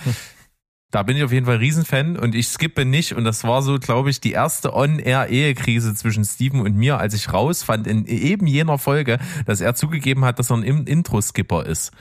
[0.92, 3.12] Da bin ich auf jeden Fall Riesenfan und ich skippe nicht.
[3.12, 7.32] Und das war so, glaube ich, die erste On-Air-Ehekrise zwischen Steven und mir, als ich
[7.32, 11.92] rausfand in eben jener Folge, dass er zugegeben hat, dass er ein Intro-Skipper ist.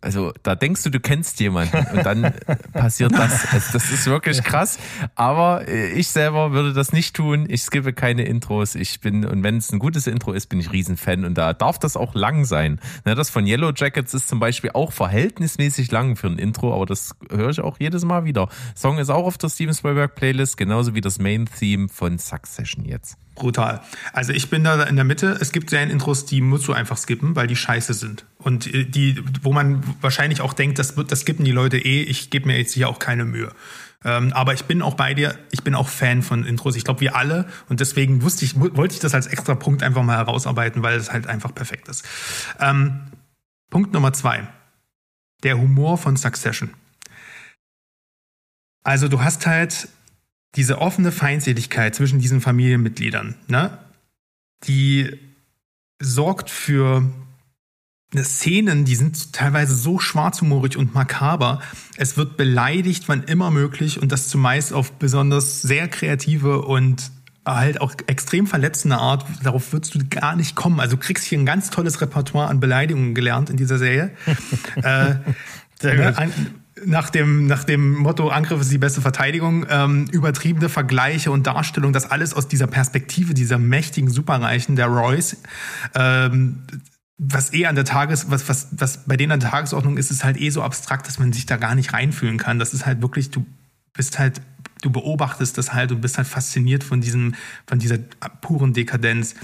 [0.00, 2.32] Also da denkst du, du kennst jemanden und dann
[2.72, 3.46] passiert das.
[3.52, 4.78] Also, das ist wirklich krass.
[5.14, 7.46] Aber äh, ich selber würde das nicht tun.
[7.48, 8.74] Ich skippe keine Intros.
[8.74, 11.24] Ich bin, und wenn es ein gutes Intro ist, bin ich Riesenfan.
[11.24, 12.80] Und da darf das auch lang sein.
[13.04, 17.14] Das von Yellow Jackets ist zum Beispiel auch verhältnismäßig lang für ein Intro, aber das
[17.30, 18.48] höre ich auch jedes Mal wieder.
[18.74, 22.84] Song ist auch auf der Steven Spielberg Playlist, genauso wie das Main Theme von Succession
[22.84, 23.16] jetzt.
[23.34, 23.80] Brutal.
[24.12, 25.38] Also ich bin da in der Mitte.
[25.40, 28.26] Es gibt Serien-Intros, die musst du einfach skippen, weil die scheiße sind.
[28.38, 32.30] Und äh, die, wo man wahrscheinlich auch denkt, das, das skippen die Leute eh, ich
[32.30, 33.52] gebe mir jetzt hier auch keine Mühe.
[34.04, 36.76] Ähm, aber ich bin auch bei dir, ich bin auch Fan von Intros.
[36.76, 37.46] Ich glaube, wir alle.
[37.68, 41.12] Und deswegen wusste ich, wollte ich das als extra Punkt einfach mal herausarbeiten, weil es
[41.12, 42.04] halt einfach perfekt ist.
[42.60, 43.00] Ähm,
[43.70, 44.46] Punkt Nummer zwei.
[45.42, 46.70] Der Humor von Succession.
[48.84, 49.88] Also du hast halt
[50.54, 53.78] diese offene Feindseligkeit zwischen diesen Familienmitgliedern, ne?
[54.64, 55.18] Die
[56.00, 57.10] sorgt für
[58.14, 61.62] Szenen, die sind teilweise so schwarzhumorig und makaber.
[61.96, 67.10] Es wird beleidigt, wann immer möglich und das zumeist auf besonders sehr kreative und
[67.46, 69.24] halt auch extrem verletzende Art.
[69.42, 70.78] Darauf würdest du gar nicht kommen.
[70.78, 74.10] Also du kriegst hier ein ganz tolles Repertoire an Beleidigungen gelernt in dieser Serie.
[74.82, 75.14] äh,
[75.82, 76.18] ne.
[76.18, 76.32] An,
[76.84, 81.92] nach dem, nach dem Motto Angriff ist die beste Verteidigung, ähm, übertriebene Vergleiche und Darstellung,
[81.92, 85.36] das alles aus dieser Perspektive dieser mächtigen Superreichen, der Royce,
[85.94, 86.62] ähm,
[87.18, 90.24] was eh an der Tages, was, was, was bei denen an der Tagesordnung ist, ist
[90.24, 92.58] halt eh so abstrakt, dass man sich da gar nicht reinfühlen kann.
[92.58, 93.46] Das ist halt wirklich, du
[93.92, 94.40] bist halt,
[94.80, 97.34] du beobachtest das halt und bist halt fasziniert von diesem,
[97.66, 97.98] von dieser
[98.40, 99.34] puren Dekadenz.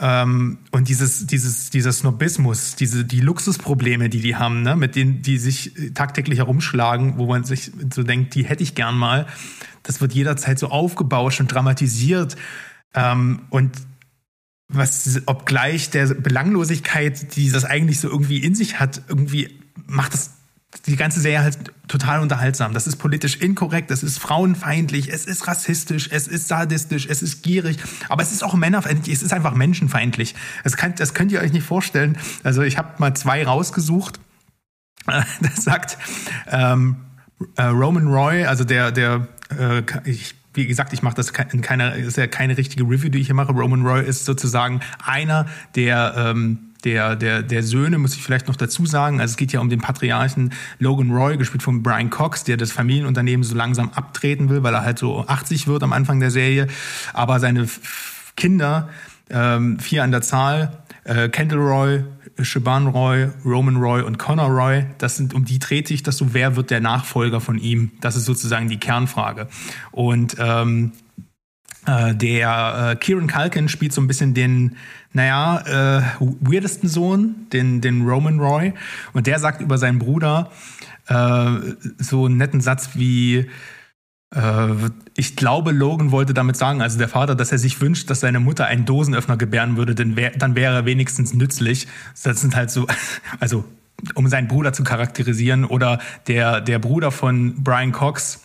[0.00, 5.22] Ähm, und dieses, dieses, dieser Snobismus, diese, die Luxusprobleme, die die haben, ne, mit denen
[5.22, 9.26] die sich tagtäglich herumschlagen, wo man sich so denkt, die hätte ich gern mal,
[9.82, 12.36] das wird jederzeit so aufgebauscht und dramatisiert.
[12.94, 13.72] Ähm, und
[14.68, 20.37] was, obgleich der Belanglosigkeit, die das eigentlich so irgendwie in sich hat, irgendwie macht das
[20.86, 21.58] die ganze Serie halt
[21.88, 22.74] total unterhaltsam.
[22.74, 27.42] Das ist politisch inkorrekt, es ist frauenfeindlich, es ist rassistisch, es ist sadistisch, es ist
[27.42, 27.78] gierig,
[28.08, 30.34] aber es ist auch männerfeindlich, es ist einfach menschenfeindlich.
[30.64, 32.18] Das, kann, das könnt ihr euch nicht vorstellen.
[32.44, 34.20] Also ich habe mal zwei rausgesucht.
[35.40, 35.96] Das sagt
[36.48, 36.96] ähm,
[37.56, 39.26] äh, Roman Roy, also der, der
[39.58, 43.20] äh, ich wie gesagt, ich mache das in keiner, ist ja keine richtige Review, die
[43.20, 43.52] ich hier mache.
[43.52, 45.46] Roman Roy ist sozusagen einer
[45.76, 49.20] der ähm, der, der, der Söhne, muss ich vielleicht noch dazu sagen.
[49.20, 52.72] Also es geht ja um den Patriarchen Logan Roy, gespielt von Brian Cox, der das
[52.72, 56.68] Familienunternehmen so langsam abtreten will, weil er halt so 80 wird am Anfang der Serie.
[57.12, 57.68] Aber seine
[58.36, 58.88] Kinder,
[59.30, 62.04] ähm, vier an der Zahl, äh, Kendall Roy,
[62.40, 66.34] Shaban Roy, Roman Roy und Connor Roy, das sind, um die dreht sich das so,
[66.34, 67.90] wer wird der Nachfolger von ihm?
[68.00, 69.48] Das ist sozusagen die Kernfrage.
[69.90, 71.07] Und ähm, äh,
[71.88, 74.76] der äh, Kieran Culkin spielt so ein bisschen den,
[75.12, 76.02] naja, äh,
[76.40, 78.74] weirdesten Sohn, den, den Roman Roy.
[79.14, 80.50] Und der sagt über seinen Bruder
[81.08, 81.46] äh,
[81.98, 83.48] so einen netten Satz wie,
[84.34, 84.68] äh,
[85.16, 88.40] ich glaube, Logan wollte damit sagen, also der Vater, dass er sich wünscht, dass seine
[88.40, 91.88] Mutter einen Dosenöffner gebären würde, denn wär, dann wäre er wenigstens nützlich.
[92.22, 92.86] Das sind halt so,
[93.40, 93.64] also
[94.14, 95.64] um seinen Bruder zu charakterisieren.
[95.64, 98.40] Oder der, der Bruder von Brian Cox,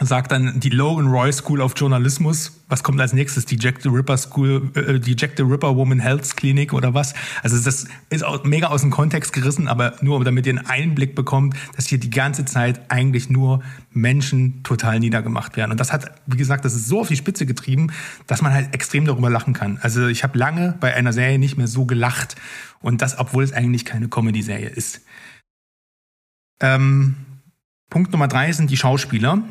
[0.00, 2.60] sagt dann die Logan Roy School of Journalismus.
[2.68, 3.46] Was kommt als nächstes?
[3.46, 7.14] Die Jack the Ripper School, äh, die Jack the Ripper Woman Health Clinic oder was?
[7.42, 11.14] Also das ist auch mega aus dem Kontext gerissen, aber nur damit ihr einen Einblick
[11.14, 13.62] bekommt, dass hier die ganze Zeit eigentlich nur
[13.92, 15.70] Menschen total niedergemacht werden.
[15.70, 17.92] Und das hat, wie gesagt, das ist so auf die Spitze getrieben,
[18.26, 19.78] dass man halt extrem darüber lachen kann.
[19.80, 22.34] Also ich habe lange bei einer Serie nicht mehr so gelacht.
[22.80, 25.02] Und das, obwohl es eigentlich keine Comedy-Serie ist.
[26.60, 27.14] Ähm,
[27.90, 29.42] Punkt Nummer drei sind die Schauspieler.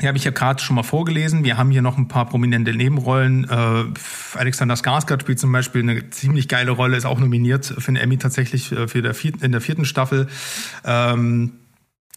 [0.00, 1.42] Die habe ich ja gerade schon mal vorgelesen.
[1.42, 3.48] Wir haben hier noch ein paar prominente Nebenrollen.
[3.48, 8.00] Äh, Alexander Skarsgård spielt zum Beispiel eine ziemlich geile Rolle, ist auch nominiert für eine
[8.00, 10.28] Emmy tatsächlich äh, für der vierten, in der vierten Staffel.
[10.84, 11.52] Ähm,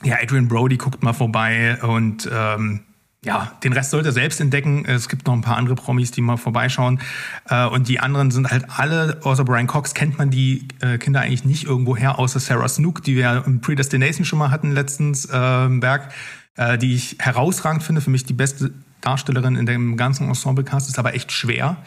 [0.04, 2.82] ja, Adrian Brody guckt mal vorbei und ähm,
[3.24, 4.84] ja, den Rest sollte er selbst entdecken.
[4.86, 7.00] Es gibt noch ein paar andere Promis, die mal vorbeischauen.
[7.48, 11.22] Äh, und die anderen sind halt alle, außer Brian Cox, kennt man die äh, Kinder
[11.22, 15.26] eigentlich nicht irgendwo her, außer Sarah Snook, die wir im Predestination schon mal hatten letztens,
[15.26, 15.30] äh,
[15.70, 16.12] Berg
[16.58, 18.02] äh, die ich herausragend finde.
[18.02, 18.72] Für mich die beste
[19.02, 21.78] Darstellerin in dem ganzen Ensemble-Cast, ist aber echt schwer.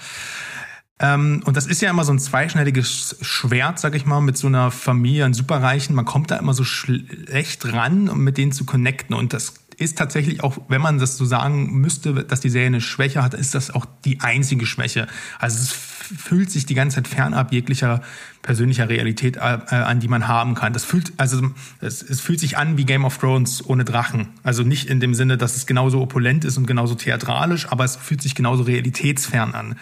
[1.00, 4.46] Ähm, und das ist ja immer so ein zweischneidiges Schwert, sag ich mal, mit so
[4.46, 5.94] einer Familie, an Superreichen.
[5.94, 9.14] Man kommt da immer so schlecht ran, um mit denen zu connecten.
[9.14, 12.80] Und das ist tatsächlich auch, wenn man das so sagen müsste, dass die Serie eine
[12.80, 15.08] Schwäche hat, ist das auch die einzige Schwäche.
[15.38, 15.72] Also es
[16.04, 18.02] fühlt sich die ganze Zeit fernab jeglicher
[18.42, 20.72] persönlicher Realität äh, an, die man haben kann.
[20.74, 21.50] Das fühlt, also
[21.80, 24.28] es, es, fühlt sich an wie Game of Thrones ohne Drachen.
[24.42, 27.96] Also nicht in dem Sinne, dass es genauso opulent ist und genauso theatralisch, aber es
[27.96, 29.76] fühlt sich genauso realitätsfern an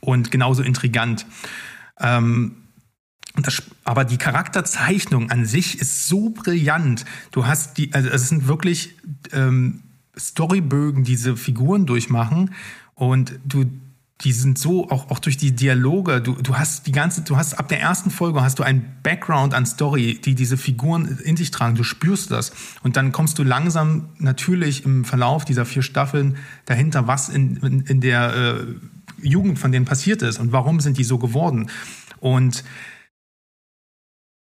[0.00, 1.26] und genauso intrigant.
[1.98, 2.56] Ähm,
[3.36, 7.04] das, aber die Charakterzeichnung an sich ist so brillant.
[7.32, 8.94] Du hast die, also es sind wirklich
[9.32, 9.82] ähm,
[10.16, 12.54] Storybögen, diese Figuren durchmachen
[12.94, 13.64] und du
[14.20, 17.54] die sind so, auch, auch durch die Dialoge, du, du hast die ganze, du hast
[17.54, 21.50] ab der ersten Folge hast du einen Background an Story, die diese Figuren in sich
[21.50, 22.52] tragen, du spürst das.
[22.82, 27.80] Und dann kommst du langsam natürlich im Verlauf dieser vier Staffeln dahinter, was in, in,
[27.80, 31.70] in der äh, Jugend von denen passiert ist und warum sind die so geworden.
[32.20, 32.64] Und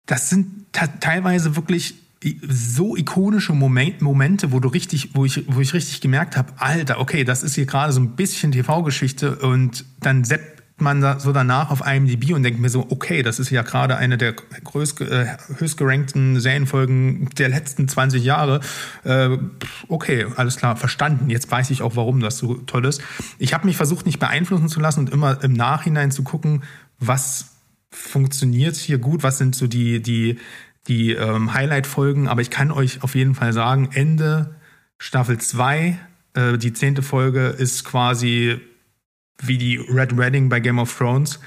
[0.06, 2.03] das sind teilweise wirklich
[2.48, 7.00] so ikonische Moment, Momente, wo du richtig, wo ich, wo ich richtig gemerkt habe, Alter,
[7.00, 11.32] okay, das ist hier gerade so ein bisschen TV-Geschichte und dann seppt man da so
[11.32, 15.02] danach auf IMDb und denkt mir so, okay, das ist ja gerade eine der größt,
[15.02, 15.26] äh,
[15.58, 18.60] höchstgerankten Serienfolgen der letzten 20 Jahre.
[19.04, 19.38] Äh,
[19.88, 21.30] okay, alles klar, verstanden.
[21.30, 23.02] Jetzt weiß ich auch, warum das so toll ist.
[23.38, 26.64] Ich habe mich versucht, nicht beeinflussen zu lassen und immer im Nachhinein zu gucken,
[26.98, 27.50] was
[27.90, 30.38] funktioniert hier gut, was sind so die, die
[30.88, 34.54] die ähm, Highlight-Folgen, aber ich kann euch auf jeden Fall sagen, Ende
[34.98, 35.98] Staffel 2,
[36.34, 38.60] äh, die zehnte Folge ist quasi
[39.42, 41.40] wie die Red Wedding bei Game of Thrones.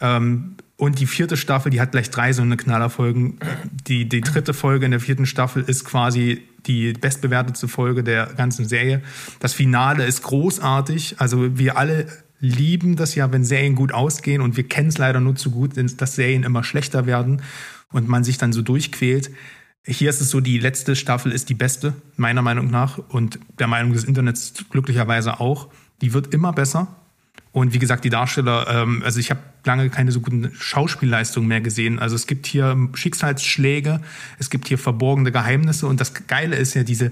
[0.00, 3.38] Ähm, und die vierte Staffel, die hat gleich drei so eine Knallerfolgen.
[3.86, 8.64] Die, die dritte Folge in der vierten Staffel ist quasi die bestbewertete Folge der ganzen
[8.64, 9.00] Serie.
[9.38, 11.16] Das Finale ist großartig.
[11.18, 12.06] Also wir alle
[12.40, 15.72] lieben das ja, wenn Serien gut ausgehen und wir kennen es leider nur zu gut,
[15.76, 17.42] dass Serien immer schlechter werden
[17.92, 19.30] und man sich dann so durchquält.
[19.84, 23.66] Hier ist es so, die letzte Staffel ist die beste, meiner Meinung nach, und der
[23.66, 25.68] Meinung des Internets glücklicherweise auch.
[26.00, 26.96] Die wird immer besser.
[27.50, 31.60] Und wie gesagt, die Darsteller, ähm, also ich habe lange keine so guten Schauspielleistungen mehr
[31.60, 31.98] gesehen.
[31.98, 34.00] Also es gibt hier Schicksalsschläge,
[34.38, 37.10] es gibt hier verborgene Geheimnisse und das Geile ist ja diese,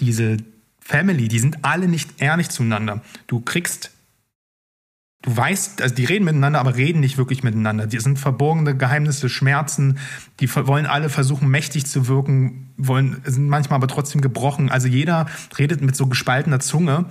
[0.00, 0.36] diese
[0.80, 3.02] Family, die sind alle nicht ehrlich zueinander.
[3.26, 3.90] Du kriegst
[5.26, 7.86] du weißt, also die reden miteinander, aber reden nicht wirklich miteinander.
[7.86, 9.98] Die sind verborgene Geheimnisse, Schmerzen.
[10.40, 14.70] Die wollen alle versuchen, mächtig zu wirken, wollen, sind manchmal aber trotzdem gebrochen.
[14.70, 15.26] Also jeder
[15.58, 17.06] redet mit so gespaltener Zunge.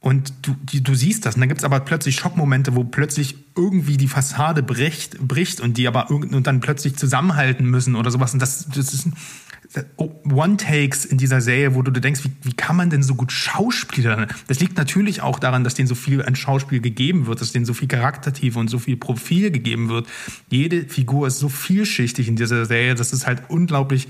[0.00, 1.34] Und du, die, du siehst das.
[1.34, 5.86] Und dann gibt's aber plötzlich Schockmomente, wo plötzlich irgendwie die Fassade bricht, bricht und die
[5.86, 8.32] aber und dann plötzlich zusammenhalten müssen oder sowas.
[8.32, 9.08] Und das, das ist,
[9.96, 14.26] One-Takes in dieser Serie, wo du denkst, wie, wie kann man denn so gut Schauspieler?
[14.48, 17.64] Das liegt natürlich auch daran, dass denen so viel an Schauspiel gegeben wird, dass denen
[17.64, 20.08] so viel Charaktertiefe und so viel Profil gegeben wird.
[20.50, 24.08] Jede Figur ist so vielschichtig in dieser Serie, dass es halt unglaublich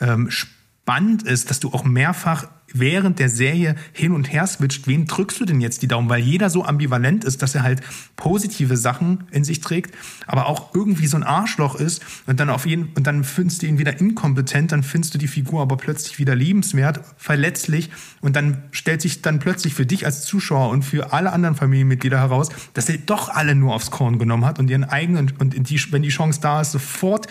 [0.00, 5.06] ähm, spannend ist, dass du auch mehrfach während der Serie hin und her switcht, wem
[5.06, 6.08] drückst du denn jetzt die Daumen?
[6.08, 7.80] Weil jeder so ambivalent ist, dass er halt
[8.16, 9.94] positive Sachen in sich trägt,
[10.26, 13.66] aber auch irgendwie so ein Arschloch ist und dann auf jeden und dann findest du
[13.66, 17.90] ihn wieder inkompetent, dann findest du die Figur aber plötzlich wieder liebenswert, verletzlich
[18.20, 22.18] und dann stellt sich dann plötzlich für dich als Zuschauer und für alle anderen Familienmitglieder
[22.18, 25.92] heraus, dass er doch alle nur aufs Korn genommen hat und ihren eigenen und die,
[25.92, 27.26] wenn die Chance da ist, sofort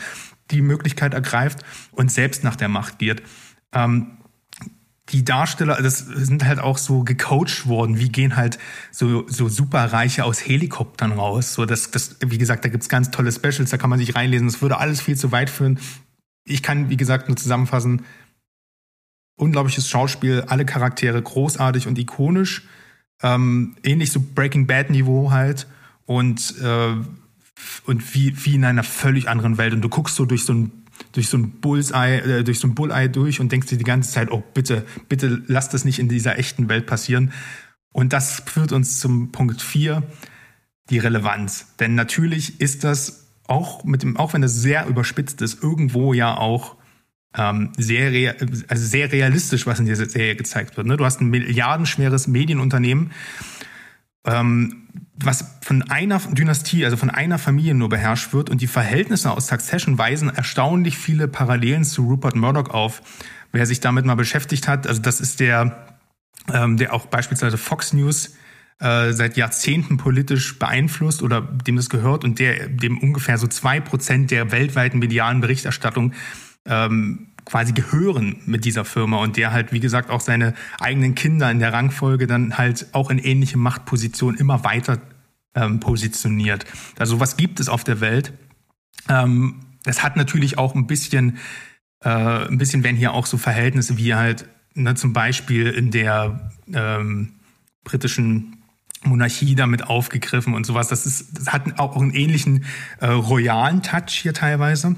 [0.51, 1.59] die Möglichkeit ergreift
[1.91, 3.22] und selbst nach der Macht geht.
[3.73, 4.16] Ähm,
[5.10, 8.60] die Darsteller, das sind halt auch so gecoacht worden, wie gehen halt
[8.92, 11.54] so, so Superreiche aus Helikoptern raus.
[11.54, 14.48] So, das, das, wie gesagt, da gibt's ganz tolle Specials, da kann man sich reinlesen.
[14.48, 15.80] Das würde alles viel zu weit führen.
[16.46, 18.04] Ich kann, wie gesagt, nur zusammenfassen.
[19.38, 22.68] Unglaubliches Schauspiel, alle Charaktere großartig und ikonisch.
[23.22, 25.68] Ähm, ähnlich so Breaking Bad Niveau halt.
[26.06, 26.96] Und, äh,
[27.86, 29.74] und wie, wie in einer völlig anderen Welt.
[29.74, 30.72] Und du guckst so durch so ein
[31.11, 34.11] durch so ein Bullseye, äh, durch so ein Bulleye durch und denkst dir die ganze
[34.11, 37.32] Zeit, oh bitte, bitte lass das nicht in dieser echten Welt passieren.
[37.91, 40.03] Und das führt uns zum Punkt 4,
[40.90, 41.76] die Relevanz.
[41.80, 46.36] Denn natürlich ist das auch mit dem, auch wenn das sehr überspitzt ist, irgendwo ja
[46.38, 46.76] auch
[47.36, 48.36] ähm, sehr,
[48.68, 50.88] also sehr realistisch, was in dieser Serie gezeigt wird.
[50.88, 50.98] Ne?
[50.98, 53.11] Du hast ein milliardenschweres Medienunternehmen,
[54.28, 54.88] ähm,
[55.20, 59.48] was von einer Dynastie, also von einer Familie nur beherrscht wird und die Verhältnisse aus
[59.48, 63.02] Succession weisen erstaunlich viele Parallelen zu Rupert Murdoch auf.
[63.52, 65.98] Wer sich damit mal beschäftigt hat, also das ist der,
[66.54, 68.36] ähm, der auch beispielsweise Fox News
[68.80, 73.80] äh, seit Jahrzehnten politisch beeinflusst oder dem das gehört und der dem ungefähr so zwei
[73.80, 76.14] Prozent der weltweiten medialen Berichterstattung
[76.66, 81.49] ähm, quasi gehören mit dieser Firma und der halt, wie gesagt, auch seine eigenen Kinder
[81.49, 84.99] in der Rangfolge dann halt auch in ähnliche Machtpositionen immer weiter
[85.56, 86.65] ähm, positioniert.
[86.99, 88.34] Also was gibt es auf der Welt?
[89.07, 91.38] Ähm, das hat natürlich auch ein bisschen,
[92.03, 96.52] äh, ein bisschen werden hier auch so Verhältnisse wie halt ne, zum Beispiel in der
[96.74, 97.32] ähm,
[97.86, 98.57] britischen
[99.06, 100.90] Monarchie damit aufgegriffen und sowas.
[100.90, 102.65] Das, ist, das hat auch einen ähnlichen
[102.99, 104.98] äh, royalen Touch hier teilweise.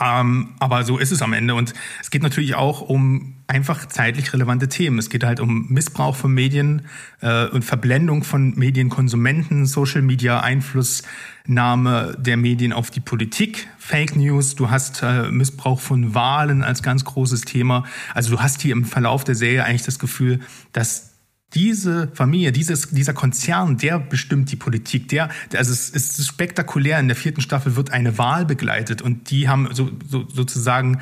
[0.00, 1.54] Ähm, aber so ist es am Ende.
[1.54, 1.72] Und
[2.02, 4.98] es geht natürlich auch um einfach zeitlich relevante Themen.
[4.98, 6.86] Es geht halt um Missbrauch von Medien
[7.20, 14.54] äh, und Verblendung von Medienkonsumenten, Social Media, Einflussnahme der Medien auf die Politik, Fake News.
[14.54, 17.84] Du hast äh, Missbrauch von Wahlen als ganz großes Thema.
[18.14, 20.40] Also du hast hier im Verlauf der Serie eigentlich das Gefühl,
[20.72, 21.17] dass
[21.54, 27.08] diese Familie, dieses, dieser Konzern, der bestimmt die Politik, der, also es ist spektakulär, in
[27.08, 31.00] der vierten Staffel wird eine Wahl begleitet und die haben so, so, sozusagen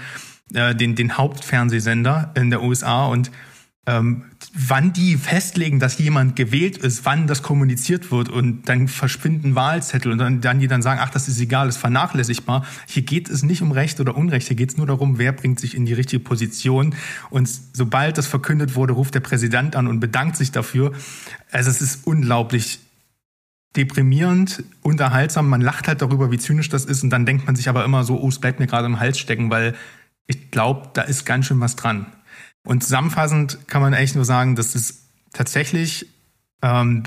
[0.54, 3.32] äh, den, den Hauptfernsehsender in der USA und
[3.86, 4.24] ähm,
[4.58, 10.10] wann die festlegen, dass jemand gewählt ist, wann das kommuniziert wird und dann verschwinden Wahlzettel
[10.12, 12.64] und dann, dann die dann sagen, ach, das ist egal, das ist vernachlässigbar.
[12.86, 15.60] Hier geht es nicht um Recht oder Unrecht, hier geht es nur darum, wer bringt
[15.60, 16.94] sich in die richtige Position.
[17.28, 20.92] Und sobald das verkündet wurde, ruft der Präsident an und bedankt sich dafür.
[21.52, 22.80] Also es ist unglaublich
[23.76, 25.50] deprimierend, unterhaltsam.
[25.50, 28.04] Man lacht halt darüber, wie zynisch das ist und dann denkt man sich aber immer
[28.04, 29.74] so, oh, es bleibt mir gerade im Hals stecken, weil
[30.26, 32.06] ich glaube, da ist ganz schön was dran.
[32.66, 36.08] Und zusammenfassend kann man echt nur sagen, dass es tatsächlich
[36.62, 37.04] ähm,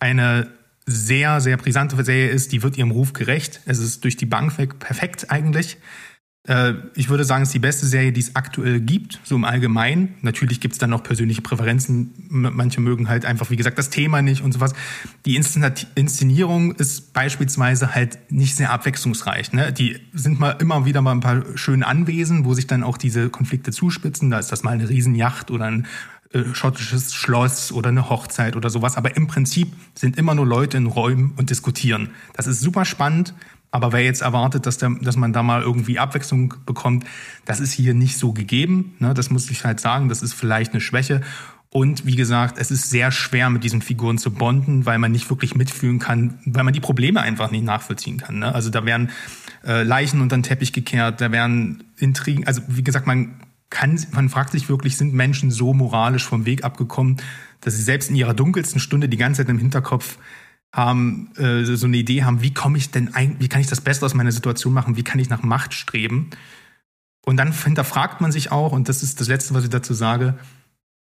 [0.00, 0.50] eine
[0.86, 2.50] sehr, sehr brisante Serie ist.
[2.52, 3.60] Die wird ihrem Ruf gerecht.
[3.66, 5.76] Es ist durch die Bank weg perfekt eigentlich.
[6.46, 9.44] Äh, ich würde sagen, es ist die beste Serie, die es aktuell gibt, so im
[9.44, 10.14] Allgemeinen.
[10.22, 12.12] Natürlich gibt es dann noch persönliche Präferenzen.
[12.28, 14.72] Manche mögen halt einfach, wie gesagt, das Thema nicht und sowas.
[15.24, 19.52] Die Inszenierung ist beispielsweise halt nicht sehr abwechslungsreich.
[19.52, 19.72] Ne?
[19.72, 23.28] Die sind mal immer wieder mal ein paar schöne Anwesen, wo sich dann auch diese
[23.28, 24.30] Konflikte zuspitzen.
[24.30, 25.86] Da ist das mal eine Riesenjacht oder ein
[26.32, 28.96] äh, schottisches Schloss oder eine Hochzeit oder sowas.
[28.96, 32.10] Aber im Prinzip sind immer nur Leute in Räumen und diskutieren.
[32.34, 33.34] Das ist super spannend.
[33.76, 37.04] Aber wer jetzt erwartet, dass, der, dass man da mal irgendwie Abwechslung bekommt,
[37.44, 38.94] das ist hier nicht so gegeben.
[39.00, 39.12] Ne?
[39.12, 40.08] Das muss ich halt sagen.
[40.08, 41.20] Das ist vielleicht eine Schwäche.
[41.68, 45.28] Und wie gesagt, es ist sehr schwer, mit diesen Figuren zu bonden, weil man nicht
[45.28, 48.38] wirklich mitfühlen kann, weil man die Probleme einfach nicht nachvollziehen kann.
[48.38, 48.54] Ne?
[48.54, 49.10] Also da werden
[49.62, 52.46] äh, Leichen unter den Teppich gekehrt, da werden Intrigen.
[52.46, 56.64] Also wie gesagt, man kann, man fragt sich wirklich, sind Menschen so moralisch vom Weg
[56.64, 57.18] abgekommen,
[57.60, 60.16] dass sie selbst in ihrer dunkelsten Stunde die ganze Zeit im Hinterkopf
[60.72, 63.80] haben, äh, so eine Idee haben, wie komme ich denn eigentlich, wie kann ich das
[63.80, 66.30] Beste aus meiner Situation machen, wie kann ich nach Macht streben?
[67.24, 70.38] Und dann hinterfragt man sich auch, und das ist das Letzte, was ich dazu sage,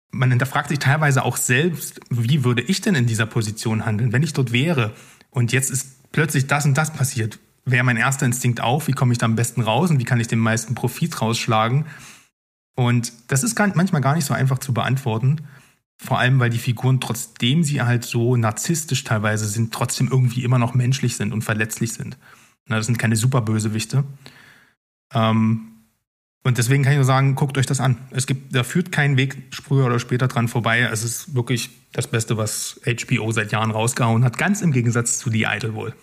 [0.09, 4.23] man hinterfragt sich teilweise auch selbst, wie würde ich denn in dieser Position handeln, wenn
[4.23, 4.93] ich dort wäre
[5.29, 7.39] und jetzt ist plötzlich das und das passiert.
[7.65, 10.19] Wäre mein erster Instinkt auf, wie komme ich da am besten raus und wie kann
[10.19, 11.85] ich den meisten Profit rausschlagen?
[12.75, 15.41] Und das ist gar, manchmal gar nicht so einfach zu beantworten.
[15.97, 20.59] Vor allem, weil die Figuren, trotzdem sie halt so narzisstisch teilweise sind, trotzdem irgendwie immer
[20.59, 22.17] noch menschlich sind und verletzlich sind.
[22.67, 24.03] Na, das sind keine Superbösewichte.
[25.13, 25.71] Ähm,
[26.43, 27.97] und deswegen kann ich nur sagen, guckt euch das an.
[28.11, 30.81] Es gibt, da führt kein Weg früher oder später dran vorbei.
[30.81, 34.37] Es ist wirklich das Beste, was HBO seit Jahren rausgehauen hat.
[34.37, 35.95] Ganz im Gegensatz zu The Idol wohl.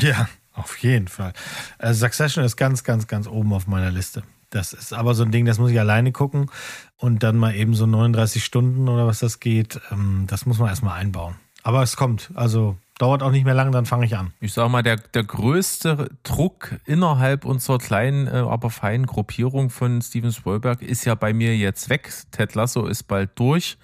[0.00, 1.32] Ja, auf jeden Fall.
[1.78, 4.22] Äh, Succession ist ganz, ganz, ganz oben auf meiner Liste.
[4.50, 6.50] Das ist aber so ein Ding, das muss ich alleine gucken
[6.98, 9.80] und dann mal eben so 39 Stunden oder was das geht.
[9.90, 11.36] Ähm, das muss man erstmal einbauen.
[11.62, 12.30] Aber es kommt.
[12.34, 14.32] Also dauert auch nicht mehr lang, dann fange ich an.
[14.40, 20.00] Ich sag mal, der, der größte Druck innerhalb unserer kleinen, äh, aber feinen Gruppierung von
[20.00, 22.10] Steven Spielberg ist ja bei mir jetzt weg.
[22.30, 23.76] Ted Lasso ist bald durch.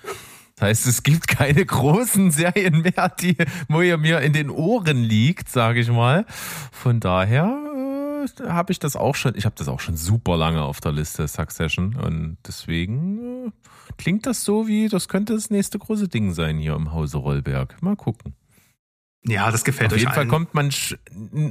[0.54, 3.36] Das heißt, es gibt keine großen Serien mehr, die,
[3.68, 6.24] wo ihr mir in den Ohren liegt, sage ich mal.
[6.70, 7.71] Von daher
[8.46, 11.26] habe ich das auch schon, ich habe das auch schon super lange auf der Liste,
[11.28, 11.96] Succession.
[11.96, 13.50] Und deswegen äh,
[13.96, 17.80] klingt das so wie, das könnte das nächste große Ding sein hier im Hause Rollberg.
[17.82, 18.34] Mal gucken.
[19.24, 20.28] Ja, das gefällt Auf euch jeden Fall allen.
[20.28, 20.70] kommt man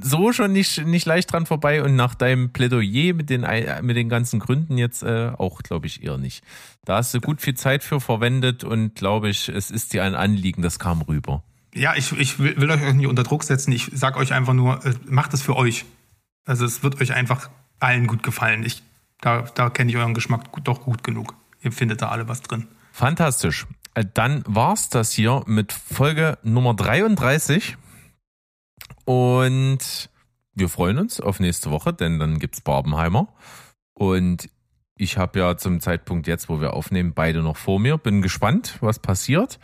[0.01, 3.47] so schon nicht, nicht leicht dran vorbei und nach deinem Plädoyer mit den,
[3.81, 6.43] mit den ganzen Gründen jetzt äh, auch, glaube ich, eher nicht.
[6.83, 10.15] Da hast du gut viel Zeit für verwendet und glaube ich, es ist dir ein
[10.15, 11.43] Anliegen, das kam rüber.
[11.73, 13.71] Ja, ich, ich will, will euch nicht unter Druck setzen.
[13.71, 15.85] Ich sag euch einfach nur, äh, macht es für euch.
[16.45, 17.49] Also es wird euch einfach
[17.79, 18.63] allen gut gefallen.
[18.63, 18.83] Ich,
[19.19, 21.35] da, da kenne ich euren Geschmack doch gut genug.
[21.61, 22.67] Ihr findet da alle was drin.
[22.91, 23.67] Fantastisch.
[23.93, 27.77] Äh, dann war's das hier mit Folge Nummer 33.
[29.05, 30.09] Und
[30.53, 33.33] wir freuen uns auf nächste Woche, denn dann gibt's Barbenheimer.
[33.93, 34.49] Und
[34.95, 37.97] ich habe ja zum Zeitpunkt jetzt, wo wir aufnehmen, beide noch vor mir.
[37.97, 39.59] Bin gespannt, was passiert.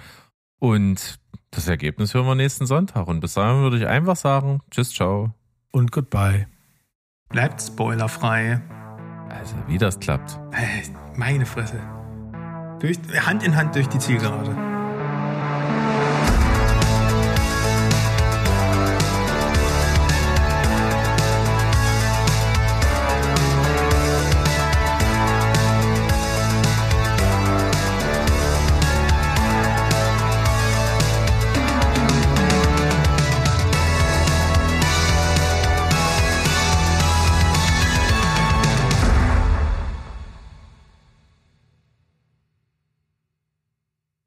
[0.60, 1.20] Und
[1.52, 3.08] das Ergebnis hören wir nächsten Sonntag.
[3.08, 5.34] Und bis dahin würde ich einfach sagen, tschüss, ciao.
[5.72, 6.48] Und goodbye.
[7.30, 8.62] Bleibt spoilerfrei.
[9.30, 10.40] Also, wie das klappt.
[11.16, 11.80] Meine Fresse.
[12.80, 14.77] Durch, Hand in Hand durch die Zielgerade.